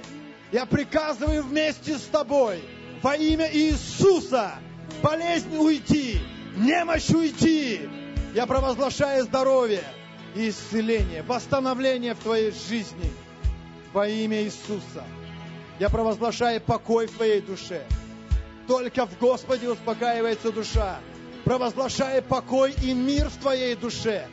Я 0.52 0.66
приказываю 0.66 1.44
вместе 1.44 1.98
с 1.98 2.04
тобой 2.04 2.62
во 3.02 3.16
имя 3.16 3.50
Иисуса 3.54 4.54
болезнь 5.02 5.56
уйти, 5.58 6.22
немощь 6.58 7.10
уйти. 7.10 7.82
Я 8.34 8.46
провозглашаю 8.46 9.24
здоровье 9.24 9.84
и 10.36 10.50
исцеление, 10.50 11.24
восстановление 11.24 12.14
в 12.14 12.20
твоей 12.20 12.52
жизни 12.52 13.12
во 13.94 14.08
имя 14.08 14.44
Иисуса. 14.44 15.04
Я 15.80 15.90
провозглашаю 15.90 16.60
покой 16.62 17.08
в 17.08 17.12
твоей 17.12 17.42
душе. 17.42 17.84
Только 18.68 19.06
в 19.06 19.18
Господе 19.18 19.70
успокаивается 19.70 20.52
душа. 20.52 21.00
Провозглашая 21.46 22.22
покой 22.22 22.76
и 22.82 22.94
мир 22.94 23.30
в 23.30 23.38
твоей 23.38 23.76
душе. 23.76 24.28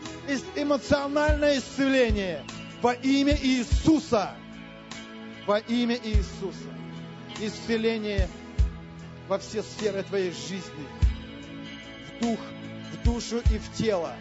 Эмоциональное 0.57 1.59
исцеление 1.59 2.43
во 2.83 2.95
имя 2.95 3.39
Иисуса. 3.41 4.33
Во 5.47 5.59
имя 5.59 5.97
Иисуса. 6.03 6.73
Исцеление 7.41 8.29
во 9.29 9.39
все 9.39 9.63
сферы 9.63 10.03
твоей 10.03 10.33
жизни. 10.33 11.04
Дух, 12.21 12.39
в 12.93 13.05
душу 13.05 13.39
и 13.51 13.59
в 13.59 13.73
тело. 13.77 14.13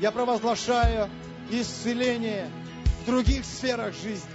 Я 0.00 0.12
провозглашаю 0.12 1.08
исцеление 1.50 2.48
в 3.02 3.06
других 3.06 3.44
сферах 3.44 3.94
жизни. 3.94 4.28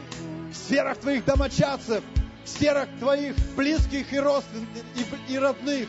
В 0.51 0.55
сферах 0.55 0.97
твоих 0.97 1.26
домочадцев, 1.26 2.03
в 2.43 2.49
сферах 2.49 2.89
твоих 2.99 3.36
близких 3.55 4.11
и 4.13 4.19
родственных, 4.19 4.67
и, 4.95 5.34
и 5.34 5.38
родных. 5.38 5.88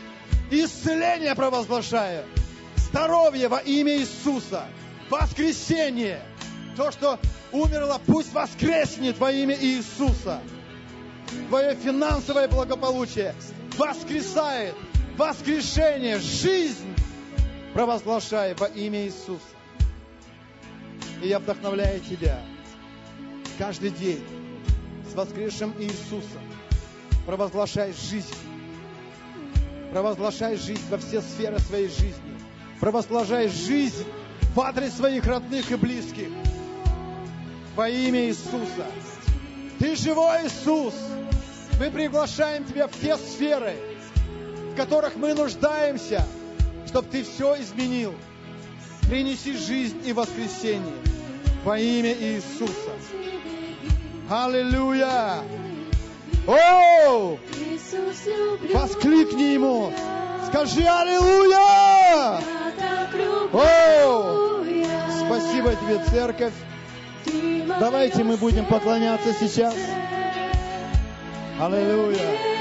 Исцеление 0.51 1.35
провозглашаю. 1.35 2.25
Здоровье 2.77 3.47
во 3.47 3.59
имя 3.59 3.97
Иисуса. 3.97 4.65
Воскресение. 5.09 6.21
То, 6.77 6.91
что 6.91 7.19
умерло, 7.51 7.99
пусть 8.05 8.33
воскреснет 8.33 9.17
во 9.17 9.31
имя 9.31 9.57
Иисуса. 9.59 10.41
Твое 11.49 11.75
финансовое 11.75 12.47
благополучие 12.47 13.33
воскресает. 13.77 14.75
Воскрешение, 15.17 16.19
жизнь 16.19 16.93
провозглашай 17.73 18.53
во 18.53 18.67
имя 18.67 19.05
Иисуса. 19.05 19.41
И 21.23 21.29
я 21.29 21.39
вдохновляю 21.39 22.01
тебя 22.01 22.41
каждый 23.57 23.91
день 23.91 24.21
с 25.09 25.15
воскресшим 25.15 25.73
Иисусом. 25.79 26.41
Провозглашай 27.25 27.93
жизнь. 27.93 28.35
Провозглашай 29.91 30.57
жизнь 30.57 30.83
во 30.89 30.97
все 30.97 31.21
сферы 31.21 31.59
своей 31.59 31.87
жизни. 31.87 32.37
Провозглашай 32.81 33.47
жизнь 33.47 34.05
в 34.53 34.59
адрес 34.59 34.97
своих 34.97 35.25
родных 35.25 35.71
и 35.71 35.75
близких. 35.75 36.27
Во 37.77 37.87
имя 37.87 38.25
Иисуса. 38.25 38.85
Ты 39.79 39.95
живой 39.95 40.47
Иисус. 40.47 40.93
Мы 41.79 41.89
приглашаем 41.89 42.65
Тебя 42.65 42.87
в 42.87 42.99
те 42.99 43.15
сферы, 43.17 43.75
в 44.75 44.77
которых 44.77 45.15
мы 45.15 45.33
нуждаемся, 45.33 46.25
чтобы 46.85 47.07
Ты 47.09 47.23
все 47.23 47.55
изменил. 47.61 48.13
Принеси 49.07 49.55
жизнь 49.55 50.01
и 50.05 50.11
воскресение 50.11 50.95
во 51.63 51.79
имя 51.79 52.11
Иисуса. 52.11 52.91
Аллилуйя! 54.29 55.43
О! 56.45 57.37
Воскликни 58.73 59.53
Ему! 59.53 59.93
Скажи 60.47 60.83
Аллилуйя! 60.83 62.41
О! 63.53 64.65
Спасибо 65.25 65.73
тебе, 65.75 66.03
церковь! 66.09 66.53
Давайте 67.79 68.25
мы 68.25 68.35
будем 68.35 68.65
поклоняться 68.65 69.33
сейчас. 69.39 69.75
Аллилуйя! 71.61 72.55